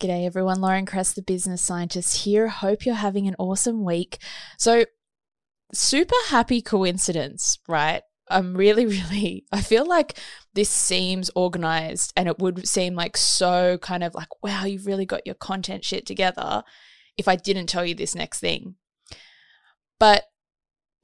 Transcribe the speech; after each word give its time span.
G'day 0.00 0.26
everyone, 0.26 0.60
Lauren 0.60 0.86
Kress, 0.86 1.12
the 1.12 1.22
business 1.22 1.60
scientist 1.60 2.18
here. 2.18 2.46
Hope 2.46 2.86
you're 2.86 2.94
having 2.94 3.26
an 3.26 3.34
awesome 3.36 3.82
week. 3.82 4.18
So, 4.56 4.84
super 5.74 6.14
happy 6.28 6.62
coincidence, 6.62 7.58
right? 7.66 8.02
I'm 8.28 8.56
really, 8.56 8.86
really, 8.86 9.44
I 9.50 9.60
feel 9.60 9.84
like 9.84 10.16
this 10.54 10.70
seems 10.70 11.32
organized 11.34 12.12
and 12.16 12.28
it 12.28 12.38
would 12.38 12.68
seem 12.68 12.94
like 12.94 13.16
so 13.16 13.76
kind 13.78 14.04
of 14.04 14.14
like, 14.14 14.28
wow, 14.40 14.66
you've 14.66 14.86
really 14.86 15.04
got 15.04 15.26
your 15.26 15.34
content 15.34 15.84
shit 15.84 16.06
together 16.06 16.62
if 17.16 17.26
I 17.26 17.34
didn't 17.34 17.66
tell 17.66 17.84
you 17.84 17.96
this 17.96 18.14
next 18.14 18.38
thing. 18.38 18.76
But 19.98 20.26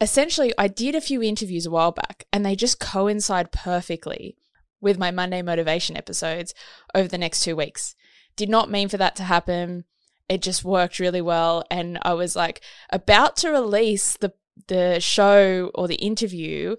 essentially, 0.01 0.52
I 0.56 0.68
did 0.68 0.95
a 0.95 1.01
few 1.01 1.20
interviews 1.20 1.66
a 1.66 1.70
while 1.73 1.90
back 1.90 2.29
and 2.32 2.46
they 2.46 2.54
just 2.54 2.79
coincide 2.79 3.51
perfectly 3.51 4.37
with 4.80 4.98
my 4.98 5.10
Monday 5.10 5.42
motivation 5.42 5.96
episodes 5.96 6.54
over 6.95 7.09
the 7.09 7.18
next 7.18 7.42
two 7.42 7.56
weeks. 7.56 7.96
Did 8.37 8.48
not 8.48 8.70
mean 8.70 8.88
for 8.88 8.97
that 8.97 9.16
to 9.16 9.23
happen. 9.24 9.84
It 10.29 10.43
just 10.43 10.65
worked 10.65 10.98
really 10.98 11.20
well. 11.20 11.65
And 11.70 11.98
I 12.02 12.15
was 12.15 12.34
like 12.34 12.62
about 12.91 13.37
to 13.38 13.51
release 13.51 14.16
the 14.16 14.32
the 14.68 15.01
show 15.01 15.71
or 15.74 15.88
the 15.88 15.96
interview 15.96 16.76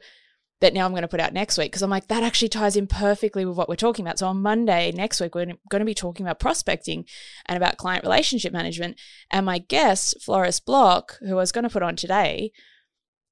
that 0.62 0.73
now 0.73 0.86
I'm 0.86 0.92
going 0.92 1.02
to 1.02 1.08
put 1.08 1.20
out 1.20 1.34
next 1.34 1.58
week 1.58 1.72
because 1.72 1.81
I'm 1.81 1.89
like, 1.89 2.08
that 2.08 2.23
actually 2.23 2.50
ties 2.50 2.78
in 2.78 2.88
perfectly 2.88 3.45
with 3.45 3.58
what 3.58 3.67
we're 3.67 3.75
talking 3.75 4.06
about. 4.06 4.20
So 4.20 4.28
on 4.28 4.42
Monday 4.42 4.92
next 4.94 5.20
week, 5.20 5.36
we're 5.36 5.45
going 5.45 5.80
to 5.80 5.86
be 5.86 5.94
talking 5.94 6.25
about 6.25 6.39
prospecting 6.39 7.06
and 7.45 7.58
about 7.58 7.78
client 7.78 8.03
relationship 8.03 8.53
management. 8.53 8.97
And 9.30 9.45
my 9.45 9.58
guest, 9.59 10.16
Floris 10.22 10.62
Block, 10.62 11.17
who 11.19 11.31
I 11.31 11.36
was 11.36 11.52
going 11.52 11.64
to 11.64 11.69
put 11.69 11.84
on 11.84 11.97
today, 11.97 12.52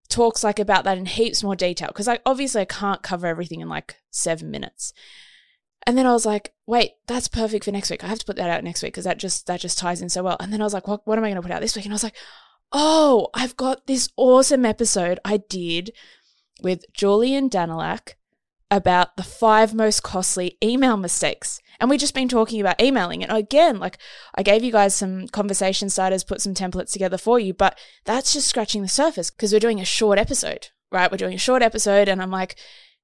talks 0.09 0.43
like 0.43 0.59
about 0.59 0.83
that 0.83 0.97
in 0.97 1.05
heaps 1.05 1.43
more 1.43 1.55
detail 1.55 1.87
because 1.87 2.07
I 2.07 2.19
obviously 2.25 2.61
I 2.61 2.65
can't 2.65 3.01
cover 3.01 3.25
everything 3.25 3.61
in 3.61 3.69
like 3.69 3.95
seven 4.11 4.51
minutes. 4.51 4.93
And 5.85 5.97
then 5.97 6.05
I 6.05 6.11
was 6.11 6.25
like, 6.25 6.53
wait, 6.65 6.91
that's 7.07 7.27
perfect 7.27 7.65
for 7.65 7.71
next 7.71 7.89
week. 7.89 8.03
I 8.03 8.07
have 8.07 8.19
to 8.19 8.25
put 8.25 8.37
that 8.37 8.49
out 8.49 8.63
next 8.63 8.81
week 8.81 8.93
because 8.93 9.03
that 9.05 9.19
just 9.19 9.47
that 9.47 9.59
just 9.59 9.77
ties 9.77 10.01
in 10.01 10.09
so 10.09 10.23
well. 10.23 10.37
And 10.39 10.51
then 10.51 10.61
I 10.61 10.63
was 10.63 10.73
like, 10.73 10.87
what, 10.87 11.05
what 11.05 11.17
am 11.17 11.23
I 11.23 11.27
going 11.27 11.35
to 11.35 11.41
put 11.41 11.51
out 11.51 11.61
this 11.61 11.75
week? 11.75 11.85
And 11.85 11.93
I 11.93 11.95
was 11.95 12.03
like, 12.03 12.15
oh, 12.71 13.29
I've 13.33 13.57
got 13.57 13.87
this 13.87 14.09
awesome 14.17 14.65
episode 14.65 15.19
I 15.23 15.37
did 15.37 15.91
with 16.61 16.85
Julian 16.93 17.49
Danylak 17.49 18.13
about 18.71 19.17
the 19.17 19.23
five 19.23 19.73
most 19.73 20.01
costly 20.01 20.57
email 20.63 20.97
mistakes. 20.97 21.59
And 21.79 21.89
we've 21.89 21.99
just 21.99 22.15
been 22.15 22.27
talking 22.27 22.59
about 22.59 22.81
emailing. 22.81 23.23
And 23.23 23.31
again, 23.31 23.77
like 23.79 23.99
I 24.35 24.41
gave 24.41 24.63
you 24.63 24.71
guys 24.71 24.95
some 24.95 25.27
conversation 25.27 25.89
starters, 25.89 26.23
put 26.23 26.41
some 26.41 26.55
templates 26.55 26.91
together 26.91 27.17
for 27.17 27.39
you, 27.39 27.53
but 27.53 27.77
that's 28.05 28.33
just 28.33 28.47
scratching 28.47 28.81
the 28.81 28.87
surface 28.87 29.29
because 29.29 29.53
we're 29.53 29.59
doing 29.59 29.79
a 29.79 29.85
short 29.85 30.17
episode, 30.17 30.69
right? 30.91 31.11
We're 31.11 31.17
doing 31.17 31.35
a 31.35 31.39
short 31.39 31.61
episode, 31.61 32.07
and 32.07 32.21
I'm 32.21 32.31
like, 32.31 32.55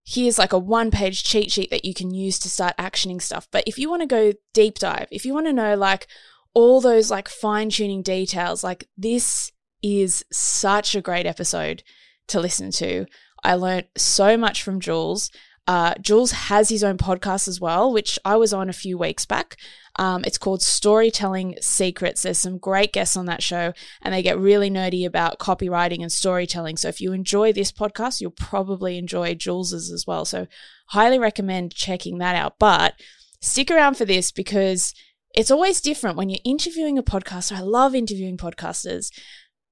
here's 0.09 0.39
like 0.39 0.53
a 0.53 0.57
one 0.57 0.89
page 0.89 1.23
cheat 1.23 1.51
sheet 1.51 1.69
that 1.69 1.85
you 1.85 1.93
can 1.93 2.11
use 2.11 2.39
to 2.39 2.49
start 2.49 2.75
actioning 2.77 3.21
stuff. 3.21 3.47
But 3.51 3.63
if 3.67 3.77
you 3.77 3.89
want 3.89 4.01
to 4.01 4.07
go 4.07 4.33
deep 4.53 4.79
dive, 4.79 5.07
if 5.11 5.23
you 5.23 5.35
want 5.35 5.45
to 5.45 5.53
know 5.53 5.75
like 5.75 6.07
all 6.55 6.81
those 6.81 7.11
like 7.11 7.29
fine 7.29 7.69
tuning 7.69 8.01
details, 8.01 8.63
like 8.63 8.87
this 8.97 9.51
is 9.83 10.25
such 10.31 10.95
a 10.95 11.01
great 11.01 11.27
episode 11.27 11.83
to 12.27 12.39
listen 12.39 12.71
to. 12.71 13.05
I 13.43 13.53
learned 13.53 13.87
so 13.97 14.35
much 14.35 14.63
from 14.63 14.79
Jules. 14.79 15.29
Uh, 15.67 15.93
Jules 16.01 16.31
has 16.31 16.69
his 16.69 16.83
own 16.83 16.97
podcast 16.97 17.47
as 17.47 17.61
well, 17.61 17.93
which 17.93 18.17
I 18.25 18.35
was 18.35 18.51
on 18.51 18.67
a 18.67 18.73
few 18.73 18.97
weeks 18.97 19.27
back. 19.27 19.57
Um, 19.99 20.23
it's 20.25 20.37
called 20.37 20.61
Storytelling 20.61 21.57
Secrets. 21.59 22.21
There's 22.21 22.39
some 22.39 22.57
great 22.57 22.93
guests 22.93 23.17
on 23.17 23.25
that 23.25 23.43
show, 23.43 23.73
and 24.01 24.13
they 24.13 24.21
get 24.21 24.39
really 24.39 24.69
nerdy 24.69 25.05
about 25.05 25.39
copywriting 25.39 26.01
and 26.01 26.09
storytelling. 26.09 26.77
So 26.77 26.87
if 26.87 27.01
you 27.01 27.11
enjoy 27.11 27.51
this 27.51 27.73
podcast, 27.73 28.21
you'll 28.21 28.31
probably 28.31 28.97
enjoy 28.97 29.35
Jules's 29.35 29.91
as 29.91 30.07
well. 30.07 30.23
So 30.23 30.47
highly 30.87 31.19
recommend 31.19 31.75
checking 31.75 32.17
that 32.19 32.37
out. 32.37 32.53
But 32.59 32.93
stick 33.41 33.69
around 33.69 33.97
for 33.97 34.05
this 34.05 34.31
because 34.31 34.93
it's 35.35 35.51
always 35.51 35.81
different 35.81 36.15
when 36.15 36.29
you're 36.29 36.39
interviewing 36.45 36.97
a 36.97 37.03
podcaster. 37.03 37.57
I 37.57 37.59
love 37.59 37.93
interviewing 37.93 38.37
podcasters. 38.37 39.11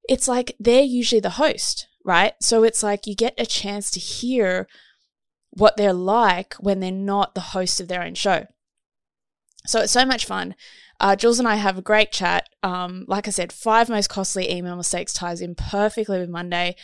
It's 0.10 0.28
like 0.28 0.58
they're 0.60 0.82
usually 0.82 1.22
the 1.22 1.32
host, 1.32 1.88
right? 2.04 2.34
So 2.42 2.64
it's 2.64 2.84
like 2.84 3.08
you 3.08 3.16
get 3.16 3.36
a 3.38 3.46
chance 3.46 3.90
to 3.92 4.02
hear 4.02 4.68
what 5.52 5.78
they're 5.78 5.94
like 5.94 6.56
when 6.56 6.82
they're 6.82 6.92
not 6.92 7.34
the 7.34 7.40
host 7.40 7.80
of 7.80 7.88
their 7.88 8.04
own 8.04 8.16
show. 8.16 8.48
So 9.68 9.82
it's 9.82 9.92
so 9.92 10.06
much 10.06 10.26
fun. 10.26 10.56
Uh, 11.00 11.16
Jules 11.16 11.40
and 11.40 11.48
I 11.48 11.56
have 11.56 11.78
a 11.78 11.84
great 11.84 12.12
chat. 12.12 12.50
Um, 12.64 13.06
like 13.08 13.28
I 13.28 13.32
said, 13.32 13.52
five 13.54 13.90
most 13.90 14.10
costly 14.10 14.52
email 14.52 14.76
mistakes 14.76 15.14
ties 15.14 15.42
in 15.42 15.54
perfectly 15.56 16.20
with 16.20 16.30
Monday. 16.30 16.76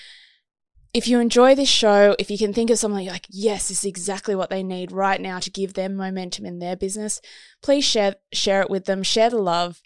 If 0.93 1.07
you 1.07 1.19
enjoy 1.19 1.55
this 1.55 1.69
show, 1.69 2.15
if 2.19 2.29
you 2.29 2.37
can 2.37 2.53
think 2.53 2.69
of 2.69 2.77
something 2.77 3.07
like, 3.07 3.25
yes, 3.29 3.69
this 3.69 3.79
is 3.79 3.85
exactly 3.85 4.35
what 4.35 4.51
they 4.51 4.61
need 4.61 4.91
right 4.91 5.19
now 5.19 5.39
to 5.39 5.49
give 5.49 5.73
them 5.73 5.95
momentum 5.95 6.45
in 6.45 6.59
their 6.59 6.75
business, 6.75 7.19
please 7.63 7.83
share 7.83 8.15
share 8.31 8.61
it 8.61 8.69
with 8.69 8.85
them. 8.85 9.01
Share 9.01 9.31
the 9.31 9.37
love. 9.37 9.81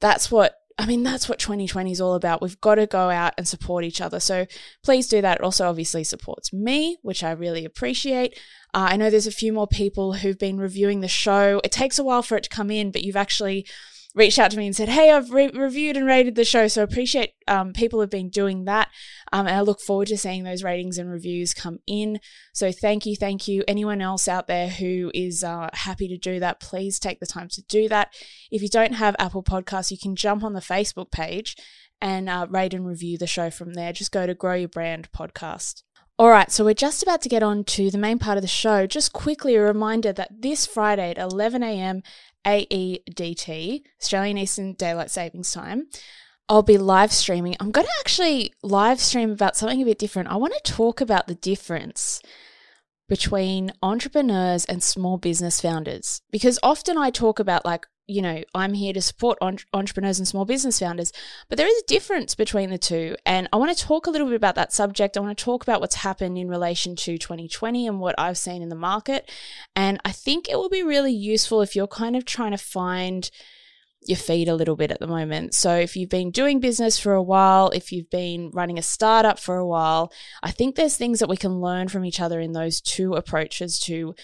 That's 0.00 0.30
what 0.30 0.56
I 0.78 0.86
mean, 0.86 1.02
that's 1.02 1.28
what 1.28 1.38
2020 1.38 1.92
is 1.92 2.00
all 2.00 2.14
about. 2.14 2.42
We've 2.42 2.60
got 2.60 2.76
to 2.76 2.86
go 2.86 3.10
out 3.10 3.34
and 3.38 3.46
support 3.46 3.84
each 3.84 4.00
other. 4.00 4.20
So 4.20 4.46
please 4.82 5.06
do 5.06 5.20
that. 5.22 5.38
It 5.38 5.44
also 5.44 5.68
obviously 5.68 6.04
supports 6.04 6.52
me, 6.52 6.98
which 7.02 7.22
I 7.22 7.30
really 7.32 7.64
appreciate. 7.64 8.38
Uh, 8.74 8.88
I 8.90 8.96
know 8.96 9.10
there's 9.10 9.26
a 9.26 9.32
few 9.32 9.52
more 9.52 9.66
people 9.66 10.14
who've 10.14 10.38
been 10.38 10.58
reviewing 10.58 11.00
the 11.00 11.08
show. 11.08 11.60
It 11.62 11.72
takes 11.72 11.98
a 11.98 12.04
while 12.04 12.22
for 12.22 12.36
it 12.36 12.44
to 12.44 12.50
come 12.50 12.70
in, 12.70 12.90
but 12.90 13.02
you've 13.02 13.16
actually 13.16 13.66
reached 14.14 14.38
out 14.38 14.50
to 14.50 14.58
me 14.58 14.66
and 14.66 14.76
said, 14.76 14.88
Hey, 14.88 15.10
I've 15.10 15.30
re- 15.30 15.50
reviewed 15.50 15.96
and 15.96 16.06
rated 16.06 16.34
the 16.34 16.44
show. 16.44 16.68
So 16.68 16.82
I 16.82 16.84
appreciate 16.84 17.32
um, 17.48 17.72
people 17.72 18.00
have 18.00 18.10
been 18.10 18.28
doing 18.28 18.64
that. 18.64 18.88
Um, 19.32 19.46
and 19.46 19.56
I 19.56 19.60
look 19.60 19.80
forward 19.80 20.08
to 20.08 20.18
seeing 20.18 20.44
those 20.44 20.62
ratings 20.62 20.98
and 20.98 21.10
reviews 21.10 21.54
come 21.54 21.78
in. 21.86 22.20
So 22.52 22.72
thank 22.72 23.06
you. 23.06 23.16
Thank 23.16 23.48
you. 23.48 23.64
Anyone 23.66 24.02
else 24.02 24.28
out 24.28 24.46
there 24.46 24.68
who 24.68 25.10
is 25.14 25.42
uh, 25.42 25.70
happy 25.72 26.08
to 26.08 26.18
do 26.18 26.40
that, 26.40 26.60
please 26.60 26.98
take 26.98 27.20
the 27.20 27.26
time 27.26 27.48
to 27.48 27.62
do 27.62 27.88
that. 27.88 28.14
If 28.50 28.62
you 28.62 28.68
don't 28.68 28.94
have 28.94 29.16
Apple 29.18 29.42
Podcasts, 29.42 29.90
you 29.90 29.98
can 29.98 30.16
jump 30.16 30.44
on 30.44 30.52
the 30.52 30.60
Facebook 30.60 31.10
page 31.10 31.56
and 32.00 32.28
uh, 32.28 32.46
rate 32.50 32.74
and 32.74 32.86
review 32.86 33.16
the 33.16 33.26
show 33.26 33.50
from 33.50 33.74
there. 33.74 33.92
Just 33.92 34.12
go 34.12 34.26
to 34.26 34.34
Grow 34.34 34.54
Your 34.54 34.68
Brand 34.68 35.10
Podcast. 35.12 35.82
All 36.22 36.30
right, 36.30 36.52
so 36.52 36.64
we're 36.64 36.72
just 36.72 37.02
about 37.02 37.20
to 37.22 37.28
get 37.28 37.42
on 37.42 37.64
to 37.64 37.90
the 37.90 37.98
main 37.98 38.20
part 38.20 38.38
of 38.38 38.42
the 38.42 38.46
show. 38.46 38.86
Just 38.86 39.12
quickly, 39.12 39.56
a 39.56 39.60
reminder 39.60 40.12
that 40.12 40.40
this 40.40 40.66
Friday 40.66 41.10
at 41.10 41.18
11 41.18 41.64
a.m. 41.64 42.04
AEDT, 42.46 43.82
Australian 44.00 44.38
Eastern 44.38 44.74
Daylight 44.74 45.10
Savings 45.10 45.50
Time, 45.50 45.88
I'll 46.48 46.62
be 46.62 46.78
live 46.78 47.10
streaming. 47.10 47.56
I'm 47.58 47.72
going 47.72 47.88
to 47.88 47.92
actually 47.98 48.54
live 48.62 49.00
stream 49.00 49.32
about 49.32 49.56
something 49.56 49.82
a 49.82 49.84
bit 49.84 49.98
different. 49.98 50.28
I 50.28 50.36
want 50.36 50.54
to 50.54 50.72
talk 50.72 51.00
about 51.00 51.26
the 51.26 51.34
difference 51.34 52.22
between 53.08 53.72
entrepreneurs 53.82 54.64
and 54.66 54.80
small 54.80 55.18
business 55.18 55.60
founders 55.60 56.22
because 56.30 56.56
often 56.62 56.96
I 56.96 57.10
talk 57.10 57.40
about 57.40 57.64
like 57.64 57.88
you 58.12 58.22
know, 58.22 58.42
I'm 58.54 58.74
here 58.74 58.92
to 58.92 59.00
support 59.00 59.38
entrepreneurs 59.72 60.18
and 60.18 60.28
small 60.28 60.44
business 60.44 60.78
founders, 60.78 61.12
but 61.48 61.58
there 61.58 61.66
is 61.66 61.82
a 61.82 61.86
difference 61.86 62.34
between 62.34 62.70
the 62.70 62.78
two. 62.78 63.16
And 63.24 63.48
I 63.52 63.56
want 63.56 63.76
to 63.76 63.84
talk 63.84 64.06
a 64.06 64.10
little 64.10 64.26
bit 64.28 64.36
about 64.36 64.54
that 64.56 64.72
subject. 64.72 65.16
I 65.16 65.20
want 65.20 65.36
to 65.36 65.44
talk 65.44 65.62
about 65.62 65.80
what's 65.80 65.96
happened 65.96 66.38
in 66.38 66.48
relation 66.48 66.94
to 66.96 67.18
2020 67.18 67.86
and 67.86 68.00
what 68.00 68.14
I've 68.18 68.38
seen 68.38 68.62
in 68.62 68.68
the 68.68 68.76
market. 68.76 69.30
And 69.74 70.00
I 70.04 70.12
think 70.12 70.48
it 70.48 70.56
will 70.56 70.68
be 70.68 70.82
really 70.82 71.12
useful 71.12 71.62
if 71.62 71.74
you're 71.74 71.86
kind 71.86 72.16
of 72.16 72.24
trying 72.24 72.52
to 72.52 72.58
find 72.58 73.30
your 74.04 74.18
feet 74.18 74.48
a 74.48 74.54
little 74.54 74.76
bit 74.76 74.90
at 74.90 74.98
the 74.98 75.06
moment. 75.06 75.54
So 75.54 75.76
if 75.76 75.96
you've 75.96 76.10
been 76.10 76.30
doing 76.32 76.60
business 76.60 76.98
for 76.98 77.12
a 77.12 77.22
while, 77.22 77.70
if 77.70 77.92
you've 77.92 78.10
been 78.10 78.50
running 78.52 78.78
a 78.78 78.82
startup 78.82 79.38
for 79.38 79.56
a 79.56 79.66
while, 79.66 80.12
I 80.42 80.50
think 80.50 80.74
there's 80.74 80.96
things 80.96 81.20
that 81.20 81.28
we 81.28 81.36
can 81.36 81.60
learn 81.60 81.88
from 81.88 82.04
each 82.04 82.20
other 82.20 82.40
in 82.40 82.52
those 82.52 82.80
two 82.80 83.14
approaches 83.14 83.78
to 83.80 84.14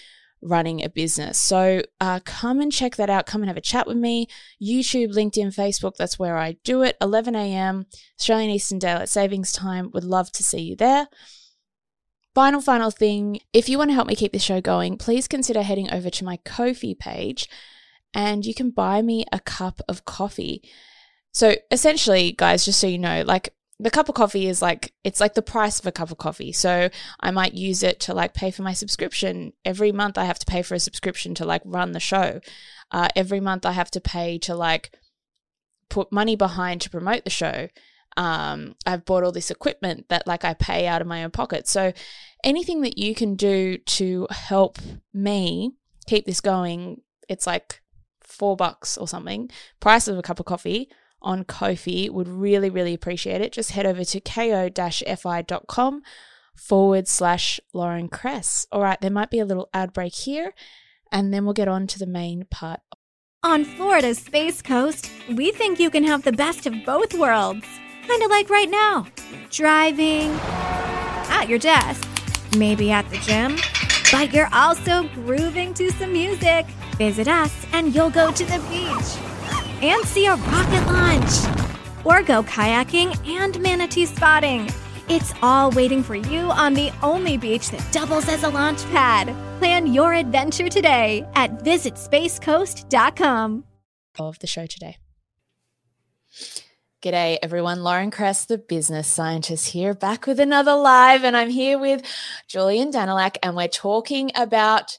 running 0.41 0.83
a 0.83 0.89
business. 0.89 1.39
So 1.39 1.81
uh, 1.99 2.19
come 2.23 2.61
and 2.61 2.71
check 2.71 2.95
that 2.95 3.09
out. 3.09 3.25
Come 3.25 3.41
and 3.41 3.49
have 3.49 3.57
a 3.57 3.61
chat 3.61 3.87
with 3.87 3.97
me. 3.97 4.27
YouTube, 4.61 5.13
LinkedIn, 5.13 5.55
Facebook, 5.55 5.95
that's 5.97 6.17
where 6.17 6.37
I 6.37 6.57
do 6.63 6.81
it. 6.83 6.97
11 7.01 7.35
a.m. 7.35 7.85
Australian 8.19 8.51
Eastern 8.51 8.79
Daylight 8.79 9.09
Savings 9.09 9.51
Time. 9.51 9.91
Would 9.93 10.03
love 10.03 10.31
to 10.33 10.43
see 10.43 10.61
you 10.61 10.75
there. 10.75 11.07
Final, 12.35 12.61
final 12.61 12.91
thing 12.91 13.39
if 13.53 13.67
you 13.67 13.77
want 13.77 13.89
to 13.89 13.95
help 13.95 14.07
me 14.07 14.15
keep 14.15 14.31
the 14.31 14.39
show 14.39 14.61
going, 14.61 14.97
please 14.97 15.27
consider 15.27 15.61
heading 15.63 15.91
over 15.91 16.09
to 16.09 16.23
my 16.23 16.37
Ko-fi 16.45 16.93
page 16.93 17.49
and 18.13 18.45
you 18.45 18.53
can 18.53 18.69
buy 18.69 19.01
me 19.01 19.25
a 19.31 19.39
cup 19.39 19.81
of 19.87 20.05
coffee. 20.05 20.63
So 21.31 21.55
essentially, 21.71 22.31
guys, 22.31 22.65
just 22.65 22.79
so 22.79 22.87
you 22.87 22.97
know, 22.97 23.23
like 23.25 23.49
the 23.79 23.89
cup 23.89 24.09
of 24.09 24.15
coffee 24.15 24.47
is 24.47 24.61
like 24.61 24.93
it's 25.03 25.21
like 25.21 25.35
the 25.35 25.41
price 25.41 25.79
of 25.79 25.85
a 25.85 25.91
cup 25.91 26.11
of 26.11 26.17
coffee 26.17 26.51
so 26.51 26.89
i 27.21 27.31
might 27.31 27.53
use 27.53 27.81
it 27.81 27.99
to 27.99 28.13
like 28.13 28.33
pay 28.33 28.51
for 28.51 28.61
my 28.61 28.73
subscription 28.73 29.53
every 29.63 29.91
month 29.91 30.17
i 30.17 30.25
have 30.25 30.39
to 30.39 30.45
pay 30.45 30.61
for 30.61 30.75
a 30.75 30.79
subscription 30.79 31.33
to 31.33 31.45
like 31.45 31.61
run 31.63 31.93
the 31.93 31.99
show 31.99 32.41
uh, 32.91 33.07
every 33.15 33.39
month 33.39 33.65
i 33.65 33.71
have 33.71 33.89
to 33.89 34.01
pay 34.01 34.37
to 34.37 34.53
like 34.53 34.91
put 35.89 36.11
money 36.11 36.35
behind 36.35 36.81
to 36.81 36.89
promote 36.89 37.23
the 37.23 37.29
show. 37.29 37.67
Um, 38.15 38.75
I've 38.85 39.05
bought 39.05 39.23
all 39.23 39.31
this 39.31 39.51
equipment 39.51 40.07
that 40.09 40.27
like 40.27 40.45
I 40.45 40.53
pay 40.53 40.87
out 40.87 41.01
of 41.01 41.07
my 41.07 41.23
own 41.23 41.31
pocket. 41.31 41.67
So 41.67 41.93
anything 42.43 42.81
that 42.81 42.97
you 42.97 43.13
can 43.15 43.35
do 43.35 43.77
to 43.77 44.27
help 44.29 44.77
me 45.13 45.73
keep 46.05 46.25
this 46.25 46.41
going, 46.41 47.01
it's 47.27 47.47
like 47.47 47.81
four 48.21 48.55
bucks 48.55 48.97
or 48.97 49.07
something, 49.07 49.49
price 49.79 50.07
of 50.07 50.17
a 50.17 50.21
cup 50.21 50.39
of 50.39 50.45
coffee 50.45 50.89
on 51.21 51.43
Ko-fi 51.43 52.09
would 52.09 52.27
really, 52.27 52.69
really 52.69 52.93
appreciate 52.93 53.41
it. 53.41 53.51
Just 53.51 53.71
head 53.71 53.85
over 53.85 54.03
to 54.03 54.19
ko-fi.com 54.19 56.01
forward 56.55 57.07
slash 57.07 57.59
Lauren 57.73 58.09
Kress. 58.09 58.65
All 58.71 58.81
right, 58.81 58.99
there 59.01 59.11
might 59.11 59.29
be 59.29 59.39
a 59.39 59.45
little 59.45 59.69
ad 59.73 59.93
break 59.93 60.13
here, 60.13 60.53
and 61.11 61.33
then 61.33 61.45
we'll 61.45 61.53
get 61.53 61.67
on 61.67 61.87
to 61.87 61.99
the 61.99 62.05
main 62.05 62.45
part. 62.49 62.81
On 63.43 63.63
Florida's 63.63 64.19
Space 64.19 64.61
Coast, 64.61 65.09
we 65.33 65.51
think 65.51 65.79
you 65.79 65.89
can 65.89 66.03
have 66.03 66.23
the 66.23 66.31
best 66.31 66.65
of 66.65 66.73
both 66.85 67.13
worlds. 67.13 67.65
Kind 68.07 68.23
of 68.23 68.29
like 68.29 68.49
right 68.49 68.69
now. 68.69 69.07
Driving, 69.49 70.31
at 71.29 71.47
your 71.47 71.59
desk, 71.59 72.07
maybe 72.57 72.91
at 72.91 73.09
the 73.09 73.17
gym, 73.19 73.55
but 74.11 74.33
you're 74.33 74.53
also 74.53 75.07
grooving 75.09 75.73
to 75.75 75.91
some 75.91 76.11
music. 76.11 76.65
Visit 76.97 77.27
us 77.27 77.65
and 77.71 77.95
you'll 77.95 78.09
go 78.09 78.31
to 78.31 78.43
the 78.43 78.59
beach 78.69 79.38
and 79.81 80.05
see 80.05 80.27
a 80.27 80.35
rocket 80.35 80.85
launch 80.87 81.31
or 82.05 82.21
go 82.23 82.43
kayaking 82.43 83.17
and 83.27 83.59
manatee 83.61 84.05
spotting. 84.05 84.69
It's 85.07 85.33
all 85.41 85.71
waiting 85.71 86.03
for 86.03 86.15
you 86.15 86.51
on 86.51 86.75
the 86.75 86.91
only 87.01 87.37
beach 87.37 87.71
that 87.71 87.83
doubles 87.91 88.29
as 88.29 88.43
a 88.43 88.49
launch 88.49 88.85
pad. 88.91 89.35
Plan 89.59 89.91
your 89.91 90.13
adventure 90.13 90.69
today 90.69 91.25
at 91.35 91.63
visitspacecoast.com. 91.63 93.63
Of 94.17 94.39
the 94.39 94.47
show 94.47 94.65
today. 94.65 94.97
G'day, 97.01 97.37
everyone. 97.41 97.81
Lauren 97.81 98.11
Kress, 98.11 98.43
the 98.43 98.57
business 98.57 99.07
scientist, 99.07 99.69
here, 99.69 99.93
back 99.93 100.27
with 100.27 100.37
another 100.37 100.75
live. 100.75 101.23
And 101.23 101.37
I'm 101.37 101.49
here 101.49 101.79
with 101.79 102.03
Julian 102.47 102.91
Danylak, 102.91 103.37
and 103.41 103.55
we're 103.55 103.69
talking 103.69 104.31
about 104.35 104.97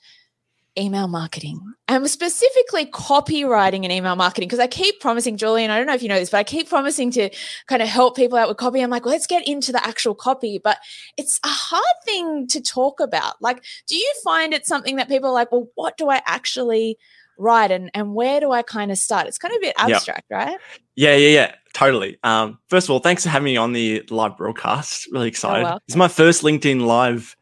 email 0.81 1.07
marketing 1.07 1.61
and 1.87 2.09
specifically 2.09 2.87
copywriting 2.87 3.83
and 3.85 3.93
email 3.93 4.17
marketing 4.17 4.49
because 4.49 4.61
I 4.61 4.67
keep 4.67 5.01
promising 5.01 5.37
Julian, 5.37 5.71
I 5.71 5.77
don't 5.77 5.87
know 5.87 5.95
if 5.95 6.03
you 6.03 6.09
know 6.09 6.19
this, 6.19 6.31
but 6.31 6.39
I 6.39 6.45
keep 6.45 6.69
promising 6.69 7.11
to 7.13 7.31
kind 7.67 7.83
of 7.83 7.89
help 7.89 8.17
people 8.17 8.39
out 8.39 8.49
with 8.49 8.57
copy. 8.57 8.81
I'm 8.81 8.91
like, 8.91 9.05
well, 9.05 9.13
let's 9.13 9.27
get 9.27 9.47
into 9.47 9.73
the 9.73 9.85
actual 9.87 10.15
copy, 10.15 10.59
but 10.63 10.79
it's 11.17 11.39
a 11.45 11.49
hard 11.49 11.83
thing 12.05 12.47
to 12.49 12.61
talk 12.61 13.01
about. 13.01 13.35
Like, 13.41 13.65
do 13.87 13.97
you 13.97 14.13
find 14.25 14.55
it's 14.55 14.69
something 14.69 14.97
that 14.97 15.09
people 15.09 15.31
are 15.31 15.35
like, 15.35 15.53
well, 15.53 15.69
what 15.75 15.97
do 15.97 16.09
I 16.09 16.23
actually 16.27 16.97
write 17.39 17.71
and, 17.71 17.91
and 17.95 18.15
where 18.15 18.41
do 18.41 18.53
I 18.53 18.63
kind 18.63 18.91
of 18.91 18.99
start? 18.99 19.27
It's 19.27 19.39
kind 19.39 19.53
of 19.53 19.59
a 19.59 19.61
bit 19.61 19.75
abstract, 19.79 20.27
right? 20.31 20.59
Yeah, 20.95 21.17
yeah, 21.17 21.29
yeah, 21.29 21.55
totally. 21.73 22.19
Um, 22.23 22.59
first 22.69 22.87
of 22.87 22.91
all, 22.91 23.01
thanks 23.01 23.25
for 23.25 23.31
having 23.31 23.47
me 23.47 23.57
on 23.57 23.73
the 23.73 24.05
live 24.11 24.37
broadcast. 24.37 25.09
Really 25.13 25.29
excited. 25.29 25.81
It's 25.89 25.97
my 25.97 26.09
first 26.09 26.43
LinkedIn 26.43 26.83
live 26.83 27.37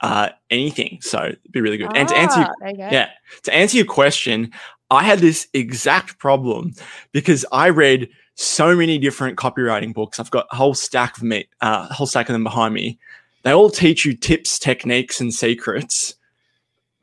uh, 0.00 0.30
anything. 0.50 0.98
So 1.00 1.18
it'd 1.24 1.52
be 1.52 1.60
really 1.60 1.76
good. 1.76 1.88
Ah, 1.90 1.96
and 1.96 2.08
to 2.08 2.16
answer, 2.16 2.40
your, 2.40 2.54
ah, 2.62 2.90
yeah, 2.90 3.10
to 3.42 3.54
answer 3.54 3.76
your 3.76 3.86
question, 3.86 4.52
I 4.90 5.02
had 5.02 5.18
this 5.18 5.48
exact 5.52 6.18
problem 6.18 6.72
because 7.12 7.44
I 7.52 7.68
read 7.68 8.08
so 8.34 8.74
many 8.76 8.98
different 8.98 9.36
copywriting 9.36 9.92
books. 9.92 10.20
I've 10.20 10.30
got 10.30 10.46
a 10.52 10.56
whole 10.56 10.74
stack 10.74 11.16
of 11.16 11.24
me, 11.24 11.48
uh, 11.60 11.92
whole 11.92 12.06
stack 12.06 12.28
of 12.28 12.32
them 12.32 12.44
behind 12.44 12.74
me. 12.74 12.98
They 13.42 13.52
all 13.52 13.70
teach 13.70 14.04
you 14.04 14.14
tips, 14.14 14.58
techniques, 14.58 15.20
and 15.20 15.32
secrets. 15.34 16.14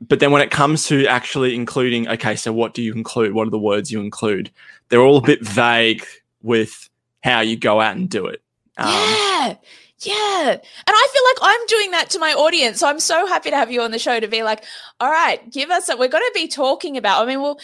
But 0.00 0.20
then 0.20 0.30
when 0.30 0.42
it 0.42 0.50
comes 0.50 0.86
to 0.88 1.06
actually 1.06 1.54
including, 1.54 2.08
okay, 2.08 2.36
so 2.36 2.52
what 2.52 2.74
do 2.74 2.82
you 2.82 2.92
include? 2.92 3.32
What 3.32 3.46
are 3.46 3.50
the 3.50 3.58
words 3.58 3.90
you 3.90 4.00
include? 4.00 4.50
They're 4.88 5.00
all 5.00 5.16
a 5.18 5.22
bit 5.22 5.42
vague 5.42 6.04
with 6.42 6.88
how 7.22 7.40
you 7.40 7.56
go 7.56 7.80
out 7.80 7.96
and 7.96 8.08
do 8.08 8.26
it. 8.26 8.42
Um, 8.76 8.88
yeah. 8.88 9.54
Yeah. 10.00 10.50
And 10.50 10.60
I 10.86 11.08
feel 11.12 11.22
like 11.46 11.58
I'm 11.58 11.66
doing 11.66 11.90
that 11.92 12.10
to 12.10 12.18
my 12.18 12.32
audience. 12.32 12.80
So 12.80 12.88
I'm 12.88 13.00
so 13.00 13.26
happy 13.26 13.50
to 13.50 13.56
have 13.56 13.70
you 13.70 13.80
on 13.80 13.90
the 13.90 13.98
show 13.98 14.20
to 14.20 14.28
be 14.28 14.42
like, 14.42 14.64
all 15.00 15.10
right, 15.10 15.50
give 15.50 15.70
us 15.70 15.88
a, 15.88 15.96
we're 15.96 16.08
going 16.08 16.24
to 16.24 16.32
be 16.34 16.48
talking 16.48 16.96
about, 16.96 17.22
I 17.22 17.26
mean, 17.26 17.40
well, 17.40 17.58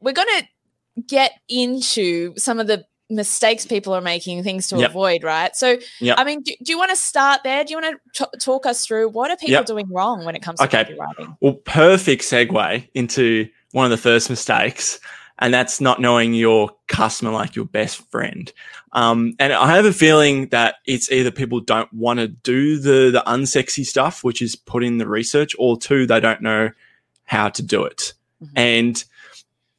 we're 0.00 0.12
going 0.12 0.28
to 0.40 1.02
get 1.06 1.32
into 1.48 2.34
some 2.36 2.58
of 2.58 2.66
the 2.66 2.84
mistakes 3.08 3.66
people 3.66 3.94
are 3.94 4.00
making, 4.00 4.42
things 4.42 4.68
to 4.68 4.78
yep. 4.78 4.90
avoid, 4.90 5.22
right? 5.22 5.54
So, 5.54 5.76
yep. 6.00 6.18
I 6.18 6.24
mean, 6.24 6.42
do, 6.42 6.52
do 6.62 6.72
you 6.72 6.78
want 6.78 6.90
to 6.90 6.96
start 6.96 7.42
there? 7.44 7.62
Do 7.64 7.72
you 7.72 7.80
want 7.80 8.00
to 8.14 8.24
t- 8.24 8.38
talk 8.38 8.66
us 8.66 8.84
through 8.84 9.10
what 9.10 9.30
are 9.30 9.36
people 9.36 9.52
yep. 9.52 9.66
doing 9.66 9.88
wrong 9.88 10.24
when 10.24 10.34
it 10.34 10.42
comes 10.42 10.58
to 10.58 10.64
okay. 10.64 10.84
copywriting? 10.84 11.36
Well, 11.40 11.54
perfect 11.64 12.22
segue 12.22 12.88
into 12.94 13.48
one 13.72 13.84
of 13.84 13.90
the 13.90 13.96
first 13.96 14.30
mistakes 14.30 14.98
and 15.38 15.52
that's 15.52 15.80
not 15.80 16.00
knowing 16.00 16.34
your 16.34 16.70
customer 16.88 17.30
like 17.30 17.56
your 17.56 17.64
best 17.64 18.08
friend. 18.10 18.52
Um, 18.92 19.34
and 19.38 19.52
I 19.52 19.74
have 19.74 19.84
a 19.84 19.92
feeling 19.92 20.48
that 20.48 20.76
it's 20.86 21.10
either 21.10 21.30
people 21.30 21.60
don't 21.60 21.92
want 21.92 22.18
to 22.18 22.28
do 22.28 22.78
the 22.78 23.10
the 23.10 23.22
unsexy 23.26 23.84
stuff, 23.84 24.22
which 24.22 24.42
is 24.42 24.54
put 24.54 24.84
in 24.84 24.98
the 24.98 25.08
research, 25.08 25.54
or 25.58 25.78
two, 25.78 26.06
they 26.06 26.20
don't 26.20 26.42
know 26.42 26.70
how 27.24 27.48
to 27.48 27.62
do 27.62 27.84
it. 27.84 28.12
Mm-hmm. 28.42 28.58
And 28.58 29.04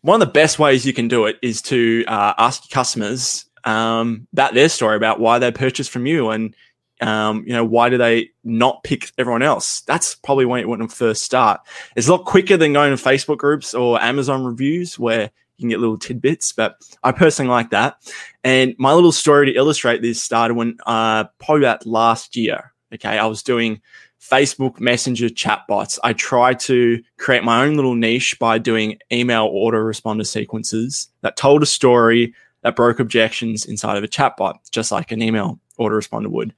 one 0.01 0.21
of 0.21 0.27
the 0.27 0.31
best 0.31 0.59
ways 0.59 0.85
you 0.85 0.93
can 0.93 1.07
do 1.07 1.25
it 1.25 1.37
is 1.41 1.61
to 1.63 2.03
uh, 2.07 2.33
ask 2.37 2.63
your 2.63 2.73
customers 2.73 3.45
um, 3.63 4.27
about 4.33 4.53
their 4.53 4.69
story, 4.69 4.97
about 4.97 5.19
why 5.19 5.39
they 5.39 5.51
purchased 5.51 5.91
from 5.91 6.05
you, 6.05 6.29
and 6.29 6.55
um, 7.01 7.43
you 7.45 7.53
know 7.53 7.65
why 7.65 7.89
do 7.89 7.97
they 7.97 8.31
not 8.43 8.83
pick 8.83 9.11
everyone 9.17 9.43
else? 9.43 9.81
That's 9.81 10.15
probably 10.15 10.45
when 10.45 10.59
it 10.59 10.67
wouldn't 10.67 10.91
first 10.91 11.23
start. 11.23 11.61
It's 11.95 12.07
a 12.07 12.11
lot 12.11 12.25
quicker 12.25 12.57
than 12.57 12.73
going 12.73 12.95
to 12.95 13.01
Facebook 13.01 13.37
groups 13.37 13.73
or 13.73 14.01
Amazon 14.01 14.43
reviews, 14.43 14.97
where 14.97 15.23
you 15.23 15.29
can 15.63 15.69
get 15.69 15.79
little 15.79 15.97
tidbits, 15.97 16.51
but 16.51 16.77
I 17.03 17.11
personally 17.11 17.49
like 17.49 17.69
that. 17.69 17.97
And 18.43 18.75
my 18.77 18.93
little 18.93 19.11
story 19.11 19.45
to 19.47 19.55
illustrate 19.55 20.01
this 20.01 20.21
started 20.21 20.55
when 20.55 20.77
uh, 20.85 21.25
probably 21.39 21.63
about 21.63 21.85
last 21.85 22.35
year. 22.35 22.73
Okay, 22.93 23.17
I 23.17 23.25
was 23.25 23.41
doing 23.41 23.81
Facebook 24.21 24.79
Messenger 24.79 25.29
chatbots. 25.29 25.97
I 26.03 26.13
tried 26.13 26.59
to 26.61 27.01
create 27.17 27.43
my 27.43 27.65
own 27.65 27.75
little 27.75 27.95
niche 27.95 28.37
by 28.39 28.57
doing 28.57 28.99
email 29.11 29.49
autoresponder 29.49 30.27
sequences 30.27 31.09
that 31.21 31.37
told 31.37 31.63
a 31.63 31.65
story 31.65 32.33
that 32.61 32.75
broke 32.75 32.99
objections 32.99 33.65
inside 33.65 33.97
of 33.97 34.03
a 34.03 34.07
chatbot, 34.07 34.55
just 34.71 34.91
like 34.91 35.11
an 35.11 35.21
email 35.21 35.59
autoresponder 35.79 36.27
would. 36.27 36.53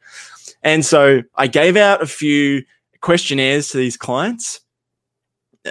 And 0.62 0.86
so 0.86 1.22
I 1.36 1.48
gave 1.48 1.78
out 1.78 2.02
a 2.02 2.08
few 2.08 2.64
questionnaires 3.02 3.70
to 3.70 3.78
these 3.78 3.98
clients 3.98 4.62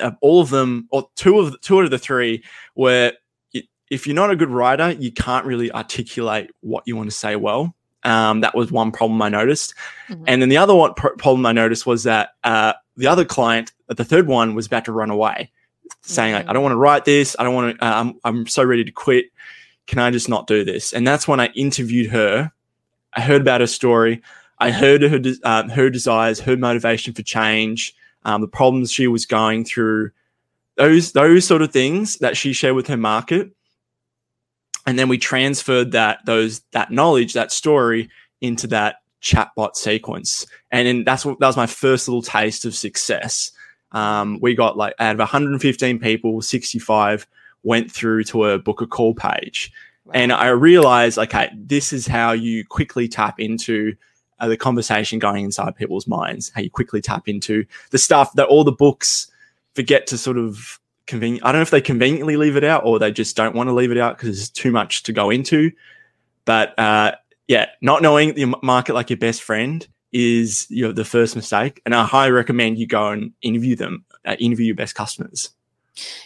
uh, 0.00 0.12
all 0.20 0.40
of 0.40 0.50
them, 0.50 0.88
or 0.90 1.08
two 1.16 1.38
of 1.38 1.52
the, 1.52 1.58
two 1.58 1.78
out 1.78 1.84
of 1.84 1.90
the 1.90 1.98
three, 1.98 2.42
were 2.74 3.12
if 3.94 4.06
you're 4.06 4.14
not 4.14 4.30
a 4.30 4.36
good 4.36 4.50
writer, 4.50 4.92
you 4.92 5.12
can't 5.12 5.46
really 5.46 5.72
articulate 5.72 6.50
what 6.60 6.82
you 6.86 6.96
want 6.96 7.10
to 7.10 7.16
say 7.16 7.36
well. 7.36 7.74
Um, 8.02 8.42
that 8.42 8.54
was 8.54 8.70
one 8.70 8.92
problem 8.92 9.22
I 9.22 9.30
noticed, 9.30 9.74
mm-hmm. 10.08 10.24
and 10.26 10.42
then 10.42 10.50
the 10.50 10.58
other 10.58 10.74
one 10.74 10.92
problem 10.92 11.46
I 11.46 11.52
noticed 11.52 11.86
was 11.86 12.02
that 12.02 12.30
uh, 12.44 12.74
the 12.98 13.06
other 13.06 13.24
client, 13.24 13.72
the 13.88 14.04
third 14.04 14.26
one, 14.26 14.54
was 14.54 14.66
about 14.66 14.84
to 14.84 14.92
run 14.92 15.08
away, 15.08 15.50
saying 16.02 16.34
like, 16.34 16.46
"I 16.46 16.52
don't 16.52 16.62
want 16.62 16.74
to 16.74 16.78
write 16.78 17.06
this. 17.06 17.34
I 17.38 17.44
don't 17.44 17.54
want 17.54 17.78
to. 17.78 17.84
Uh, 17.84 18.00
I'm 18.00 18.20
I'm 18.24 18.46
so 18.46 18.62
ready 18.62 18.84
to 18.84 18.92
quit. 18.92 19.26
Can 19.86 20.00
I 20.00 20.10
just 20.10 20.28
not 20.28 20.46
do 20.46 20.64
this?" 20.64 20.92
And 20.92 21.06
that's 21.06 21.26
when 21.26 21.40
I 21.40 21.46
interviewed 21.54 22.10
her. 22.10 22.52
I 23.14 23.22
heard 23.22 23.40
about 23.40 23.62
her 23.62 23.66
story. 23.66 24.20
I 24.58 24.70
heard 24.70 25.00
her 25.00 25.20
uh, 25.42 25.68
her 25.70 25.88
desires, 25.88 26.40
her 26.40 26.58
motivation 26.58 27.14
for 27.14 27.22
change, 27.22 27.94
um, 28.24 28.42
the 28.42 28.48
problems 28.48 28.92
she 28.92 29.06
was 29.06 29.24
going 29.24 29.64
through, 29.64 30.10
those 30.76 31.12
those 31.12 31.46
sort 31.46 31.62
of 31.62 31.72
things 31.72 32.16
that 32.18 32.36
she 32.36 32.52
shared 32.52 32.74
with 32.74 32.86
her 32.88 32.96
market, 32.96 33.50
and 34.86 34.98
then 34.98 35.08
we 35.08 35.18
transferred 35.18 35.92
that 35.92 36.24
those 36.26 36.60
that 36.72 36.90
knowledge, 36.90 37.32
that 37.32 37.52
story 37.52 38.10
into 38.40 38.66
that 38.68 38.96
chatbot 39.22 39.76
sequence, 39.76 40.46
and 40.70 40.86
then 40.86 41.04
that's 41.04 41.24
what 41.24 41.38
that 41.40 41.46
was 41.46 41.56
my 41.56 41.66
first 41.66 42.08
little 42.08 42.22
taste 42.22 42.64
of 42.64 42.74
success. 42.74 43.50
Um, 43.92 44.38
we 44.40 44.54
got 44.54 44.76
like 44.76 44.94
out 44.98 45.14
of 45.14 45.18
115 45.18 45.98
people, 45.98 46.42
65 46.42 47.26
went 47.62 47.90
through 47.90 48.24
to 48.24 48.44
a 48.44 48.58
book 48.58 48.80
a 48.80 48.86
call 48.86 49.14
page. 49.14 49.72
Wow. 50.04 50.12
And 50.14 50.32
I 50.32 50.48
realized, 50.48 51.18
okay, 51.18 51.50
this 51.56 51.92
is 51.92 52.06
how 52.06 52.32
you 52.32 52.64
quickly 52.64 53.08
tap 53.08 53.40
into 53.40 53.94
uh, 54.38 54.48
the 54.48 54.56
conversation 54.56 55.18
going 55.18 55.44
inside 55.44 55.76
people's 55.76 56.06
minds, 56.06 56.50
how 56.54 56.60
you 56.60 56.70
quickly 56.70 57.00
tap 57.00 57.28
into 57.28 57.64
the 57.90 57.98
stuff 57.98 58.32
that 58.34 58.46
all 58.48 58.64
the 58.64 58.72
books 58.72 59.28
forget 59.74 60.06
to 60.08 60.18
sort 60.18 60.36
of 60.36 60.78
convenient. 61.06 61.44
I 61.44 61.52
don't 61.52 61.58
know 61.58 61.62
if 61.62 61.70
they 61.70 61.80
conveniently 61.80 62.36
leave 62.36 62.56
it 62.56 62.64
out 62.64 62.84
or 62.84 62.98
they 62.98 63.12
just 63.12 63.36
don't 63.36 63.54
want 63.54 63.68
to 63.68 63.72
leave 63.74 63.90
it 63.90 63.98
out 63.98 64.16
because 64.16 64.36
there's 64.36 64.50
too 64.50 64.72
much 64.72 65.02
to 65.04 65.12
go 65.12 65.30
into. 65.30 65.72
But 66.44 66.78
uh, 66.78 67.12
yeah, 67.48 67.66
not 67.80 68.02
knowing 68.02 68.34
the 68.34 68.54
market 68.62 68.94
like 68.94 69.10
your 69.10 69.18
best 69.18 69.42
friend 69.42 69.86
is 70.12 70.66
you 70.70 70.86
know, 70.86 70.92
the 70.92 71.04
first 71.04 71.36
mistake. 71.36 71.82
And 71.84 71.94
I 71.94 72.04
highly 72.04 72.32
recommend 72.32 72.78
you 72.78 72.86
go 72.86 73.08
and 73.08 73.32
interview 73.42 73.76
them, 73.76 74.04
uh, 74.24 74.36
interview 74.38 74.66
your 74.66 74.76
best 74.76 74.94
customers. 74.94 75.50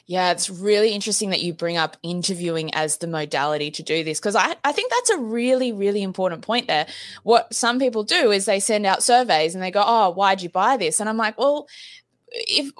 Yeah, 0.06 0.30
it's 0.30 0.48
really 0.48 0.92
interesting 0.92 1.30
that 1.30 1.42
you 1.42 1.52
bring 1.52 1.76
up 1.76 1.98
interviewing 2.02 2.72
as 2.74 2.98
the 2.98 3.06
modality 3.06 3.70
to 3.72 3.82
do 3.82 4.02
this 4.02 4.18
because 4.18 4.34
I, 4.34 4.56
I 4.64 4.72
think 4.72 4.90
that's 4.90 5.10
a 5.10 5.18
really, 5.18 5.72
really 5.72 6.02
important 6.02 6.42
point 6.42 6.68
there. 6.68 6.86
What 7.22 7.52
some 7.52 7.78
people 7.78 8.02
do 8.02 8.30
is 8.30 8.46
they 8.46 8.60
send 8.60 8.86
out 8.86 9.02
surveys 9.02 9.54
and 9.54 9.62
they 9.62 9.70
go, 9.70 9.82
Oh, 9.84 10.10
why'd 10.10 10.40
you 10.40 10.48
buy 10.48 10.78
this? 10.78 11.00
And 11.00 11.08
I'm 11.08 11.18
like, 11.18 11.38
Well, 11.38 11.68
if 12.28 12.72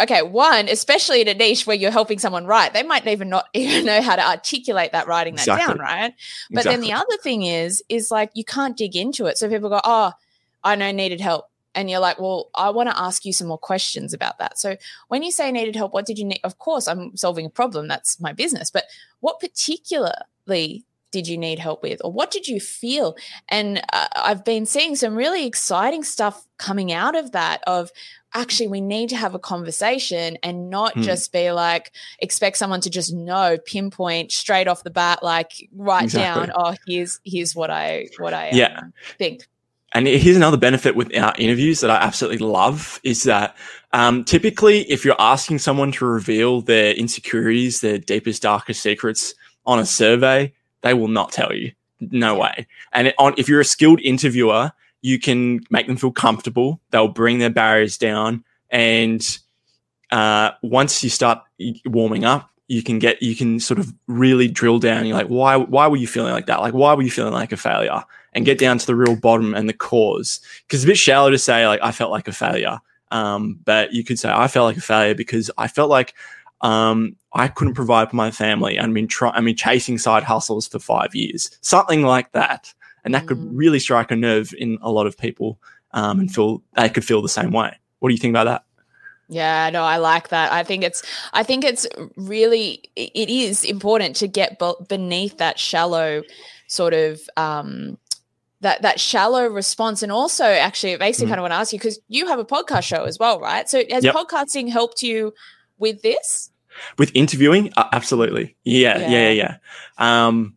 okay, 0.00 0.22
one, 0.22 0.68
especially 0.68 1.20
in 1.20 1.28
a 1.28 1.34
niche 1.34 1.66
where 1.66 1.76
you're 1.76 1.90
helping 1.90 2.18
someone 2.18 2.46
write, 2.46 2.72
they 2.72 2.82
might 2.82 3.06
even 3.06 3.28
not 3.28 3.46
even 3.54 3.84
know 3.84 4.02
how 4.02 4.16
to 4.16 4.26
articulate 4.26 4.92
that 4.92 5.06
writing 5.06 5.34
that 5.36 5.42
Exactly. 5.42 5.74
down, 5.74 5.78
right? 5.78 6.14
But 6.50 6.64
then 6.64 6.80
the 6.80 6.92
other 6.92 7.16
thing 7.22 7.42
is, 7.42 7.82
is 7.88 8.10
like 8.10 8.30
you 8.34 8.44
can't 8.44 8.76
dig 8.76 8.96
into 8.96 9.26
it. 9.26 9.38
So 9.38 9.48
people 9.48 9.68
go, 9.68 9.80
oh, 9.84 10.12
I 10.62 10.76
know 10.76 10.90
needed 10.90 11.20
help. 11.20 11.46
And 11.76 11.90
you're 11.90 12.00
like, 12.00 12.20
well, 12.20 12.50
I 12.54 12.70
want 12.70 12.88
to 12.88 12.98
ask 12.98 13.24
you 13.24 13.32
some 13.32 13.48
more 13.48 13.58
questions 13.58 14.14
about 14.14 14.38
that. 14.38 14.58
So 14.58 14.76
when 15.08 15.24
you 15.24 15.32
say 15.32 15.50
needed 15.50 15.74
help, 15.74 15.92
what 15.92 16.06
did 16.06 16.18
you 16.18 16.24
need? 16.24 16.40
Of 16.44 16.58
course, 16.58 16.86
I'm 16.86 17.16
solving 17.16 17.46
a 17.46 17.50
problem. 17.50 17.88
That's 17.88 18.20
my 18.20 18.32
business. 18.32 18.70
But 18.70 18.84
what 19.20 19.40
particularly 19.40 20.84
did 21.10 21.28
you 21.28 21.38
need 21.38 21.58
help 21.60 21.82
with? 21.82 22.00
Or 22.04 22.12
what 22.12 22.30
did 22.30 22.48
you 22.48 22.60
feel? 22.60 23.16
And 23.48 23.80
uh, 23.92 24.08
I've 24.16 24.44
been 24.44 24.66
seeing 24.66 24.96
some 24.96 25.14
really 25.14 25.46
exciting 25.46 26.02
stuff 26.02 26.46
coming 26.58 26.92
out 26.92 27.16
of 27.16 27.32
that 27.32 27.62
of 27.66 27.90
actually 28.34 28.66
we 28.66 28.80
need 28.80 29.08
to 29.08 29.16
have 29.16 29.34
a 29.34 29.38
conversation 29.38 30.36
and 30.42 30.68
not 30.70 30.92
Hmm. 30.94 31.02
just 31.02 31.32
be 31.32 31.50
like 31.52 31.92
expect 32.18 32.56
someone 32.56 32.80
to 32.82 32.90
just 32.90 33.12
know 33.14 33.56
pinpoint 33.64 34.32
straight 34.32 34.68
off 34.68 34.82
the 34.82 34.90
bat 34.90 35.22
like 35.22 35.52
write 35.74 36.04
Exactly. 36.04 36.46
down 36.48 36.52
oh 36.56 36.74
here's 36.86 37.20
here's 37.24 37.54
what 37.54 37.70
i 37.70 38.06
what 38.18 38.34
i 38.34 38.50
Yeah. 38.52 38.78
um, 38.82 38.92
think 39.18 39.46
And 39.94 40.08
here's 40.08 40.36
another 40.36 40.56
benefit 40.56 40.96
with 40.96 41.16
our 41.16 41.32
interviews 41.38 41.80
that 41.80 41.90
I 41.90 41.96
absolutely 41.96 42.38
love 42.44 42.98
is 43.04 43.22
that 43.22 43.54
um, 43.92 44.24
typically, 44.24 44.80
if 44.90 45.04
you're 45.04 45.20
asking 45.20 45.60
someone 45.60 45.92
to 45.92 46.04
reveal 46.04 46.60
their 46.62 46.92
insecurities, 46.94 47.80
their 47.80 47.98
deepest, 47.98 48.42
darkest 48.42 48.82
secrets 48.82 49.34
on 49.66 49.78
a 49.78 49.86
survey, 49.86 50.52
they 50.82 50.94
will 50.94 51.06
not 51.06 51.30
tell 51.30 51.52
you. 51.54 51.70
No 52.00 52.34
way. 52.34 52.66
And 52.92 53.06
it, 53.06 53.14
on, 53.20 53.34
if 53.38 53.48
you're 53.48 53.60
a 53.60 53.64
skilled 53.64 54.00
interviewer, 54.00 54.72
you 55.04 55.18
can 55.18 55.60
make 55.68 55.86
them 55.86 55.98
feel 55.98 56.10
comfortable. 56.10 56.80
They'll 56.88 57.08
bring 57.08 57.38
their 57.38 57.50
barriers 57.50 57.98
down. 57.98 58.42
And 58.70 59.22
uh, 60.10 60.52
once 60.62 61.04
you 61.04 61.10
start 61.10 61.42
warming 61.84 62.24
up, 62.24 62.50
you 62.68 62.82
can 62.82 62.98
get, 62.98 63.22
you 63.22 63.36
can 63.36 63.60
sort 63.60 63.78
of 63.78 63.92
really 64.06 64.48
drill 64.48 64.78
down. 64.78 65.04
You're 65.04 65.18
like, 65.18 65.26
why, 65.26 65.56
why 65.56 65.88
were 65.88 65.98
you 65.98 66.06
feeling 66.06 66.32
like 66.32 66.46
that? 66.46 66.60
Like, 66.60 66.72
why 66.72 66.94
were 66.94 67.02
you 67.02 67.10
feeling 67.10 67.34
like 67.34 67.52
a 67.52 67.56
failure? 67.58 68.02
and 68.34 68.44
get 68.44 68.58
down 68.58 68.78
to 68.78 68.86
the 68.86 68.96
real 68.96 69.16
bottom 69.16 69.54
and 69.54 69.68
the 69.68 69.72
cause. 69.72 70.40
Because 70.66 70.80
it's 70.80 70.84
a 70.84 70.88
bit 70.88 70.98
shallow 70.98 71.30
to 71.30 71.38
say 71.38 71.66
like 71.66 71.80
I 71.82 71.92
felt 71.92 72.10
like 72.10 72.28
a 72.28 72.32
failure, 72.32 72.80
um, 73.10 73.60
but 73.64 73.92
you 73.92 74.04
could 74.04 74.18
say 74.18 74.30
I 74.30 74.48
felt 74.48 74.66
like 74.66 74.76
a 74.76 74.80
failure 74.80 75.14
because 75.14 75.50
I 75.56 75.68
felt 75.68 75.88
like 75.88 76.14
um, 76.60 77.16
I 77.32 77.48
couldn't 77.48 77.74
provide 77.74 78.10
for 78.10 78.16
my 78.16 78.30
family 78.30 78.76
and 78.76 78.94
been 78.94 79.06
trying, 79.06 79.34
I 79.34 79.40
mean, 79.40 79.56
chasing 79.56 79.98
side 79.98 80.22
hustles 80.22 80.66
for 80.66 80.78
five 80.78 81.14
years, 81.14 81.56
something 81.60 82.02
like 82.02 82.32
that, 82.32 82.72
and 83.04 83.14
that 83.14 83.26
could 83.26 83.38
Mm. 83.38 83.50
really 83.52 83.78
strike 83.78 84.10
a 84.10 84.16
nerve 84.16 84.54
in 84.58 84.78
a 84.82 84.90
lot 84.90 85.06
of 85.06 85.16
people 85.16 85.58
um, 85.92 86.20
and 86.20 86.34
feel 86.34 86.62
they 86.76 86.88
could 86.88 87.04
feel 87.04 87.22
the 87.22 87.28
same 87.28 87.52
way. 87.52 87.76
What 88.00 88.08
do 88.08 88.14
you 88.14 88.20
think 88.20 88.32
about 88.32 88.44
that? 88.44 88.64
yeah 89.26 89.70
no 89.70 89.82
i 89.82 89.96
like 89.96 90.28
that 90.28 90.52
i 90.52 90.62
think 90.62 90.84
it's 90.84 91.02
i 91.32 91.42
think 91.42 91.64
it's 91.64 91.86
really 92.14 92.82
it 92.94 93.30
is 93.30 93.64
important 93.64 94.14
to 94.16 94.28
get 94.28 94.60
beneath 94.86 95.38
that 95.38 95.58
shallow 95.58 96.22
sort 96.66 96.92
of 96.92 97.22
um 97.38 97.96
that 98.60 98.82
that 98.82 99.00
shallow 99.00 99.46
response 99.46 100.02
and 100.02 100.12
also 100.12 100.44
actually 100.44 100.92
it 100.92 101.00
makes 101.00 101.18
me 101.20 101.24
Mm. 101.24 101.28
kind 101.30 101.38
of 101.40 101.42
want 101.42 101.52
to 101.52 101.56
ask 101.56 101.72
you 101.72 101.78
because 101.78 101.98
you 102.08 102.26
have 102.26 102.38
a 102.38 102.44
podcast 102.44 102.82
show 102.82 103.04
as 103.04 103.18
well 103.18 103.40
right 103.40 103.66
so 103.66 103.82
has 103.90 104.04
Yep. 104.04 104.14
podcasting 104.14 104.68
helped 104.68 105.02
you 105.02 105.32
with 105.78 106.02
this 106.02 106.50
with 106.98 107.10
interviewing 107.14 107.72
uh, 107.78 107.88
absolutely 107.92 108.56
yeah 108.64 108.98
yeah 108.98 109.30
yeah 109.30 109.30
yeah, 109.30 109.56
um 110.26 110.54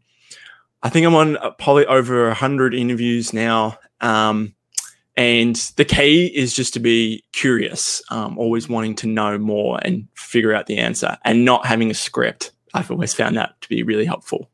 i 0.84 0.90
think 0.90 1.06
i'm 1.06 1.16
on 1.16 1.38
uh, 1.38 1.52
probably 1.52 1.86
over 1.86 2.28
100 2.28 2.74
interviews 2.74 3.34
now 3.34 3.78
um 4.02 4.54
and 5.16 5.56
the 5.78 5.86
key 5.86 6.28
is 6.28 6.56
just 6.56 6.74
to 6.76 6.80
be 6.80 7.24
curious 7.34 8.02
um, 8.12 8.38
always 8.38 8.70
wanting 8.70 8.96
to 8.96 9.08
know 9.08 9.38
more 9.38 9.80
and 9.82 10.08
figure 10.16 10.54
out 10.54 10.68
the 10.68 10.78
answer 10.78 11.18
and 11.26 11.44
not 11.46 11.66
having 11.66 11.90
a 11.90 11.96
script 11.96 12.52
i've 12.74 12.92
always 12.92 13.14
found 13.14 13.36
that 13.38 13.60
to 13.62 13.70
be 13.70 13.84
really 13.84 14.06
helpful 14.06 14.50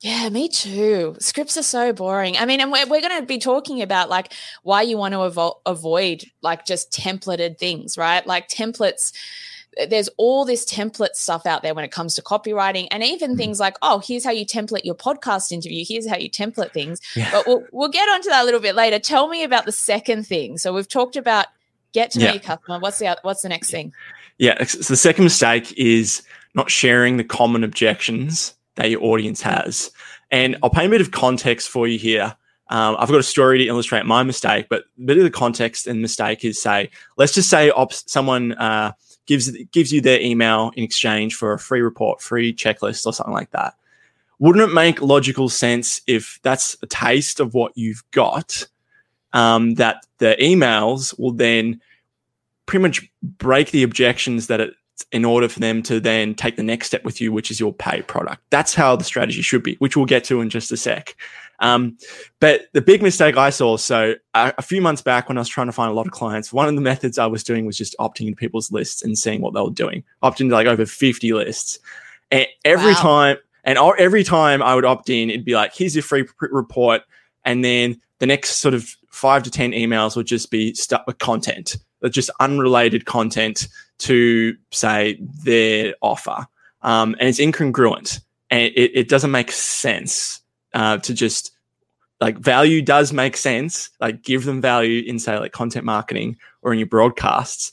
Yeah, 0.00 0.28
me 0.28 0.48
too. 0.48 1.16
Scripts 1.18 1.56
are 1.56 1.62
so 1.64 1.92
boring. 1.92 2.36
I 2.36 2.46
mean, 2.46 2.60
and 2.60 2.70
we're, 2.70 2.86
we're 2.86 3.00
going 3.00 3.20
to 3.20 3.26
be 3.26 3.38
talking 3.38 3.82
about 3.82 4.08
like 4.08 4.32
why 4.62 4.82
you 4.82 4.96
want 4.96 5.12
to 5.14 5.18
avo- 5.18 5.58
avoid 5.66 6.22
like 6.40 6.64
just 6.64 6.92
templated 6.92 7.58
things, 7.58 7.98
right? 7.98 8.24
Like 8.24 8.48
templates. 8.48 9.12
There's 9.88 10.08
all 10.16 10.44
this 10.44 10.64
template 10.64 11.14
stuff 11.14 11.46
out 11.46 11.62
there 11.62 11.74
when 11.74 11.84
it 11.84 11.92
comes 11.92 12.14
to 12.16 12.22
copywriting, 12.22 12.88
and 12.90 13.02
even 13.04 13.34
Mhm. 13.34 13.36
things 13.36 13.60
like, 13.60 13.76
oh, 13.82 13.98
here's 14.00 14.24
how 14.24 14.30
you 14.32 14.44
template 14.46 14.84
your 14.84 14.94
podcast 14.94 15.52
interview. 15.52 15.84
Here's 15.86 16.08
how 16.08 16.16
you 16.16 16.30
template 16.30 16.72
things. 16.72 17.00
Yeah. 17.14 17.30
But 17.30 17.46
we'll 17.46 17.64
we'll 17.72 17.88
get 17.90 18.08
onto 18.08 18.28
that 18.30 18.42
a 18.42 18.44
little 18.44 18.60
bit 18.60 18.74
later. 18.74 18.98
Tell 18.98 19.28
me 19.28 19.44
about 19.44 19.66
the 19.66 19.72
second 19.72 20.26
thing. 20.26 20.58
So 20.58 20.72
we've 20.72 20.88
talked 20.88 21.16
about 21.16 21.46
get 21.92 22.10
to 22.12 22.18
know 22.18 22.26
Yeah. 22.26 22.32
your 22.32 22.40
customer. 22.42 22.78
What's 22.80 22.98
the 22.98 23.16
what's 23.22 23.42
the 23.42 23.48
next 23.48 23.70
thing? 23.70 23.92
Yeah. 24.38 24.62
So 24.64 24.78
the 24.78 24.96
second 24.96 25.24
mistake 25.24 25.72
is 25.76 26.22
not 26.54 26.70
sharing 26.70 27.16
the 27.16 27.24
common 27.24 27.62
objections 27.64 28.54
that 28.76 28.90
your 28.90 29.02
audience 29.04 29.42
has. 29.42 29.90
And 30.30 30.56
I'll 30.62 30.70
paint 30.70 30.86
a 30.86 30.90
bit 30.90 31.00
of 31.00 31.10
context 31.10 31.68
for 31.68 31.86
you 31.88 31.98
here. 31.98 32.36
Um, 32.70 32.96
I've 32.98 33.08
got 33.08 33.18
a 33.18 33.22
story 33.22 33.58
to 33.58 33.66
illustrate 33.66 34.04
my 34.04 34.22
mistake, 34.22 34.66
but 34.68 34.82
a 34.98 35.02
bit 35.06 35.16
of 35.16 35.24
the 35.24 35.30
context 35.30 35.86
and 35.86 36.02
mistake 36.02 36.44
is 36.44 36.60
say, 36.60 36.90
let's 37.16 37.32
just 37.32 37.48
say 37.48 37.70
ops, 37.70 38.04
someone 38.06 38.52
uh, 38.52 38.92
gives 39.28 39.50
gives 39.70 39.92
you 39.92 40.00
their 40.00 40.20
email 40.20 40.72
in 40.74 40.82
exchange 40.82 41.36
for 41.36 41.52
a 41.52 41.58
free 41.58 41.82
report, 41.82 42.20
free 42.20 42.52
checklist, 42.52 43.06
or 43.06 43.12
something 43.12 43.34
like 43.34 43.50
that. 43.52 43.74
Wouldn't 44.40 44.68
it 44.68 44.74
make 44.74 45.00
logical 45.00 45.48
sense 45.48 46.00
if 46.08 46.40
that's 46.42 46.76
a 46.82 46.86
taste 46.86 47.38
of 47.38 47.54
what 47.54 47.76
you've 47.76 48.02
got? 48.10 48.66
Um, 49.34 49.74
that 49.74 50.06
the 50.18 50.36
emails 50.40 51.16
will 51.18 51.32
then 51.32 51.82
pretty 52.64 52.82
much 52.82 53.06
break 53.22 53.70
the 53.70 53.82
objections 53.82 54.46
that 54.46 54.60
it 54.60 54.74
in 55.12 55.24
order 55.24 55.48
for 55.48 55.60
them 55.60 55.82
to 55.82 56.00
then 56.00 56.34
take 56.34 56.56
the 56.56 56.62
next 56.62 56.86
step 56.86 57.04
with 57.04 57.20
you, 57.20 57.30
which 57.30 57.50
is 57.50 57.60
your 57.60 57.72
pay 57.72 58.02
product. 58.02 58.42
That's 58.50 58.74
how 58.74 58.96
the 58.96 59.04
strategy 59.04 59.42
should 59.42 59.62
be, 59.62 59.76
which 59.76 59.96
we'll 59.96 60.06
get 60.06 60.24
to 60.24 60.40
in 60.40 60.50
just 60.50 60.72
a 60.72 60.76
sec. 60.76 61.14
Um, 61.60 61.98
but 62.40 62.62
the 62.72 62.80
big 62.80 63.02
mistake 63.02 63.36
I 63.36 63.50
saw, 63.50 63.76
so 63.76 64.14
a, 64.34 64.54
a 64.58 64.62
few 64.62 64.80
months 64.80 65.02
back 65.02 65.28
when 65.28 65.38
I 65.38 65.40
was 65.40 65.48
trying 65.48 65.66
to 65.66 65.72
find 65.72 65.90
a 65.90 65.94
lot 65.94 66.06
of 66.06 66.12
clients, 66.12 66.52
one 66.52 66.68
of 66.68 66.74
the 66.74 66.80
methods 66.80 67.18
I 67.18 67.26
was 67.26 67.42
doing 67.42 67.66
was 67.66 67.76
just 67.76 67.96
opting 67.98 68.26
into 68.28 68.36
people's 68.36 68.70
lists 68.70 69.02
and 69.02 69.18
seeing 69.18 69.40
what 69.40 69.54
they 69.54 69.60
were 69.60 69.70
doing. 69.70 70.04
Opted 70.22 70.44
into 70.46 70.54
like 70.54 70.66
over 70.66 70.86
50 70.86 71.32
lists. 71.32 71.78
And 72.30 72.46
every 72.64 72.92
Wow. 72.92 73.00
time, 73.00 73.36
and 73.64 73.78
every 73.98 74.24
time 74.24 74.62
I 74.62 74.74
would 74.74 74.84
opt 74.84 75.10
in, 75.10 75.30
it'd 75.30 75.44
be 75.44 75.54
like, 75.54 75.74
here's 75.74 75.94
your 75.94 76.02
free 76.02 76.22
pr- 76.24 76.46
report. 76.50 77.02
And 77.44 77.64
then 77.64 78.00
the 78.18 78.26
next 78.26 78.56
sort 78.56 78.74
of 78.74 78.94
five 79.10 79.42
to 79.42 79.50
10 79.50 79.72
emails 79.72 80.16
would 80.16 80.26
just 80.26 80.50
be 80.50 80.74
stuck 80.74 81.06
with 81.06 81.18
content, 81.18 81.76
but 82.00 82.12
just 82.12 82.30
unrelated 82.40 83.04
content 83.04 83.68
to 83.98 84.56
say 84.70 85.18
their 85.44 85.94
offer. 86.02 86.46
Um, 86.82 87.16
and 87.18 87.28
it's 87.28 87.40
incongruent 87.40 88.20
and 88.50 88.62
it, 88.62 88.92
it 88.94 89.08
doesn't 89.08 89.32
make 89.32 89.50
sense 89.50 90.40
uh, 90.74 90.98
to 90.98 91.14
just 91.14 91.52
like 92.20 92.38
value 92.38 92.82
does 92.82 93.12
make 93.12 93.36
sense. 93.36 93.90
Like 94.00 94.22
give 94.22 94.44
them 94.44 94.60
value 94.60 95.02
in 95.06 95.18
say 95.18 95.38
like 95.38 95.52
content 95.52 95.84
marketing 95.84 96.36
or 96.62 96.72
in 96.72 96.78
your 96.78 96.88
broadcasts. 96.88 97.72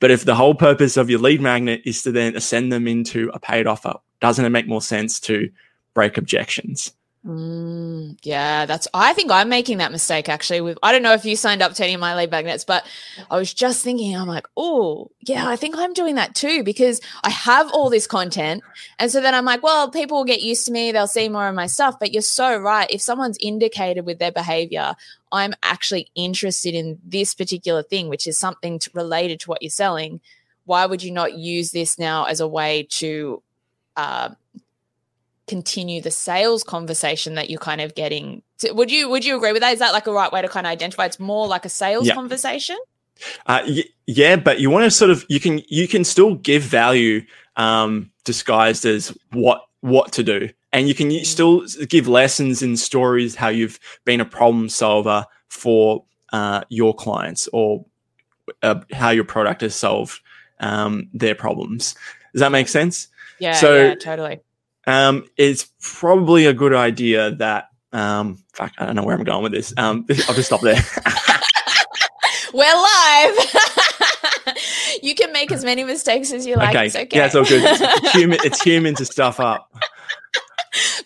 But 0.00 0.10
if 0.10 0.24
the 0.24 0.34
whole 0.34 0.54
purpose 0.54 0.96
of 0.96 1.08
your 1.08 1.20
lead 1.20 1.40
magnet 1.40 1.82
is 1.84 2.02
to 2.02 2.12
then 2.12 2.36
ascend 2.36 2.70
them 2.70 2.86
into 2.86 3.30
a 3.32 3.40
paid 3.40 3.66
offer, 3.66 3.94
doesn't 4.20 4.44
it 4.44 4.50
make 4.50 4.68
more 4.68 4.82
sense 4.82 5.18
to 5.20 5.50
break 5.94 6.18
objections? 6.18 6.92
Mm, 7.26 8.18
yeah, 8.22 8.66
that's. 8.66 8.86
I 8.94 9.12
think 9.12 9.32
I'm 9.32 9.48
making 9.48 9.78
that 9.78 9.90
mistake 9.90 10.28
actually. 10.28 10.60
With 10.60 10.78
I 10.80 10.92
don't 10.92 11.02
know 11.02 11.12
if 11.12 11.24
you 11.24 11.34
signed 11.34 11.60
up 11.60 11.72
to 11.74 11.82
any 11.82 11.94
of 11.94 12.00
my 12.00 12.14
lead 12.14 12.30
magnets, 12.30 12.64
but 12.64 12.86
I 13.28 13.36
was 13.36 13.52
just 13.52 13.82
thinking, 13.82 14.16
I'm 14.16 14.28
like, 14.28 14.46
oh, 14.56 15.10
yeah, 15.22 15.48
I 15.48 15.56
think 15.56 15.76
I'm 15.76 15.92
doing 15.92 16.14
that 16.14 16.36
too 16.36 16.62
because 16.62 17.00
I 17.24 17.30
have 17.30 17.68
all 17.72 17.90
this 17.90 18.06
content, 18.06 18.62
and 19.00 19.10
so 19.10 19.20
then 19.20 19.34
I'm 19.34 19.44
like, 19.44 19.64
well, 19.64 19.90
people 19.90 20.18
will 20.18 20.24
get 20.24 20.40
used 20.40 20.66
to 20.66 20.72
me, 20.72 20.92
they'll 20.92 21.08
see 21.08 21.28
more 21.28 21.48
of 21.48 21.54
my 21.56 21.66
stuff. 21.66 21.98
But 21.98 22.12
you're 22.12 22.22
so 22.22 22.56
right. 22.56 22.88
If 22.92 23.02
someone's 23.02 23.38
indicated 23.40 24.06
with 24.06 24.20
their 24.20 24.30
behavior, 24.30 24.94
I'm 25.32 25.54
actually 25.64 26.08
interested 26.14 26.76
in 26.76 27.00
this 27.04 27.34
particular 27.34 27.82
thing, 27.82 28.08
which 28.08 28.28
is 28.28 28.38
something 28.38 28.78
to, 28.78 28.90
related 28.94 29.40
to 29.40 29.50
what 29.50 29.62
you're 29.62 29.70
selling. 29.70 30.20
Why 30.64 30.86
would 30.86 31.02
you 31.02 31.10
not 31.10 31.34
use 31.34 31.72
this 31.72 31.98
now 31.98 32.26
as 32.26 32.38
a 32.38 32.46
way 32.46 32.86
to? 32.90 33.42
Uh, 33.96 34.28
continue 35.46 36.00
the 36.00 36.10
sales 36.10 36.62
conversation 36.64 37.34
that 37.34 37.50
you're 37.50 37.58
kind 37.60 37.80
of 37.80 37.94
getting. 37.94 38.42
To, 38.58 38.72
would 38.72 38.90
you 38.90 39.08
would 39.08 39.24
you 39.24 39.36
agree 39.36 39.52
with 39.52 39.62
that? 39.62 39.72
Is 39.72 39.78
that 39.78 39.92
like 39.92 40.06
a 40.06 40.12
right 40.12 40.30
way 40.32 40.42
to 40.42 40.48
kind 40.48 40.66
of 40.66 40.70
identify? 40.70 41.06
It's 41.06 41.20
more 41.20 41.46
like 41.46 41.64
a 41.64 41.68
sales 41.68 42.06
Yeah. 42.06 42.14
conversation? 42.14 42.76
Uh, 43.46 43.62
y- 43.66 43.84
yeah, 44.06 44.36
but 44.36 44.60
you 44.60 44.68
want 44.70 44.84
to 44.84 44.90
sort 44.90 45.10
of 45.10 45.24
you 45.28 45.40
can 45.40 45.62
you 45.68 45.88
can 45.88 46.04
still 46.04 46.34
give 46.34 46.62
value 46.62 47.22
um, 47.56 48.10
disguised 48.24 48.84
as 48.84 49.16
what 49.32 49.62
what 49.80 50.12
to 50.12 50.22
do, 50.22 50.48
and 50.72 50.88
you 50.88 50.94
can 50.94 51.10
u- 51.10 51.24
still 51.24 51.64
give 51.88 52.08
lessons 52.08 52.62
and 52.62 52.78
stories 52.78 53.34
how 53.34 53.48
you've 53.48 53.78
been 54.04 54.20
a 54.20 54.24
problem 54.24 54.68
solver 54.68 55.24
for 55.48 56.04
uh, 56.32 56.62
your 56.68 56.94
clients 56.94 57.48
or 57.52 57.84
uh, 58.62 58.80
how 58.92 59.10
your 59.10 59.24
product 59.24 59.60
has 59.62 59.74
solved 59.74 60.20
um, 60.60 61.08
their 61.14 61.34
problems. 61.34 61.94
Does 62.32 62.40
that 62.40 62.52
make 62.52 62.68
sense? 62.68 63.08
yeah 63.38 63.52
So- 63.52 63.76
yeah 63.76 63.94
totally 63.94 64.40
Um, 64.86 65.28
it's 65.36 65.70
probably 65.80 66.46
a 66.46 66.54
good 66.54 66.74
idea 66.74 67.32
that. 67.36 67.68
Um, 67.92 68.44
fuck, 68.52 68.72
I 68.78 68.84
don't 68.84 68.94
know 68.96 69.04
where 69.04 69.16
I'm 69.16 69.24
going 69.24 69.42
with 69.42 69.52
this. 69.52 69.72
Um, 69.76 70.04
I'll 70.28 70.34
just 70.34 70.46
stop 70.46 70.60
there. 70.60 70.76
we're 72.52 72.74
live 72.74 73.36
you 75.02 75.14
can 75.14 75.32
make 75.32 75.52
as 75.52 75.64
many 75.64 75.84
mistakes 75.84 76.32
as 76.32 76.46
you 76.46 76.56
like. 76.56 76.74
okay. 76.74 76.86
It's 76.86 76.96
okay. 76.96 77.18
Yeah, 77.18 77.26
it's 77.26 77.34
all 77.34 77.44
good. 77.44 77.62
It's 77.64 78.12
human. 78.12 78.38
It's 78.44 78.62
human 78.62 78.94
to 78.96 79.04
stuff 79.04 79.40
up. 79.40 79.70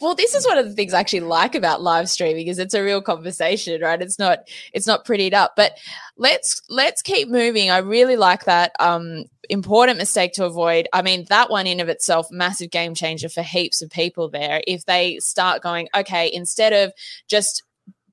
well 0.00 0.14
this 0.14 0.34
is 0.34 0.46
one 0.46 0.58
of 0.58 0.66
the 0.66 0.74
things 0.74 0.94
i 0.94 1.00
actually 1.00 1.20
like 1.20 1.54
about 1.54 1.82
live 1.82 2.08
streaming 2.08 2.46
is 2.46 2.58
it's 2.58 2.74
a 2.74 2.82
real 2.82 3.02
conversation 3.02 3.80
right? 3.80 4.02
It's 4.02 4.18
not 4.18 4.48
it's 4.72 4.86
not 4.86 5.04
prettied 5.04 5.34
up. 5.34 5.54
But 5.56 5.72
let's 6.16 6.60
let's 6.68 7.02
keep 7.02 7.28
moving. 7.28 7.70
I 7.70 7.78
really 7.78 8.16
like 8.16 8.44
that 8.44 8.72
um 8.78 9.24
important 9.48 9.98
mistake 9.98 10.32
to 10.34 10.44
avoid. 10.44 10.88
I 10.92 11.02
mean 11.02 11.26
that 11.28 11.50
one 11.50 11.66
in 11.66 11.80
of 11.80 11.88
itself 11.88 12.28
massive 12.30 12.70
game 12.70 12.94
changer 12.94 13.28
for 13.28 13.42
heaps 13.42 13.82
of 13.82 13.90
people 13.90 14.28
there. 14.28 14.62
If 14.66 14.84
they 14.84 15.18
start 15.18 15.62
going 15.62 15.88
okay 15.94 16.30
instead 16.32 16.72
of 16.72 16.92
just 17.28 17.62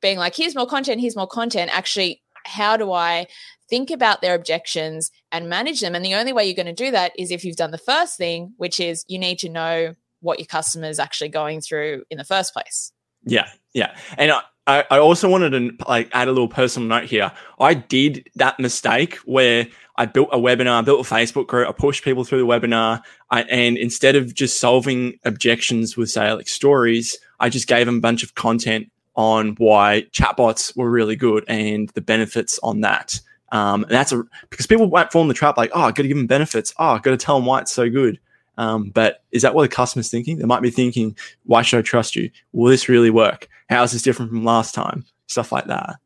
being 0.01 0.17
like 0.17 0.36
here's 0.36 0.56
more 0.56 0.67
content 0.67 1.01
here's 1.01 1.15
more 1.15 1.27
content 1.27 1.75
actually 1.75 2.22
how 2.46 2.77
do 2.77 2.91
i 2.91 3.25
think 3.67 3.89
about 3.89 4.22
their 4.22 4.36
objections 4.36 5.12
and 5.32 5.50
manage 5.50 5.82
them? 5.82 5.94
And 5.94 6.06
the 6.06 6.15
only 6.15 6.32
way 6.32 6.46
you're 6.46 6.56
going 6.56 6.74
to 6.74 6.86
do 6.86 6.91
that 6.91 7.12
is 7.17 7.32
if 7.32 7.44
you've 7.44 7.58
done 7.58 7.72
the 7.72 7.77
first 7.77 8.15
thing 8.15 8.53
which 8.58 8.79
is 8.79 9.03
you 9.08 9.20
need 9.20 9.39
to 9.39 9.50
know 9.50 9.96
what 10.21 10.39
your 10.39 10.45
customers 10.45 11.00
actually 11.00 11.29
going 11.29 11.62
through 11.62 12.03
in 12.09 12.17
the 12.17 12.24
first 12.24 12.53
place. 12.53 12.91
Yeah, 13.24 13.50
yeah, 13.74 13.95
and 14.17 14.31
I, 14.67 14.83
I 14.91 15.00
also 15.00 15.29
wanted 15.29 15.51
to 15.51 15.86
like 15.88 16.09
add 16.13 16.27
a 16.27 16.31
little 16.31 16.47
personal 16.47 16.89
note 16.89 17.05
here. 17.05 17.31
I 17.59 17.74
did 17.74 18.29
that 18.36 18.59
mistake 18.59 19.15
where 19.25 19.67
I 19.95 20.05
built 20.05 20.29
a 20.31 20.38
webinar, 20.38 20.86
built 20.86 21.05
a 21.05 21.09
Facebook 21.09 21.47
group, 21.47 21.67
I 21.67 21.71
pushed 21.71 22.03
people 22.03 22.24
through 22.24 22.39
the 22.39 22.45
webinar, 22.45 23.01
I, 23.31 23.43
and 23.43 23.77
instead 23.77 24.15
of 24.15 24.33
just 24.33 24.59
solving 24.59 25.19
objections 25.25 25.97
with 25.97 26.09
say 26.12 26.31
like 26.31 26.47
stories, 26.47 27.17
I 27.39 27.50
just 27.50 27.67
gave 27.67 27.86
them 27.86 27.97
a 27.97 28.01
bunch 28.01 28.24
of 28.24 28.36
content 28.36 28.91
on 29.15 29.55
why 29.57 30.05
chatbots 30.12 30.75
were 30.77 30.89
really 30.89 31.15
good 31.15 31.43
and 31.47 31.89
the 31.89 32.01
benefits 32.01 32.59
on 32.62 32.81
that. 32.81 33.19
Um, 33.51 33.83
and 33.83 33.91
that's 33.91 34.12
a, 34.12 34.24
because 34.50 34.67
people 34.67 34.88
might 34.88 35.12
fall 35.12 35.21
in 35.21 35.27
the 35.27 35.33
trap 35.33 35.57
like, 35.57 35.71
oh, 35.74 35.81
I 35.81 35.91
got 35.91 36.03
to 36.03 36.07
give 36.07 36.17
them 36.17 36.27
benefits. 36.27 36.74
Oh, 36.77 36.89
I 36.89 37.00
got 37.00 37.12
to 37.12 37.17
tell 37.17 37.38
them 37.38 37.45
why 37.45 37.62
it's 37.62 37.74
so 37.74 37.89
good. 37.89 38.19
Um, 38.58 38.90
but 38.90 39.24
is 39.32 39.44
that 39.44 39.54
what 39.54 39.64
the 39.64 39.76
customer's 39.76 40.10
thinking? 40.10 40.38
They 40.38 40.46
might 40.46 40.62
be 40.62 40.72
thinking, 40.72 41.16
why 41.44 41.62
should 41.62 41.80
I 41.80 41.84
trust 41.84 42.16
you? 42.16 42.32
Will 42.54 42.70
this 42.70 42.90
really 42.90 43.10
work? 43.10 43.48
How 43.70 43.84
is 43.84 43.92
this 43.92 44.02
different 44.02 44.32
from 44.32 44.44
last 44.44 44.74
time? 44.74 45.06
Stuff 45.28 45.52
like 45.52 45.66
that. 45.68 45.98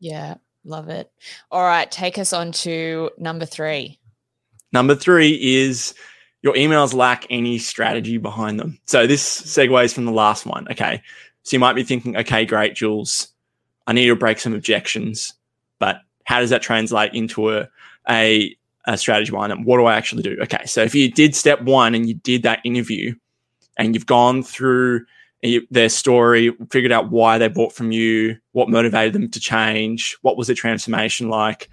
Yeah, 0.00 0.34
love 0.64 0.88
it. 0.88 1.10
All 1.50 1.62
right, 1.62 1.90
take 1.90 2.18
us 2.18 2.32
on 2.32 2.52
to 2.52 3.10
number 3.18 3.46
three. 3.46 3.98
Number 4.72 4.94
three 4.94 5.32
is 5.40 5.94
your 6.42 6.54
emails 6.54 6.92
lack 6.92 7.26
any 7.30 7.58
strategy 7.58 8.18
behind 8.18 8.58
them. 8.58 8.78
So 8.86 9.06
this 9.06 9.42
segues 9.42 9.94
from 9.94 10.06
the 10.06 10.12
last 10.12 10.44
one. 10.44 10.66
Okay. 10.70 11.00
So 11.44 11.54
you 11.54 11.60
might 11.60 11.74
be 11.74 11.84
thinking, 11.84 12.16
okay, 12.16 12.44
great, 12.44 12.74
Jules, 12.74 13.28
I 13.86 13.92
need 13.92 14.06
to 14.06 14.16
break 14.16 14.38
some 14.38 14.54
objections, 14.54 15.34
but 15.78 16.00
how 16.24 16.40
does 16.40 16.50
that 16.50 16.62
translate 16.62 17.14
into 17.14 17.50
a, 17.50 17.68
a 18.08 18.56
a 18.86 18.96
strategy 18.96 19.30
behind 19.30 19.52
them. 19.52 19.64
What 19.64 19.78
do 19.78 19.86
I 19.86 19.94
actually 19.94 20.22
do? 20.22 20.36
Okay, 20.42 20.64
so 20.66 20.82
if 20.82 20.94
you 20.94 21.10
did 21.10 21.34
step 21.34 21.62
one 21.62 21.94
and 21.94 22.08
you 22.08 22.14
did 22.14 22.42
that 22.42 22.60
interview 22.64 23.14
and 23.76 23.94
you've 23.94 24.06
gone 24.06 24.42
through 24.42 25.04
their 25.70 25.88
story, 25.88 26.52
figured 26.70 26.92
out 26.92 27.10
why 27.10 27.38
they 27.38 27.48
bought 27.48 27.72
from 27.72 27.90
you, 27.90 28.36
what 28.52 28.68
motivated 28.68 29.12
them 29.12 29.28
to 29.30 29.40
change, 29.40 30.16
what 30.22 30.36
was 30.36 30.46
the 30.46 30.54
transformation 30.54 31.28
like, 31.28 31.68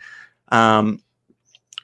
um, 0.52 1.02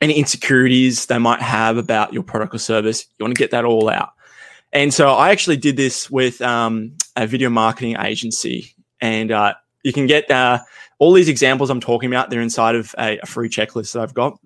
any 0.02 0.14
insecurities 0.18 1.06
they 1.06 1.18
might 1.18 1.42
have 1.42 1.78
about 1.78 2.14
your 2.14 2.24
product 2.24 2.54
or 2.56 2.58
service, 2.58 3.06
you 3.18 3.24
want 3.24 3.36
to 3.36 3.40
get 3.40 3.52
that 3.52 3.66
all 3.66 3.90
out. 3.90 4.10
And 4.74 4.94
so 4.94 5.10
I 5.10 5.30
actually 5.30 5.58
did 5.58 5.78
this 5.78 6.10
with 6.10 6.42
um, 6.42 6.96
a 7.16 7.26
video 7.28 7.50
marketing 7.50 7.96
agency, 8.00 8.76
and 9.00 9.32
uh, 9.32 9.54
you 9.84 9.94
can 9.94 10.06
get 10.06 10.30
uh, 10.30 10.60
all 11.00 11.14
these 11.14 11.30
examples 11.30 11.70
I'm 11.70 11.80
talking 11.80 12.12
about. 12.12 12.30
They're 12.30 12.42
inside 12.42 12.76
of 12.76 12.94
a, 12.98 13.20
a 13.20 13.26
free 13.26 13.48
checklist 13.48 13.94
that 13.94 14.02
I've 14.02 14.14
got. 14.14 14.38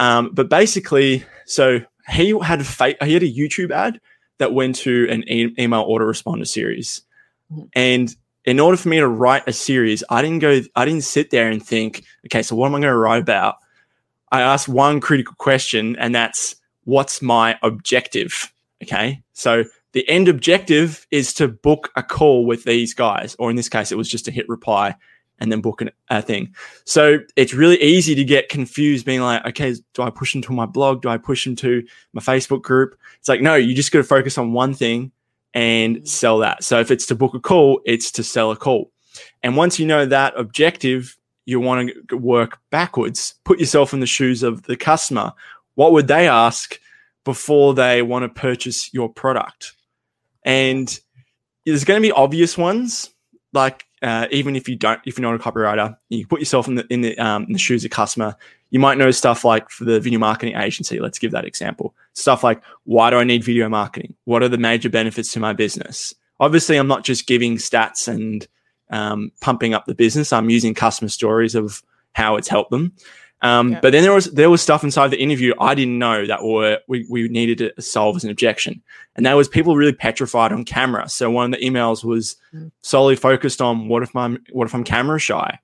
Um, 0.00 0.30
but 0.32 0.48
basically, 0.48 1.24
so 1.46 1.80
he 2.08 2.36
had 2.42 2.62
a 2.62 2.64
fa- 2.64 2.96
he 3.04 3.12
had 3.12 3.22
a 3.22 3.32
YouTube 3.32 3.70
ad 3.70 4.00
that 4.38 4.54
went 4.54 4.74
to 4.76 5.06
an 5.10 5.22
e- 5.28 5.54
email 5.58 5.86
autoresponder 5.86 6.48
series, 6.48 7.02
mm-hmm. 7.52 7.66
and 7.74 8.16
in 8.46 8.58
order 8.58 8.78
for 8.78 8.88
me 8.88 8.96
to 8.96 9.06
write 9.06 9.46
a 9.46 9.52
series, 9.52 10.02
I 10.08 10.22
didn't 10.22 10.38
go, 10.38 10.62
I 10.74 10.86
didn't 10.86 11.04
sit 11.04 11.30
there 11.30 11.50
and 11.50 11.64
think, 11.64 12.04
okay, 12.26 12.42
so 12.42 12.56
what 12.56 12.66
am 12.66 12.74
I 12.74 12.80
going 12.80 12.92
to 12.92 12.96
write 12.96 13.20
about? 13.20 13.56
I 14.32 14.40
asked 14.40 14.68
one 14.68 15.00
critical 15.00 15.34
question, 15.36 15.94
and 15.96 16.14
that's 16.14 16.56
what's 16.84 17.20
my 17.20 17.58
objective? 17.62 18.50
Okay, 18.82 19.22
so 19.34 19.64
the 19.92 20.08
end 20.08 20.28
objective 20.28 21.06
is 21.10 21.34
to 21.34 21.46
book 21.46 21.90
a 21.96 22.02
call 22.02 22.46
with 22.46 22.64
these 22.64 22.94
guys, 22.94 23.36
or 23.38 23.50
in 23.50 23.56
this 23.56 23.68
case, 23.68 23.92
it 23.92 23.98
was 23.98 24.08
just 24.08 24.24
to 24.24 24.30
hit 24.30 24.48
reply 24.48 24.96
and 25.40 25.50
then 25.50 25.60
book 25.60 25.80
an, 25.80 25.90
a 26.10 26.22
thing. 26.22 26.54
So 26.84 27.18
it's 27.36 27.54
really 27.54 27.80
easy 27.82 28.14
to 28.14 28.24
get 28.24 28.48
confused 28.48 29.06
being 29.06 29.22
like, 29.22 29.44
okay, 29.46 29.74
do 29.94 30.02
I 30.02 30.10
push 30.10 30.32
them 30.32 30.42
to 30.42 30.52
my 30.52 30.66
blog? 30.66 31.02
Do 31.02 31.08
I 31.08 31.16
push 31.16 31.44
them 31.44 31.56
to 31.56 31.82
my 32.12 32.20
Facebook 32.20 32.62
group? 32.62 32.96
It's 33.18 33.28
like, 33.28 33.40
no, 33.40 33.54
you 33.54 33.74
just 33.74 33.90
got 33.90 33.98
to 33.98 34.04
focus 34.04 34.38
on 34.38 34.52
one 34.52 34.74
thing 34.74 35.12
and 35.54 35.96
mm. 35.96 36.08
sell 36.08 36.38
that. 36.38 36.62
So 36.62 36.78
if 36.78 36.90
it's 36.90 37.06
to 37.06 37.14
book 37.14 37.34
a 37.34 37.40
call, 37.40 37.80
it's 37.84 38.12
to 38.12 38.22
sell 38.22 38.50
a 38.50 38.56
call. 38.56 38.92
And 39.42 39.56
once 39.56 39.78
you 39.78 39.86
know 39.86 40.06
that 40.06 40.38
objective, 40.38 41.16
you 41.46 41.58
want 41.58 41.90
to 42.08 42.16
work 42.16 42.58
backwards, 42.70 43.34
put 43.44 43.58
yourself 43.58 43.92
in 43.92 44.00
the 44.00 44.06
shoes 44.06 44.42
of 44.42 44.62
the 44.64 44.76
customer. 44.76 45.32
What 45.74 45.92
would 45.92 46.06
they 46.06 46.28
ask 46.28 46.78
before 47.24 47.74
they 47.74 48.02
want 48.02 48.22
to 48.22 48.40
purchase 48.40 48.92
your 48.94 49.08
product? 49.08 49.72
And 50.44 50.98
there's 51.66 51.84
going 51.84 52.00
to 52.00 52.06
be 52.06 52.12
obvious 52.12 52.56
ones 52.56 53.10
like 53.52 53.84
uh, 54.02 54.26
even 54.30 54.56
if 54.56 54.68
you 54.68 54.76
don't, 54.76 55.00
if 55.04 55.18
you're 55.18 55.30
not 55.30 55.38
a 55.38 55.50
copywriter, 55.50 55.96
you 56.08 56.26
put 56.26 56.40
yourself 56.40 56.68
in 56.68 56.76
the 56.76 56.86
in 56.88 57.02
the, 57.02 57.18
um, 57.18 57.44
in 57.44 57.52
the 57.52 57.58
shoes 57.58 57.84
of 57.84 57.90
customer. 57.90 58.36
You 58.70 58.78
might 58.78 58.98
know 58.98 59.10
stuff 59.10 59.44
like 59.44 59.68
for 59.70 59.84
the 59.84 60.00
video 60.00 60.18
marketing 60.18 60.56
agency. 60.56 61.00
Let's 61.00 61.18
give 61.18 61.32
that 61.32 61.44
example. 61.44 61.94
Stuff 62.14 62.44
like 62.44 62.62
why 62.84 63.10
do 63.10 63.16
I 63.16 63.24
need 63.24 63.44
video 63.44 63.68
marketing? 63.68 64.14
What 64.24 64.42
are 64.42 64.48
the 64.48 64.58
major 64.58 64.88
benefits 64.88 65.32
to 65.32 65.40
my 65.40 65.52
business? 65.52 66.14
Obviously, 66.38 66.76
I'm 66.76 66.88
not 66.88 67.04
just 67.04 67.26
giving 67.26 67.56
stats 67.56 68.08
and 68.08 68.46
um, 68.90 69.32
pumping 69.40 69.74
up 69.74 69.86
the 69.86 69.94
business. 69.94 70.32
I'm 70.32 70.50
using 70.50 70.74
customer 70.74 71.08
stories 71.08 71.54
of 71.54 71.82
how 72.14 72.36
it's 72.36 72.48
helped 72.48 72.70
them. 72.70 72.92
Um, 73.42 73.72
yeah. 73.72 73.80
But 73.80 73.92
then 73.92 74.02
there 74.02 74.12
was 74.12 74.26
there 74.26 74.50
was 74.50 74.60
stuff 74.60 74.84
inside 74.84 75.08
the 75.08 75.20
interview 75.20 75.54
I 75.58 75.74
didn't 75.74 75.98
know 75.98 76.26
that 76.26 76.44
were 76.44 76.78
we, 76.88 77.06
we 77.08 77.28
needed 77.28 77.58
to 77.58 77.82
solve 77.82 78.16
as 78.16 78.24
an 78.24 78.30
objection, 78.30 78.82
and 79.16 79.24
that 79.24 79.34
was 79.34 79.48
people 79.48 79.76
really 79.76 79.94
petrified 79.94 80.52
on 80.52 80.64
camera. 80.64 81.08
So 81.08 81.30
one 81.30 81.52
of 81.52 81.58
the 81.58 81.66
emails 81.66 82.04
was 82.04 82.36
mm. 82.54 82.70
solely 82.82 83.16
focused 83.16 83.62
on 83.62 83.88
what 83.88 84.02
if 84.02 84.14
I'm 84.14 84.44
what 84.52 84.66
if 84.66 84.74
I'm 84.74 84.84
camera 84.84 85.18
shy, 85.18 85.58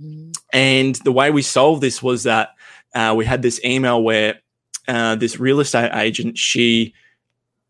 mm. 0.00 0.36
and 0.52 0.96
the 0.96 1.12
way 1.12 1.30
we 1.30 1.42
solved 1.42 1.80
this 1.80 2.02
was 2.02 2.24
that 2.24 2.50
uh, 2.94 3.14
we 3.16 3.24
had 3.24 3.42
this 3.42 3.64
email 3.64 4.02
where 4.02 4.40
uh, 4.88 5.14
this 5.14 5.38
real 5.38 5.60
estate 5.60 5.92
agent 5.94 6.36
she 6.36 6.92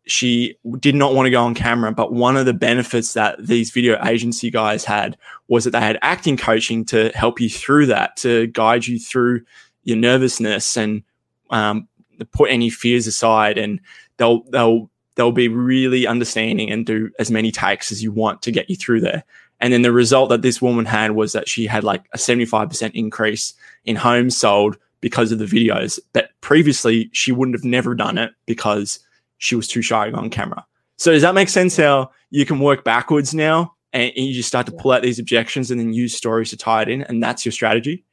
she 0.05 0.55
did 0.79 0.95
not 0.95 1.13
want 1.13 1.27
to 1.27 1.31
go 1.31 1.43
on 1.43 1.55
camera. 1.55 1.91
But 1.91 2.13
one 2.13 2.35
of 2.37 2.45
the 2.45 2.53
benefits 2.53 3.13
that 3.13 3.35
these 3.39 3.71
video 3.71 4.03
agency 4.05 4.49
guys 4.49 4.83
had 4.83 5.17
was 5.47 5.63
that 5.63 5.71
they 5.71 5.79
had 5.79 5.99
acting 6.01 6.37
coaching 6.37 6.85
to 6.85 7.09
help 7.15 7.39
you 7.39 7.49
through 7.49 7.87
that, 7.87 8.17
to 8.17 8.47
guide 8.47 8.85
you 8.85 8.99
through 8.99 9.41
your 9.83 9.97
nervousness 9.97 10.77
and 10.77 11.03
um, 11.49 11.87
put 12.31 12.49
any 12.49 12.69
fears 12.69 13.07
aside. 13.07 13.57
And 13.57 13.79
they'll 14.17 14.43
they'll 14.43 14.89
they'll 15.15 15.31
be 15.31 15.47
really 15.47 16.07
understanding 16.07 16.71
and 16.71 16.85
do 16.85 17.11
as 17.19 17.31
many 17.31 17.51
takes 17.51 17.91
as 17.91 18.03
you 18.03 18.11
want 18.11 18.41
to 18.41 18.51
get 18.51 18.69
you 18.69 18.75
through 18.75 19.01
there. 19.01 19.23
And 19.59 19.71
then 19.71 19.83
the 19.83 19.93
result 19.93 20.29
that 20.29 20.41
this 20.41 20.61
woman 20.61 20.85
had 20.85 21.11
was 21.11 21.31
that 21.31 21.47
she 21.47 21.67
had 21.67 21.83
like 21.85 22.03
a 22.13 22.17
75% 22.17 22.91
increase 22.93 23.53
in 23.85 23.95
homes 23.95 24.35
sold 24.35 24.77
because 24.99 25.31
of 25.31 25.39
the 25.39 25.45
videos. 25.45 25.99
But 26.11 26.31
previously, 26.41 27.09
she 27.13 27.31
wouldn't 27.31 27.55
have 27.55 27.63
never 27.63 27.95
done 27.95 28.17
it 28.17 28.33
because 28.45 28.99
she 29.43 29.55
was 29.55 29.67
too 29.67 29.81
shy 29.81 30.09
on 30.11 30.29
camera. 30.29 30.65
So 30.97 31.11
does 31.11 31.21
that 31.21 31.35
make 31.35 31.49
sense 31.49 31.75
how 31.75 32.11
you 32.29 32.45
can 32.45 32.59
work 32.59 32.85
backwards 32.85 33.33
now 33.33 33.73
and, 33.91 34.11
and 34.15 34.25
you 34.25 34.33
just 34.33 34.47
start 34.47 34.65
to 34.67 34.71
pull 34.71 34.91
out 34.93 35.01
these 35.01 35.19
objections 35.19 35.69
and 35.69 35.79
then 35.79 35.93
use 35.93 36.15
stories 36.15 36.49
to 36.51 36.57
tie 36.57 36.83
it 36.83 36.89
in 36.89 37.03
and 37.03 37.21
that's 37.21 37.45
your 37.45 37.51
strategy? 37.51 38.05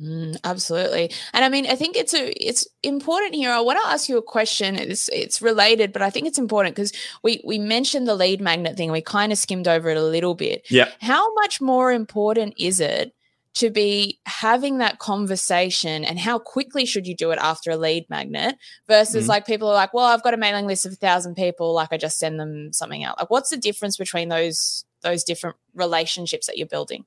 Mm, 0.00 0.36
absolutely, 0.44 1.10
and 1.32 1.44
I 1.44 1.48
mean, 1.48 1.66
I 1.66 1.74
think 1.74 1.96
it's 1.96 2.14
a 2.14 2.30
it's 2.40 2.68
important 2.84 3.34
here. 3.34 3.50
I 3.50 3.58
want 3.58 3.80
to 3.82 3.88
ask 3.88 4.08
you 4.08 4.16
a 4.16 4.22
question. 4.22 4.76
It's 4.76 5.08
it's 5.08 5.42
related, 5.42 5.92
but 5.92 6.02
I 6.02 6.10
think 6.10 6.28
it's 6.28 6.38
important 6.38 6.76
because 6.76 6.92
we 7.24 7.40
we 7.44 7.58
mentioned 7.58 8.06
the 8.06 8.14
lead 8.14 8.40
magnet 8.40 8.76
thing. 8.76 8.92
We 8.92 9.00
kind 9.00 9.32
of 9.32 9.38
skimmed 9.38 9.66
over 9.66 9.88
it 9.90 9.96
a 9.96 10.04
little 10.04 10.36
bit. 10.36 10.64
Yeah. 10.70 10.88
How 11.00 11.34
much 11.34 11.60
more 11.60 11.90
important 11.90 12.54
is 12.58 12.78
it 12.78 13.12
to 13.58 13.70
be 13.70 14.20
having 14.24 14.78
that 14.78 15.00
conversation 15.00 16.04
and 16.04 16.16
how 16.16 16.38
quickly 16.38 16.86
should 16.86 17.08
you 17.08 17.14
do 17.14 17.32
it 17.32 17.38
after 17.42 17.72
a 17.72 17.76
lead 17.76 18.08
magnet 18.08 18.54
versus 18.86 19.24
mm-hmm. 19.24 19.30
like 19.30 19.46
people 19.46 19.66
are 19.66 19.74
like, 19.74 19.92
well, 19.92 20.04
I've 20.04 20.22
got 20.22 20.32
a 20.32 20.36
mailing 20.36 20.68
list 20.68 20.86
of 20.86 20.92
a 20.92 20.96
thousand 20.96 21.34
people, 21.34 21.74
like 21.74 21.88
I 21.90 21.96
just 21.96 22.20
send 22.20 22.38
them 22.38 22.72
something 22.72 23.02
out. 23.02 23.18
Like, 23.18 23.30
what's 23.30 23.50
the 23.50 23.56
difference 23.56 23.96
between 23.96 24.28
those 24.28 24.84
those 25.02 25.24
different 25.24 25.56
relationships 25.74 26.46
that 26.46 26.56
you're 26.56 26.68
building? 26.68 27.04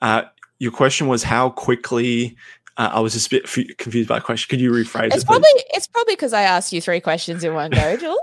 Uh, 0.00 0.22
your 0.58 0.72
question 0.72 1.06
was 1.06 1.22
how 1.22 1.50
quickly. 1.50 2.36
Uh, 2.78 2.90
I 2.92 3.00
was 3.00 3.12
just 3.12 3.26
a 3.26 3.30
bit 3.30 3.42
f- 3.44 3.76
confused 3.76 4.08
by 4.08 4.20
the 4.20 4.24
question. 4.24 4.48
Could 4.48 4.60
you 4.60 4.70
rephrase 4.70 5.08
it's 5.08 5.24
it? 5.24 5.26
Probably, 5.26 5.48
it's 5.74 5.86
probably 5.86 6.14
because 6.14 6.32
I 6.32 6.42
asked 6.42 6.72
you 6.72 6.80
three 6.80 7.00
questions 7.00 7.44
in 7.44 7.52
one 7.52 7.72
go, 7.72 7.96
Jules. 8.00 8.20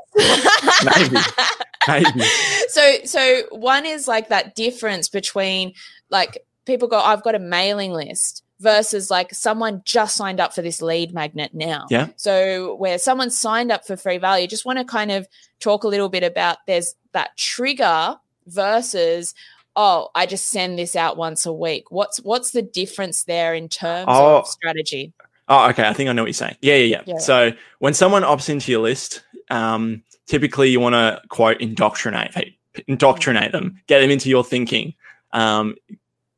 maybe, 0.95 1.17
maybe. 1.87 2.25
So, 2.69 2.95
so 3.03 3.43
one 3.51 3.85
is 3.85 4.07
like 4.07 4.29
that 4.29 4.55
difference 4.55 5.09
between 5.09 5.73
like 6.09 6.39
people 6.65 6.87
go, 6.87 6.99
I've 6.99 7.23
got 7.23 7.35
a 7.35 7.39
mailing 7.39 7.91
list 7.91 8.43
versus 8.59 9.11
like 9.11 9.33
someone 9.33 9.81
just 9.85 10.15
signed 10.15 10.39
up 10.39 10.53
for 10.53 10.61
this 10.61 10.81
lead 10.81 11.13
magnet 11.13 11.51
now. 11.53 11.85
Yeah. 11.89 12.07
So 12.15 12.75
where 12.75 12.97
someone 12.97 13.29
signed 13.29 13.71
up 13.71 13.85
for 13.85 13.97
free 13.97 14.17
value, 14.17 14.47
just 14.47 14.65
want 14.65 14.79
to 14.79 14.85
kind 14.85 15.11
of 15.11 15.27
talk 15.59 15.83
a 15.83 15.87
little 15.87 16.09
bit 16.09 16.23
about 16.23 16.57
there's 16.67 16.95
that 17.13 17.35
trigger 17.37 18.17
versus 18.47 19.33
oh, 19.77 20.09
I 20.15 20.25
just 20.25 20.47
send 20.47 20.79
this 20.79 20.95
out 20.95 21.17
once 21.17 21.45
a 21.45 21.51
week. 21.51 21.91
What's 21.91 22.17
what's 22.19 22.51
the 22.51 22.61
difference 22.61 23.25
there 23.25 23.53
in 23.53 23.67
terms 23.67 24.05
Oh. 24.07 24.37
of 24.37 24.47
strategy? 24.47 25.11
Oh, 25.47 25.69
okay. 25.69 25.87
I 25.87 25.93
think 25.93 26.09
I 26.09 26.13
know 26.13 26.23
what 26.23 26.27
you're 26.27 26.33
saying. 26.33 26.55
Yeah, 26.61 26.75
yeah, 26.75 26.97
yeah. 26.97 27.01
Yeah. 27.05 27.17
So 27.17 27.51
when 27.79 27.93
someone 27.93 28.23
opts 28.23 28.49
into 28.49 28.71
your 28.71 28.81
list, 28.81 29.21
um, 29.51 30.01
typically 30.27 30.69
you 30.69 30.79
want 30.79 30.93
to 30.93 31.21
quote 31.27 31.59
indoctrinate 31.61 32.55
indoctrinate 32.87 33.51
them, 33.51 33.79
get 33.87 33.99
them 33.99 34.09
into 34.09 34.29
your 34.29 34.43
thinking. 34.43 34.93
Um, 35.33 35.75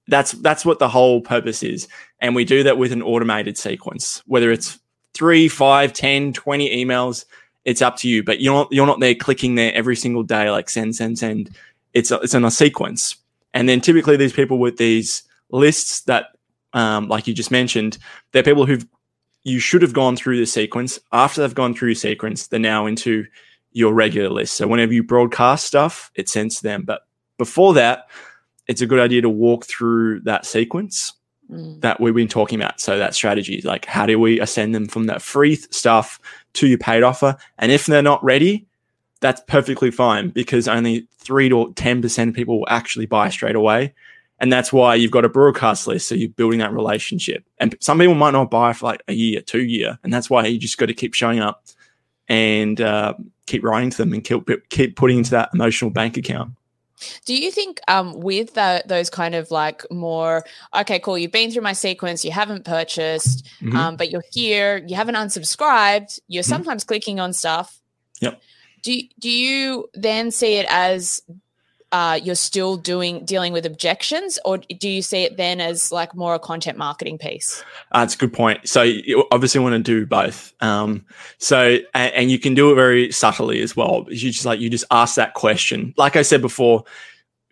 that's 0.07 0.31
that's 0.33 0.65
what 0.65 0.79
the 0.79 0.89
whole 0.89 1.21
purpose 1.21 1.63
is, 1.63 1.87
and 2.19 2.35
we 2.35 2.45
do 2.45 2.63
that 2.63 2.77
with 2.77 2.91
an 2.91 3.01
automated 3.01 3.57
sequence. 3.57 4.23
Whether 4.25 4.51
it's 4.51 4.79
three, 5.13 5.47
five, 5.47 5.93
10, 5.93 6.33
20 6.33 6.85
emails, 6.85 7.25
it's 7.65 7.81
up 7.81 7.97
to 7.97 8.09
you. 8.09 8.23
But 8.23 8.39
you're 8.39 8.53
not 8.53 8.67
you're 8.71 8.85
not 8.85 8.99
there 8.99 9.15
clicking 9.15 9.55
there 9.55 9.73
every 9.73 9.95
single 9.95 10.23
day 10.23 10.49
like 10.49 10.69
send, 10.69 10.95
send, 10.95 11.19
send. 11.19 11.55
It's 11.93 12.11
it's 12.11 12.33
in 12.33 12.45
a 12.45 12.51
sequence, 12.51 13.15
and 13.53 13.67
then 13.67 13.81
typically 13.81 14.17
these 14.17 14.33
people 14.33 14.59
with 14.59 14.77
these 14.77 15.23
lists 15.49 16.01
that, 16.01 16.27
um, 16.73 17.07
like 17.07 17.27
you 17.27 17.33
just 17.33 17.51
mentioned, 17.51 17.97
they're 18.31 18.43
people 18.43 18.65
who've 18.65 18.85
you 19.43 19.59
should 19.59 19.81
have 19.81 19.93
gone 19.93 20.15
through 20.15 20.37
the 20.39 20.45
sequence. 20.45 20.99
After 21.11 21.41
they've 21.41 21.55
gone 21.55 21.73
through 21.73 21.95
sequence, 21.95 22.47
they're 22.47 22.59
now 22.59 22.85
into 22.85 23.25
your 23.71 23.93
regular 23.93 24.29
list. 24.29 24.55
So 24.55 24.67
whenever 24.67 24.93
you 24.93 25.03
broadcast 25.03 25.65
stuff, 25.65 26.11
it 26.15 26.27
sends 26.27 26.57
to 26.57 26.63
them. 26.63 26.83
But 26.83 27.01
before 27.37 27.73
that, 27.75 28.07
it's 28.67 28.81
a 28.81 28.85
good 28.85 28.99
idea 28.99 29.21
to 29.21 29.29
walk 29.29 29.65
through 29.65 30.21
that 30.21 30.45
sequence 30.45 31.13
Mm. 31.49 31.79
that 31.79 32.01
we've 32.01 32.13
been 32.13 32.27
talking 32.27 32.59
about. 32.59 32.81
So 32.81 32.97
that 32.97 33.15
strategy 33.15 33.55
is 33.55 33.63
like, 33.63 33.85
how 33.85 34.05
do 34.05 34.19
we 34.19 34.37
ascend 34.41 34.75
them 34.75 34.85
from 34.85 35.05
that 35.05 35.21
free 35.21 35.55
th- 35.55 35.73
stuff 35.73 36.19
to 36.55 36.67
your 36.67 36.77
paid 36.77 37.03
offer? 37.03 37.37
And 37.57 37.71
if 37.71 37.85
they're 37.85 38.01
not 38.01 38.21
ready, 38.21 38.65
that's 39.21 39.39
perfectly 39.47 39.89
fine 39.89 40.27
because 40.31 40.67
only 40.67 41.07
three 41.19 41.47
to 41.47 41.73
10% 41.73 42.27
of 42.27 42.35
people 42.35 42.59
will 42.59 42.67
actually 42.69 43.05
buy 43.05 43.29
straight 43.29 43.55
away. 43.55 43.93
And 44.41 44.51
that's 44.51 44.73
why 44.73 44.95
you've 44.95 45.11
got 45.11 45.23
a 45.23 45.29
broadcast 45.29 45.87
list. 45.87 46.09
So 46.09 46.15
you're 46.15 46.27
building 46.27 46.59
that 46.59 46.73
relationship. 46.73 47.45
And 47.59 47.77
some 47.79 47.97
people 47.97 48.15
might 48.15 48.31
not 48.31 48.51
buy 48.51 48.73
for 48.73 48.87
like 48.87 49.01
a 49.07 49.13
year, 49.13 49.39
two 49.39 49.63
year. 49.63 49.97
And 50.03 50.11
that's 50.11 50.29
why 50.29 50.45
you 50.47 50.59
just 50.59 50.77
got 50.77 50.87
to 50.87 50.93
keep 50.93 51.13
showing 51.13 51.39
up 51.39 51.63
and 52.27 52.81
uh, 52.81 53.13
keep 53.45 53.63
writing 53.63 53.89
to 53.91 53.97
them 53.97 54.11
and 54.11 54.21
keep, 54.21 54.49
keep 54.69 54.97
putting 54.97 55.19
into 55.19 55.31
that 55.31 55.51
emotional 55.53 55.91
bank 55.91 56.17
account. 56.17 56.51
Do 57.25 57.35
you 57.35 57.51
think 57.51 57.79
um, 57.87 58.19
with 58.19 58.53
the, 58.55 58.83
those 58.85 59.09
kind 59.09 59.35
of 59.35 59.51
like 59.51 59.85
more 59.91 60.43
okay, 60.75 60.99
cool, 60.99 61.17
you've 61.17 61.31
been 61.31 61.51
through 61.51 61.61
my 61.61 61.73
sequence, 61.73 62.25
you 62.25 62.31
haven't 62.31 62.65
purchased, 62.65 63.45
Mhm. 63.61 63.75
um, 63.75 63.95
but 63.97 64.09
you're 64.11 64.23
here, 64.31 64.83
you 64.87 64.95
haven't 64.95 65.15
unsubscribed, 65.15 66.19
you're 66.27 66.43
Mhm. 66.43 66.47
sometimes 66.49 66.83
clicking 66.83 67.19
on 67.19 67.33
stuff. 67.33 67.79
Yep. 68.21 68.41
Do 68.83 68.99
do 69.19 69.29
you 69.29 69.89
then 69.93 70.31
see 70.31 70.55
it 70.55 70.65
as 70.69 71.21
uh, 71.91 72.19
you're 72.21 72.35
still 72.35 72.75
doing 72.75 73.23
dealing 73.23 73.53
with 73.53 73.65
objections, 73.65 74.37
or 74.43 74.57
do 74.57 74.89
you 74.89 75.01
see 75.01 75.23
it 75.23 75.37
then 75.37 75.61
as 75.61 75.91
like 75.91 76.13
more 76.13 76.35
a 76.35 76.39
content 76.39 76.77
marketing 76.77 77.17
piece? 77.17 77.63
Uh, 77.91 77.99
that's 77.99 78.15
a 78.15 78.17
good 78.17 78.33
point. 78.33 78.67
So 78.67 78.81
you 78.81 79.25
obviously 79.31 79.61
want 79.61 79.73
to 79.73 79.79
do 79.79 80.05
both. 80.05 80.53
Um, 80.59 81.05
so 81.37 81.77
and, 81.93 82.13
and 82.13 82.31
you 82.31 82.39
can 82.39 82.53
do 82.53 82.71
it 82.71 82.75
very 82.75 83.11
subtly 83.11 83.61
as 83.61 83.75
well. 83.75 84.05
You 84.09 84.31
just 84.31 84.45
like 84.45 84.59
you 84.59 84.69
just 84.69 84.85
ask 84.91 85.15
that 85.15 85.33
question. 85.33 85.93
Like 85.97 86.15
I 86.15 86.23
said 86.23 86.41
before, 86.41 86.83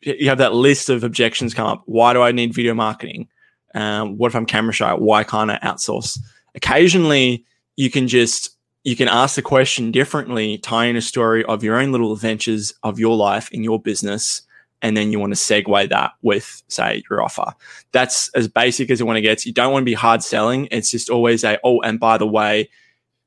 you 0.01 0.27
have 0.27 0.39
that 0.39 0.53
list 0.53 0.89
of 0.89 1.03
objections 1.03 1.53
come 1.53 1.67
up. 1.67 1.83
Why 1.85 2.13
do 2.13 2.21
I 2.21 2.31
need 2.31 2.53
video 2.53 2.73
marketing? 2.73 3.29
Um, 3.73 4.17
what 4.17 4.27
if 4.27 4.35
I'm 4.35 4.45
camera 4.45 4.73
shy? 4.73 4.93
Why 4.93 5.23
can't 5.23 5.51
I 5.51 5.59
outsource? 5.59 6.19
Occasionally, 6.55 7.45
you 7.75 7.89
can 7.89 8.07
just 8.07 8.54
you 8.85 8.95
can 8.95 9.09
ask 9.09 9.35
the 9.35 9.41
question 9.41 9.91
differently, 9.91 10.59
tie 10.59 10.85
in 10.85 10.95
a 10.95 11.01
story 11.01 11.43
of 11.45 11.63
your 11.63 11.75
own 11.75 11.91
little 11.91 12.13
adventures 12.13 12.73
of 12.83 12.99
your 12.99 13.17
life 13.17 13.51
in 13.51 13.63
your 13.63 13.81
business, 13.81 14.43
and 14.81 14.95
then 14.95 15.11
you 15.11 15.19
want 15.19 15.33
to 15.33 15.39
segue 15.39 15.89
that 15.89 16.11
with, 16.21 16.61
say, 16.67 17.03
your 17.09 17.21
offer 17.23 17.53
that's 17.91 18.29
as 18.35 18.47
basic 18.47 18.91
as 18.91 19.01
it 19.01 19.05
want 19.05 19.17
to 19.17 19.21
get. 19.21 19.45
You 19.45 19.53
don't 19.53 19.71
want 19.73 19.81
to 19.81 19.85
be 19.85 19.95
hard 19.95 20.21
selling. 20.21 20.67
It's 20.69 20.91
just 20.91 21.09
always 21.09 21.43
a, 21.43 21.57
oh, 21.63 21.81
and 21.81 21.99
by 21.99 22.17
the 22.17 22.27
way, 22.27 22.69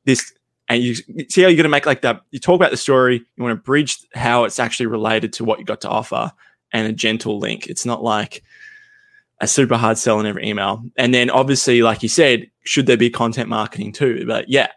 this, 0.05 0.33
and 0.69 0.83
you 0.83 0.95
see 0.95 1.43
how 1.43 1.49
you're 1.49 1.57
going 1.57 1.65
to 1.65 1.69
make 1.69 1.87
like 1.87 2.03
that. 2.03 2.21
You 2.31 2.39
talk 2.39 2.55
about 2.55 2.71
the 2.71 2.77
story, 2.77 3.17
you 3.37 3.43
want 3.43 3.59
to 3.59 3.63
bridge 3.63 3.99
how 4.15 4.45
it's 4.45 4.61
actually 4.61 4.87
related 4.87 5.33
to 5.35 5.45
what 5.45 5.59
you 5.59 5.65
got 5.65 5.81
to 5.81 5.89
offer 5.89 6.31
and 6.73 6.87
a 6.87 6.93
gentle 6.93 7.39
link. 7.39 7.67
It's 7.67 7.85
not 7.87 8.03
like 8.05 8.45
a 9.41 9.49
super 9.49 9.77
hard 9.77 9.99
sell 9.99 10.21
in 10.21 10.27
every 10.27 10.47
email. 10.47 10.85
And 10.97 11.13
then 11.13 11.31
obviously, 11.31 11.83
like 11.83 12.03
you 12.03 12.09
said, 12.09 12.51
should 12.65 12.87
there 12.87 12.97
be 12.97 13.11
content 13.11 13.49
marketing 13.49 13.93
too? 13.93 14.25
But 14.27 14.49
yeah, 14.49 14.69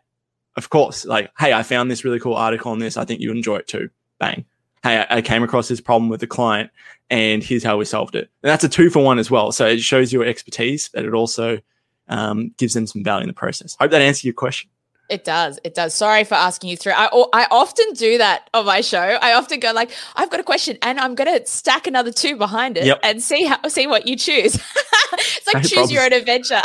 of 0.57 0.69
course. 0.69 1.05
Like, 1.05 1.31
hey, 1.37 1.53
I 1.53 1.63
found 1.63 1.89
this 1.89 2.03
really 2.03 2.19
cool 2.19 2.35
article 2.35 2.71
on 2.71 2.79
this. 2.79 2.97
I 2.97 3.05
think 3.05 3.21
you'll 3.21 3.35
enjoy 3.35 3.57
it 3.57 3.67
too. 3.67 3.89
Bang. 4.19 4.45
Hey, 4.83 5.05
I 5.09 5.17
I 5.17 5.21
came 5.21 5.43
across 5.43 5.67
this 5.67 5.81
problem 5.81 6.09
with 6.09 6.19
the 6.19 6.27
client 6.27 6.71
and 7.09 7.43
here's 7.43 7.63
how 7.63 7.77
we 7.77 7.85
solved 7.85 8.15
it. 8.15 8.29
And 8.41 8.49
that's 8.49 8.63
a 8.63 8.69
two 8.69 8.89
for 8.89 9.03
one 9.03 9.19
as 9.19 9.29
well. 9.29 9.51
So 9.51 9.67
it 9.67 9.81
shows 9.81 10.11
your 10.11 10.25
expertise, 10.25 10.89
but 10.93 11.05
it 11.05 11.13
also 11.13 11.59
um, 12.07 12.53
gives 12.57 12.73
them 12.73 12.87
some 12.87 13.03
value 13.03 13.23
in 13.23 13.27
the 13.27 13.33
process. 13.33 13.75
Hope 13.79 13.91
that 13.91 14.01
answered 14.01 14.25
your 14.25 14.33
question. 14.33 14.69
It 15.11 15.25
does. 15.25 15.59
It 15.65 15.75
does. 15.75 15.93
Sorry 15.93 16.23
for 16.23 16.35
asking 16.35 16.69
you 16.69 16.77
through. 16.77 16.93
I 16.95 17.45
often 17.51 17.85
do 17.95 18.17
that 18.19 18.49
on 18.53 18.65
my 18.65 18.79
show. 18.79 18.97
I 19.21 19.33
often 19.33 19.59
go 19.59 19.73
like, 19.73 19.91
I've 20.15 20.29
got 20.29 20.39
a 20.39 20.43
question, 20.43 20.77
and 20.81 20.97
I'm 20.99 21.15
going 21.15 21.37
to 21.37 21.45
stack 21.45 21.85
another 21.85 22.13
two 22.13 22.37
behind 22.37 22.77
it 22.77 22.85
Yep. 22.85 22.99
and 23.03 23.21
see 23.21 23.43
how 23.43 23.59
see 23.67 23.87
what 23.87 24.07
you 24.07 24.15
choose. 24.15 24.55
it's 25.13 25.47
like 25.47 25.63
No 25.63 25.69
choose 25.69 25.91
your 25.91 26.03
own 26.03 26.13
adventure. 26.13 26.61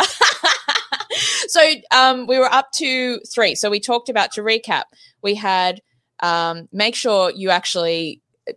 so 1.49 1.61
um, 1.91 2.29
we 2.29 2.39
were 2.39 2.53
up 2.53 2.71
to 2.75 3.19
three. 3.21 3.57
So 3.57 3.69
we 3.69 3.81
talked 3.81 4.09
about 4.09 4.31
to 4.33 4.43
recap. 4.43 4.85
We 5.23 5.35
had 5.35 5.81
um, 6.21 6.69
make 6.73 6.95
sure 6.95 7.33
you 7.33 7.51
actually 7.51 8.21
uh, 8.49 8.53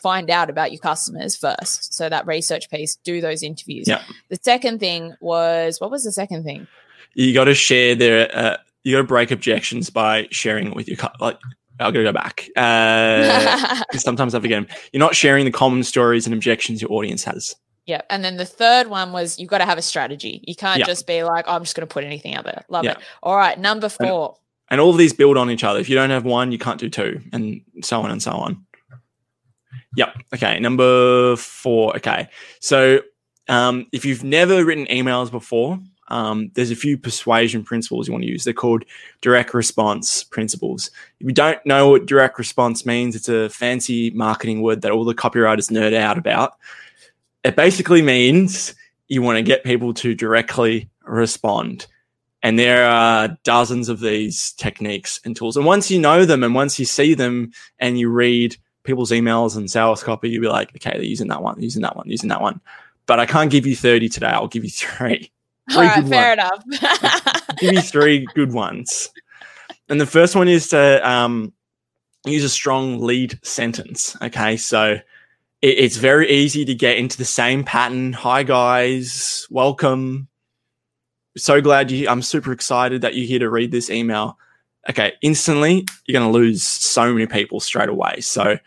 find 0.00 0.30
out 0.30 0.48
about 0.48 0.72
your 0.72 0.80
customers 0.80 1.36
first. 1.36 1.92
So 1.92 2.08
that 2.08 2.26
research 2.26 2.70
piece, 2.70 2.96
do 3.04 3.20
those 3.20 3.42
interviews. 3.42 3.88
Yeah. 3.88 4.02
The 4.30 4.38
second 4.42 4.80
thing 4.80 5.14
was 5.20 5.80
what 5.82 5.90
was 5.90 6.04
the 6.04 6.12
second 6.12 6.44
thing? 6.44 6.66
You 7.14 7.32
got 7.32 7.44
to 7.44 7.54
share 7.54 7.94
their, 7.94 8.34
uh, 8.34 8.56
you 8.86 8.92
got 8.92 8.98
to 8.98 9.04
break 9.04 9.32
objections 9.32 9.90
by 9.90 10.28
sharing 10.30 10.68
it 10.68 10.76
with 10.76 10.86
your, 10.86 10.96
like, 11.18 11.36
I'll 11.80 11.90
go 11.90 12.12
back. 12.12 12.48
Uh, 12.54 13.82
sometimes 13.94 14.32
I 14.32 14.38
forget. 14.38 14.64
You're 14.92 15.00
not 15.00 15.16
sharing 15.16 15.44
the 15.44 15.50
common 15.50 15.82
stories 15.82 16.24
and 16.24 16.32
objections 16.32 16.80
your 16.80 16.92
audience 16.92 17.24
has. 17.24 17.56
Yeah. 17.86 18.02
And 18.10 18.24
then 18.24 18.36
the 18.36 18.44
third 18.44 18.86
one 18.86 19.10
was 19.10 19.40
you've 19.40 19.50
got 19.50 19.58
to 19.58 19.64
have 19.64 19.76
a 19.76 19.82
strategy. 19.82 20.40
You 20.46 20.54
can't 20.54 20.78
Yeah. 20.78 20.86
just 20.86 21.04
be 21.04 21.24
like, 21.24 21.46
oh, 21.48 21.56
I'm 21.56 21.64
just 21.64 21.74
going 21.74 21.86
to 21.86 21.92
put 21.92 22.04
anything 22.04 22.36
out 22.36 22.44
there. 22.44 22.64
Love 22.68 22.84
Yeah. 22.84 22.92
it. 22.92 22.98
All 23.24 23.36
right. 23.36 23.58
Number 23.58 23.88
four. 23.88 24.36
And 24.70 24.80
all 24.80 24.90
of 24.90 24.98
these 24.98 25.12
build 25.12 25.36
on 25.36 25.50
each 25.50 25.64
other. 25.64 25.80
If 25.80 25.88
you 25.88 25.96
don't 25.96 26.10
have 26.10 26.24
one, 26.24 26.52
you 26.52 26.58
can't 26.58 26.78
do 26.78 26.88
two, 26.88 27.20
and 27.32 27.60
so 27.82 28.02
on 28.02 28.12
and 28.12 28.22
so 28.22 28.30
on. 28.30 28.64
Yep. 29.96 30.16
Okay. 30.34 30.60
Number 30.60 31.34
four. 31.34 31.96
Okay. 31.96 32.28
So 32.60 33.00
um, 33.48 33.86
if 33.92 34.04
you've 34.04 34.22
never 34.22 34.64
written 34.64 34.86
emails 34.86 35.30
before, 35.30 35.80
um, 36.08 36.50
there's 36.54 36.70
a 36.70 36.76
few 36.76 36.96
persuasion 36.96 37.64
principles 37.64 38.06
you 38.06 38.12
want 38.12 38.24
to 38.24 38.30
use. 38.30 38.44
They're 38.44 38.54
called 38.54 38.84
direct 39.20 39.54
response 39.54 40.24
principles. 40.24 40.90
If 41.20 41.26
you 41.26 41.32
don't 41.32 41.64
know 41.66 41.90
what 41.90 42.06
direct 42.06 42.38
response 42.38 42.86
means, 42.86 43.16
it's 43.16 43.28
a 43.28 43.48
fancy 43.48 44.10
marketing 44.10 44.62
word 44.62 44.82
that 44.82 44.92
all 44.92 45.04
the 45.04 45.14
copywriters 45.14 45.70
nerd 45.70 45.94
out 45.94 46.18
about. 46.18 46.54
It 47.44 47.56
basically 47.56 48.02
means 48.02 48.74
you 49.08 49.22
want 49.22 49.36
to 49.36 49.42
get 49.42 49.64
people 49.64 49.94
to 49.94 50.14
directly 50.14 50.88
respond. 51.04 51.86
And 52.42 52.58
there 52.58 52.86
are 52.86 53.36
dozens 53.42 53.88
of 53.88 54.00
these 54.00 54.52
techniques 54.52 55.20
and 55.24 55.34
tools. 55.34 55.56
And 55.56 55.66
once 55.66 55.90
you 55.90 55.98
know 55.98 56.24
them 56.24 56.44
and 56.44 56.54
once 56.54 56.78
you 56.78 56.84
see 56.84 57.14
them 57.14 57.50
and 57.80 57.98
you 57.98 58.08
read 58.08 58.56
people's 58.84 59.10
emails 59.10 59.56
and 59.56 59.68
sales 59.68 60.02
copy, 60.02 60.30
you'll 60.30 60.42
be 60.42 60.48
like, 60.48 60.70
okay, 60.76 60.92
they're 60.92 61.02
using 61.02 61.28
that 61.28 61.42
one, 61.42 61.60
using 61.60 61.82
that 61.82 61.96
one, 61.96 62.08
using 62.08 62.28
that 62.28 62.40
one. 62.40 62.60
But 63.06 63.18
I 63.18 63.26
can't 63.26 63.50
give 63.50 63.66
you 63.66 63.74
30 63.74 64.08
today. 64.08 64.28
I'll 64.28 64.48
give 64.48 64.64
you 64.64 64.70
three. 64.70 65.32
All 65.74 65.82
right. 65.82 66.06
Fair 66.06 66.36
one. 66.36 66.38
enough. 66.38 67.58
give 67.58 67.74
you 67.74 67.80
three 67.80 68.26
good 68.34 68.52
ones. 68.52 69.10
And 69.88 70.00
the 70.00 70.06
first 70.06 70.34
one 70.36 70.48
is 70.48 70.68
to 70.68 71.08
um, 71.08 71.52
use 72.24 72.44
a 72.44 72.48
strong 72.48 73.00
lead 73.00 73.38
sentence. 73.44 74.16
Okay. 74.22 74.56
So 74.56 74.92
it, 74.92 75.02
it's 75.68 75.96
very 75.96 76.30
easy 76.30 76.64
to 76.64 76.74
get 76.74 76.96
into 76.98 77.16
the 77.18 77.24
same 77.24 77.64
pattern. 77.64 78.12
Hi, 78.12 78.42
guys. 78.42 79.46
Welcome. 79.50 80.28
So 81.36 81.60
glad 81.60 81.90
you, 81.90 82.08
I'm 82.08 82.22
super 82.22 82.52
excited 82.52 83.02
that 83.02 83.14
you're 83.14 83.26
here 83.26 83.38
to 83.40 83.50
read 83.50 83.70
this 83.70 83.90
email. 83.90 84.38
Okay. 84.88 85.12
Instantly, 85.22 85.84
you're 86.06 86.18
going 86.20 86.30
to 86.32 86.36
lose 86.36 86.62
so 86.62 87.12
many 87.12 87.26
people 87.26 87.60
straight 87.60 87.88
away. 87.88 88.20
So 88.20 88.58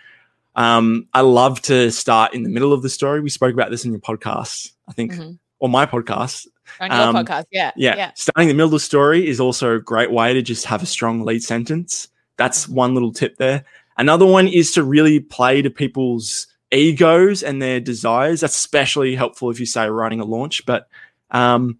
um, 0.55 1.07
I 1.13 1.21
love 1.21 1.61
to 1.63 1.91
start 1.91 2.33
in 2.33 2.43
the 2.43 2.49
middle 2.49 2.73
of 2.73 2.81
the 2.81 2.89
story. 2.89 3.21
We 3.21 3.29
spoke 3.29 3.53
about 3.53 3.71
this 3.71 3.85
in 3.85 3.91
your 3.91 4.01
podcast, 4.01 4.73
I 4.87 4.91
think, 4.93 5.13
Mhm. 5.13 5.39
or 5.59 5.69
my 5.69 5.85
podcast. 5.85 6.47
On 6.79 6.89
your 6.91 6.99
Um, 6.99 7.15
podcast. 7.15 7.45
Yeah. 7.51 7.71
Yeah. 7.75 7.95
Yeah. 7.95 8.11
Starting 8.15 8.49
in 8.49 8.55
the 8.55 8.57
middle 8.57 8.67
of 8.67 8.71
the 8.73 8.79
story 8.79 9.27
is 9.27 9.39
also 9.39 9.75
a 9.75 9.79
great 9.79 10.11
way 10.11 10.33
to 10.33 10.41
just 10.41 10.65
have 10.65 10.81
a 10.83 10.85
strong 10.85 11.23
lead 11.23 11.43
sentence. 11.43 12.07
That's 12.37 12.67
one 12.67 12.93
little 12.93 13.11
tip 13.11 13.37
there. 13.37 13.65
Another 13.97 14.25
one 14.25 14.47
is 14.47 14.71
to 14.73 14.83
really 14.83 15.19
play 15.19 15.61
to 15.61 15.69
people's 15.69 16.47
egos 16.71 17.43
and 17.43 17.61
their 17.61 17.79
desires. 17.79 18.41
That's 18.41 18.55
especially 18.55 19.15
helpful 19.15 19.49
if 19.49 19.59
you 19.59 19.65
say 19.65 19.89
writing 19.89 20.19
a 20.19 20.25
launch, 20.25 20.65
but 20.65 20.87
Um, 21.31 21.77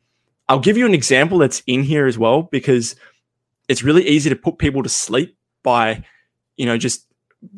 I'll 0.48 0.60
give 0.60 0.78
you 0.78 0.86
an 0.86 0.94
example 0.94 1.38
that's 1.40 1.64
in 1.66 1.84
here 1.84 2.06
as 2.08 2.18
well 2.18 2.44
because 2.44 2.96
it's 3.68 3.84
really 3.84 4.08
easy 4.08 4.30
to 4.30 4.36
put 4.36 4.58
people 4.58 4.84
to 4.84 4.90
sleep 4.90 5.36
by, 5.64 6.04
you 6.56 6.66
know, 6.66 6.78
just 6.78 7.06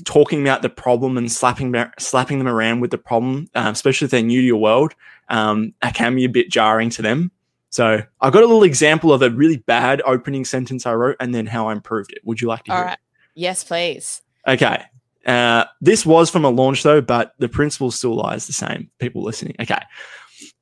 talking 0.05 0.41
about 0.41 0.61
the 0.61 0.69
problem 0.69 1.17
and 1.17 1.31
slapping 1.31 1.73
slapping 1.97 2.37
them 2.37 2.47
around 2.47 2.81
with 2.81 2.91
the 2.91 2.97
problem, 2.97 3.49
uh, 3.55 3.69
especially 3.71 4.05
if 4.05 4.11
they're 4.11 4.21
new 4.21 4.41
to 4.41 4.47
your 4.47 4.61
world. 4.61 4.93
Um, 5.29 5.73
can 5.93 6.15
be 6.15 6.25
a 6.25 6.29
bit 6.29 6.49
jarring 6.49 6.89
to 6.91 7.01
them. 7.01 7.31
So 7.69 8.01
I've 8.19 8.33
got 8.33 8.43
a 8.43 8.47
little 8.47 8.63
example 8.63 9.13
of 9.13 9.21
a 9.21 9.29
really 9.29 9.57
bad 9.57 10.01
opening 10.05 10.43
sentence 10.43 10.85
I 10.85 10.93
wrote 10.93 11.15
and 11.21 11.33
then 11.33 11.45
how 11.45 11.69
I 11.69 11.71
improved 11.71 12.11
it. 12.11 12.19
Would 12.25 12.41
you 12.41 12.49
like 12.49 12.65
to 12.65 12.71
hear 12.71 12.79
All 12.79 12.85
right. 12.85 12.97
Yes, 13.33 13.63
please. 13.63 14.21
Okay. 14.45 14.83
Uh, 15.25 15.65
this 15.79 16.05
was 16.05 16.29
from 16.29 16.43
a 16.43 16.49
launch 16.49 16.83
though, 16.83 16.99
but 16.99 17.33
the 17.39 17.47
principle 17.47 17.91
still 17.91 18.15
lies 18.15 18.45
the 18.47 18.53
same. 18.53 18.89
People 18.99 19.23
listening. 19.23 19.55
Okay. 19.59 19.79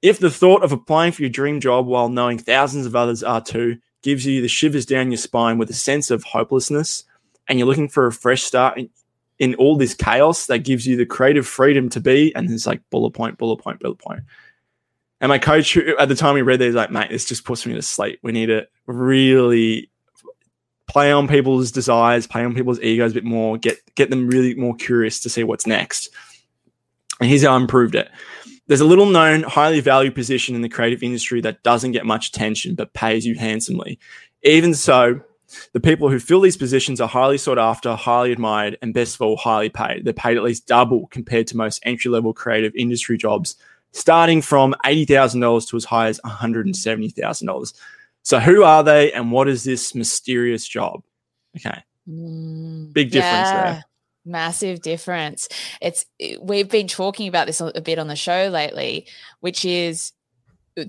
If 0.01 0.19
the 0.19 0.29
thought 0.29 0.63
of 0.63 0.71
applying 0.71 1.11
for 1.11 1.23
your 1.23 1.31
dream 1.31 1.59
job 1.59 1.87
while 1.87 2.09
knowing 2.09 2.37
thousands 2.37 2.85
of 2.85 2.95
others 2.95 3.23
are 3.23 3.41
too 3.41 3.77
gives 4.01 4.25
you 4.25 4.41
the 4.41 4.47
shivers 4.47 4.85
down 4.85 5.11
your 5.11 5.17
spine 5.17 5.57
with 5.57 5.69
a 5.69 5.73
sense 5.73 6.11
of 6.11 6.23
hopelessness, 6.23 7.03
and 7.47 7.57
you're 7.57 7.67
looking 7.67 7.89
for 7.89 8.07
a 8.07 8.13
fresh 8.13 8.43
start 8.43 8.79
in, 9.39 9.55
all 9.55 9.75
this 9.75 9.93
chaos 9.93 10.45
that 10.47 10.59
gives 10.59 10.85
you 10.85 10.95
the 10.95 11.05
creative 11.05 11.47
freedom 11.47 11.89
to 11.89 11.99
be, 11.99 12.33
and 12.35 12.49
it's 12.49 12.67
like 12.67 12.81
bullet 12.89 13.11
point, 13.11 13.37
bullet 13.37 13.57
point, 13.57 13.79
bullet 13.79 13.97
point. 13.97 14.21
And 15.21 15.29
my 15.29 15.37
coach 15.39 15.75
at 15.75 16.07
the 16.07 16.15
time 16.15 16.35
he 16.35 16.41
read 16.41 16.59
these 16.59 16.75
like, 16.75 16.91
mate, 16.91 17.09
this 17.09 17.25
just 17.25 17.43
puts 17.43 17.65
me 17.65 17.73
to 17.73 17.81
sleep. 17.81 18.19
We 18.21 18.31
need 18.31 18.47
to 18.47 18.67
really 18.85 19.89
play 20.87 21.11
on 21.11 21.27
people's 21.27 21.71
desires, 21.71 22.25
play 22.25 22.43
on 22.43 22.55
people's 22.55 22.81
egos 22.81 23.11
a 23.11 23.15
bit 23.15 23.23
more, 23.23 23.57
get 23.57 23.77
get 23.95 24.09
them 24.09 24.27
really 24.27 24.55
more 24.55 24.75
curious 24.75 25.19
to 25.21 25.29
see 25.29 25.43
what's 25.43 25.67
next. 25.67 26.09
And 27.19 27.29
here's 27.29 27.43
how 27.43 27.53
I 27.53 27.57
improved 27.57 27.95
it. 27.95 28.09
There's 28.67 28.81
a 28.81 28.85
little 28.85 29.07
known, 29.07 29.43
highly 29.43 29.81
valued 29.81 30.15
position 30.15 30.55
in 30.55 30.61
the 30.61 30.69
creative 30.69 31.03
industry 31.03 31.41
that 31.41 31.63
doesn't 31.63 31.91
get 31.91 32.05
much 32.05 32.29
attention 32.29 32.75
but 32.75 32.93
pays 32.93 33.25
you 33.25 33.35
handsomely. 33.35 33.99
Even 34.43 34.73
so, 34.73 35.19
the 35.73 35.79
people 35.79 36.09
who 36.09 36.19
fill 36.19 36.41
these 36.41 36.57
positions 36.57 37.01
are 37.01 37.07
highly 37.07 37.37
sought 37.37 37.57
after, 37.57 37.95
highly 37.95 38.31
admired, 38.31 38.77
and 38.81 38.93
best 38.93 39.15
of 39.15 39.21
all, 39.21 39.37
highly 39.37 39.69
paid. 39.69 40.05
They're 40.05 40.13
paid 40.13 40.37
at 40.37 40.43
least 40.43 40.67
double 40.67 41.07
compared 41.07 41.47
to 41.47 41.57
most 41.57 41.79
entry 41.83 42.11
level 42.11 42.33
creative 42.33 42.75
industry 42.75 43.17
jobs, 43.17 43.55
starting 43.91 44.41
from 44.41 44.75
$80,000 44.85 45.69
to 45.69 45.77
as 45.77 45.85
high 45.85 46.07
as 46.07 46.19
$170,000. 46.25 47.73
So, 48.23 48.39
who 48.39 48.63
are 48.63 48.83
they 48.83 49.11
and 49.11 49.31
what 49.31 49.47
is 49.47 49.63
this 49.63 49.95
mysterious 49.95 50.67
job? 50.67 51.03
Okay. 51.55 51.83
Mm, 52.07 52.93
Big 52.93 53.11
difference 53.11 53.51
there. 53.51 53.85
Massive 54.25 54.81
difference. 54.81 55.47
It's 55.81 56.05
we've 56.41 56.69
been 56.69 56.87
talking 56.87 57.27
about 57.27 57.47
this 57.47 57.61
a 57.61 57.81
bit 57.81 57.99
on 57.99 58.07
the 58.07 58.15
show 58.15 58.49
lately, 58.49 59.07
which 59.39 59.65
is 59.65 60.11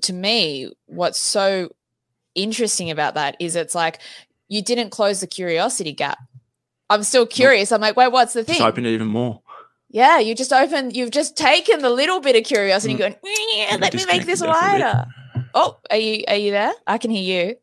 to 0.03 0.13
me 0.13 0.71
what's 0.87 1.19
so 1.19 1.71
interesting 2.35 2.91
about 2.91 3.15
that 3.15 3.37
is 3.41 3.57
it's 3.57 3.75
like 3.75 4.01
you 4.51 4.61
didn't 4.63 4.91
close 4.91 5.21
the 5.21 5.27
curiosity 5.27 5.93
gap. 5.93 6.19
I'm 6.91 7.03
still 7.05 7.25
curious. 7.27 7.71
I'm 7.73 7.81
like, 7.81 7.97
wait, 7.97 8.13
what's 8.13 8.35
the 8.35 8.45
thing? 8.45 8.57
Just 8.57 8.67
open 8.69 8.85
it 8.85 8.91
even 8.91 9.07
more. 9.09 9.41
Yeah, 9.89 10.19
you 10.19 10.35
just 10.35 10.53
open. 10.53 10.91
You've 10.91 11.11
just 11.13 11.37
taken 11.37 11.81
the 11.81 11.89
little 11.91 12.21
bit 12.21 12.37
of 12.37 12.45
curiosity, 12.45 12.95
Mm. 12.95 13.05
and 13.07 13.15
going, 13.23 13.35
yeah, 13.57 13.77
let 13.81 13.95
me 13.95 14.05
make 14.07 14.27
this 14.27 14.41
there 14.41 14.53
for 14.53 14.59
a 14.59 14.73
bit. 14.73 14.81
wider. 14.85 15.07
Oh, 15.55 15.79
are 15.91 15.97
you 15.97 16.25
are 16.29 16.37
you 16.37 16.51
there? 16.51 16.73
I 16.87 16.99
can 16.99 17.11
hear 17.11 17.49
you. 17.49 17.57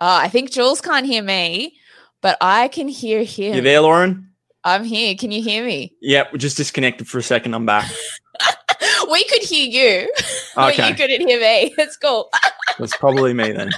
Oh, 0.00 0.16
I 0.16 0.28
think 0.28 0.50
Jules 0.50 0.80
can't 0.80 1.06
hear 1.06 1.22
me, 1.22 1.76
but 2.20 2.36
I 2.40 2.68
can 2.68 2.88
hear 2.88 3.24
him. 3.24 3.54
You 3.54 3.60
there, 3.62 3.80
Lauren? 3.80 4.30
I'm 4.64 4.84
here. 4.84 5.14
Can 5.14 5.30
you 5.30 5.42
hear 5.42 5.64
me? 5.64 5.94
Yep, 6.02 6.32
we 6.32 6.38
just 6.38 6.56
disconnected 6.56 7.08
for 7.08 7.18
a 7.18 7.22
second. 7.22 7.54
I'm 7.54 7.64
back. 7.66 7.90
we 9.10 9.24
could 9.24 9.42
hear 9.42 9.66
you, 10.02 10.12
but 10.56 10.76
you 10.76 10.94
couldn't 10.94 11.26
hear 11.26 11.40
me. 11.40 11.74
It's 11.78 11.96
cool. 11.96 12.30
That's 12.78 12.96
probably 12.96 13.32
me 13.32 13.52
then. 13.52 13.70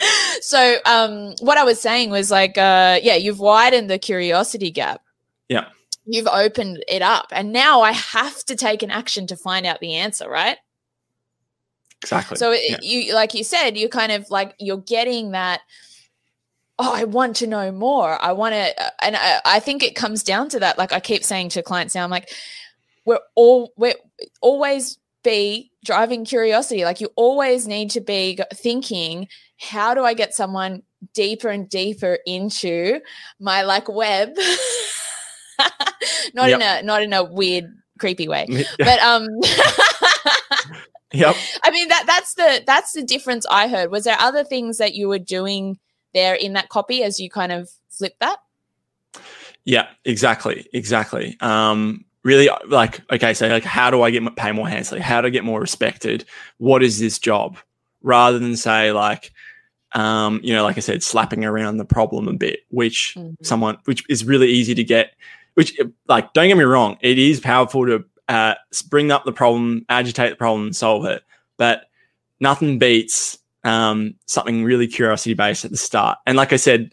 so, 0.40 0.76
um, 0.86 1.34
what 1.40 1.58
I 1.58 1.64
was 1.64 1.80
saying 1.80 2.10
was 2.10 2.30
like, 2.30 2.56
uh, 2.58 2.98
yeah, 3.02 3.14
you've 3.16 3.40
widened 3.40 3.90
the 3.90 3.98
curiosity 3.98 4.70
gap. 4.70 5.02
Yeah. 5.48 5.66
You've 6.06 6.28
opened 6.28 6.84
it 6.88 7.02
up, 7.02 7.26
and 7.32 7.52
now 7.52 7.82
I 7.82 7.92
have 7.92 8.44
to 8.44 8.56
take 8.56 8.82
an 8.82 8.90
action 8.90 9.26
to 9.26 9.36
find 9.36 9.66
out 9.66 9.80
the 9.80 9.94
answer, 9.94 10.28
right? 10.28 10.56
Exactly. 12.02 12.36
So 12.36 12.52
it, 12.52 12.62
Yeah. 12.68 12.78
you, 12.80 13.14
like 13.14 13.34
you 13.34 13.44
said, 13.44 13.76
you're 13.76 13.88
kind 13.88 14.12
of 14.12 14.30
like 14.30 14.54
you're 14.58 14.78
getting 14.78 15.32
that. 15.32 15.60
Oh, 16.78 16.94
I 16.94 17.04
want 17.04 17.34
to 17.36 17.46
know 17.48 17.72
more. 17.72 18.22
I 18.22 18.32
want 18.32 18.54
to, 18.54 19.04
and 19.04 19.16
I, 19.16 19.40
I 19.44 19.60
think 19.60 19.82
it 19.82 19.96
comes 19.96 20.22
down 20.22 20.48
to 20.50 20.60
that. 20.60 20.78
Like 20.78 20.92
I 20.92 21.00
keep 21.00 21.24
saying 21.24 21.48
to 21.50 21.62
clients 21.62 21.94
now, 21.96 22.04
I'm 22.04 22.10
like, 22.10 22.30
we're 23.04 23.18
all 23.34 23.72
we're 23.76 23.96
always 24.40 24.98
be 25.24 25.72
driving 25.84 26.24
curiosity. 26.24 26.84
Like 26.84 27.00
you 27.00 27.08
always 27.16 27.66
need 27.66 27.90
to 27.92 28.00
be 28.00 28.38
thinking, 28.54 29.26
how 29.58 29.94
do 29.94 30.04
I 30.04 30.14
get 30.14 30.34
someone 30.34 30.82
deeper 31.14 31.48
and 31.48 31.68
deeper 31.68 32.18
into 32.26 33.00
my 33.40 33.62
like 33.62 33.88
web? 33.88 34.30
not 36.34 36.50
in 36.50 36.62
a 36.62 36.82
not 36.82 37.02
in 37.02 37.12
a 37.12 37.24
weird, 37.24 37.72
creepy 37.98 38.28
way, 38.28 38.46
but 38.78 38.98
um. 39.00 39.26
yep. 41.12 41.36
I 41.64 41.70
mean 41.70 41.88
that 41.88 42.04
that's 42.06 42.34
the 42.34 42.62
that's 42.66 42.92
the 42.92 43.02
difference 43.02 43.46
I 43.50 43.68
heard. 43.68 43.90
Was 43.90 44.04
there 44.04 44.16
other 44.18 44.44
things 44.44 44.78
that 44.78 44.94
you 44.94 45.08
were 45.08 45.18
doing 45.18 45.78
there 46.14 46.34
in 46.34 46.54
that 46.54 46.68
copy 46.68 47.02
as 47.02 47.20
you 47.20 47.30
kind 47.30 47.52
of 47.52 47.70
flip 47.90 48.14
that? 48.20 48.38
Yeah, 49.64 49.88
exactly, 50.04 50.66
exactly. 50.72 51.36
Um, 51.40 52.04
really, 52.22 52.48
like, 52.68 53.00
okay, 53.12 53.34
so 53.34 53.48
like, 53.48 53.64
how 53.64 53.90
do 53.90 54.02
I 54.02 54.10
get 54.10 54.22
m- 54.22 54.34
pay 54.34 54.52
more 54.52 54.66
handsomely? 54.66 55.02
How 55.02 55.20
do 55.20 55.26
I 55.26 55.30
get 55.30 55.44
more 55.44 55.60
respected? 55.60 56.24
What 56.56 56.82
is 56.82 56.98
this 56.98 57.18
job? 57.18 57.58
Rather 58.00 58.38
than 58.38 58.56
say 58.56 58.92
like, 58.92 59.32
um, 59.92 60.40
you 60.42 60.54
know, 60.54 60.62
like 60.62 60.76
I 60.76 60.80
said, 60.80 61.02
slapping 61.02 61.44
around 61.44 61.78
the 61.78 61.84
problem 61.84 62.28
a 62.28 62.32
bit, 62.32 62.60
which 62.70 63.14
Mhm. 63.16 63.36
someone, 63.42 63.78
which 63.84 64.04
is 64.08 64.24
really 64.24 64.48
easy 64.48 64.74
to 64.74 64.84
get. 64.84 65.12
Which, 65.54 65.78
like, 66.06 66.32
don't 66.34 66.46
get 66.48 66.56
me 66.56 66.64
wrong, 66.64 66.98
it 67.00 67.18
is 67.18 67.40
powerful 67.40 67.84
to 67.86 68.04
uh, 68.28 68.54
bring 68.90 69.10
up 69.10 69.24
the 69.24 69.32
problem, 69.32 69.84
agitate 69.88 70.30
the 70.30 70.36
problem, 70.36 70.66
and 70.66 70.76
solve 70.76 71.04
it. 71.06 71.22
But 71.56 71.86
nothing 72.40 72.78
beats 72.78 73.38
um, 73.64 74.14
something 74.26 74.62
really 74.64 74.86
curiosity 74.86 75.34
based 75.34 75.64
at 75.64 75.70
the 75.70 75.76
start. 75.76 76.18
And 76.26 76.36
like 76.36 76.52
I 76.52 76.56
said, 76.56 76.92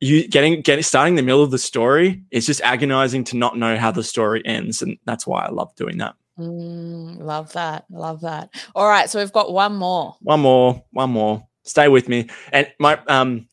you 0.00 0.26
getting 0.26 0.60
getting 0.62 0.82
starting 0.82 1.16
the 1.16 1.22
middle 1.22 1.42
of 1.42 1.50
the 1.50 1.58
story 1.58 2.22
is 2.30 2.46
just 2.46 2.60
agonizing 2.62 3.24
to 3.24 3.36
not 3.36 3.58
know 3.58 3.76
how 3.76 3.90
the 3.90 4.02
story 4.02 4.42
ends, 4.46 4.82
and 4.82 4.96
that's 5.04 5.26
why 5.26 5.44
I 5.44 5.50
love 5.50 5.74
doing 5.76 5.98
that. 5.98 6.14
Mm, 6.38 7.20
love 7.20 7.52
that. 7.52 7.84
Love 7.90 8.22
that. 8.22 8.50
All 8.74 8.88
right, 8.88 9.08
so 9.10 9.18
we've 9.18 9.32
got 9.32 9.52
one 9.52 9.76
more. 9.76 10.16
One 10.22 10.40
more, 10.40 10.82
one 10.92 11.10
more. 11.10 11.46
Stay 11.64 11.88
with 11.88 12.08
me. 12.08 12.28
And 12.52 12.72
my 12.78 12.98
um, 13.06 13.48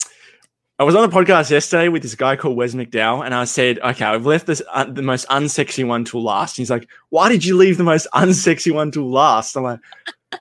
I 0.80 0.84
was 0.84 0.96
on 0.96 1.04
a 1.04 1.12
podcast 1.12 1.52
yesterday 1.52 1.90
with 1.90 2.04
this 2.04 2.16
guy 2.16 2.38
called 2.38 2.56
Wes 2.56 2.74
McDowell, 2.74 3.26
and 3.26 3.36
I 3.36 3.44
said, 3.44 3.80
"Okay, 3.80 4.06
I've 4.06 4.26
left 4.26 4.48
this 4.48 4.62
uh, 4.74 4.86
the 4.86 5.02
most 5.02 5.28
unsexy 5.28 5.86
one 5.86 6.06
till 6.06 6.24
last." 6.24 6.56
he's 6.56 6.70
like, 6.70 6.88
"Why 7.10 7.30
did 7.30 7.44
you 7.44 7.58
leave 7.58 7.78
the 7.78 7.84
most 7.84 8.08
unsexy 8.14 8.74
one 8.74 8.92
till 8.92 9.10
last?" 9.10 9.56
I'm 9.56 9.64
like, 9.64 9.80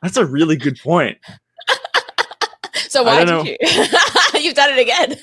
"That's 0.01 0.17
a 0.17 0.25
really 0.27 0.57
good 0.57 0.79
point." 0.79 1.19
So 2.89 3.03
why 3.03 3.23
did 3.23 3.47
you? 3.47 3.57
You've 4.41 4.55
done 4.55 4.71
it 4.71 4.79
again. 4.79 5.17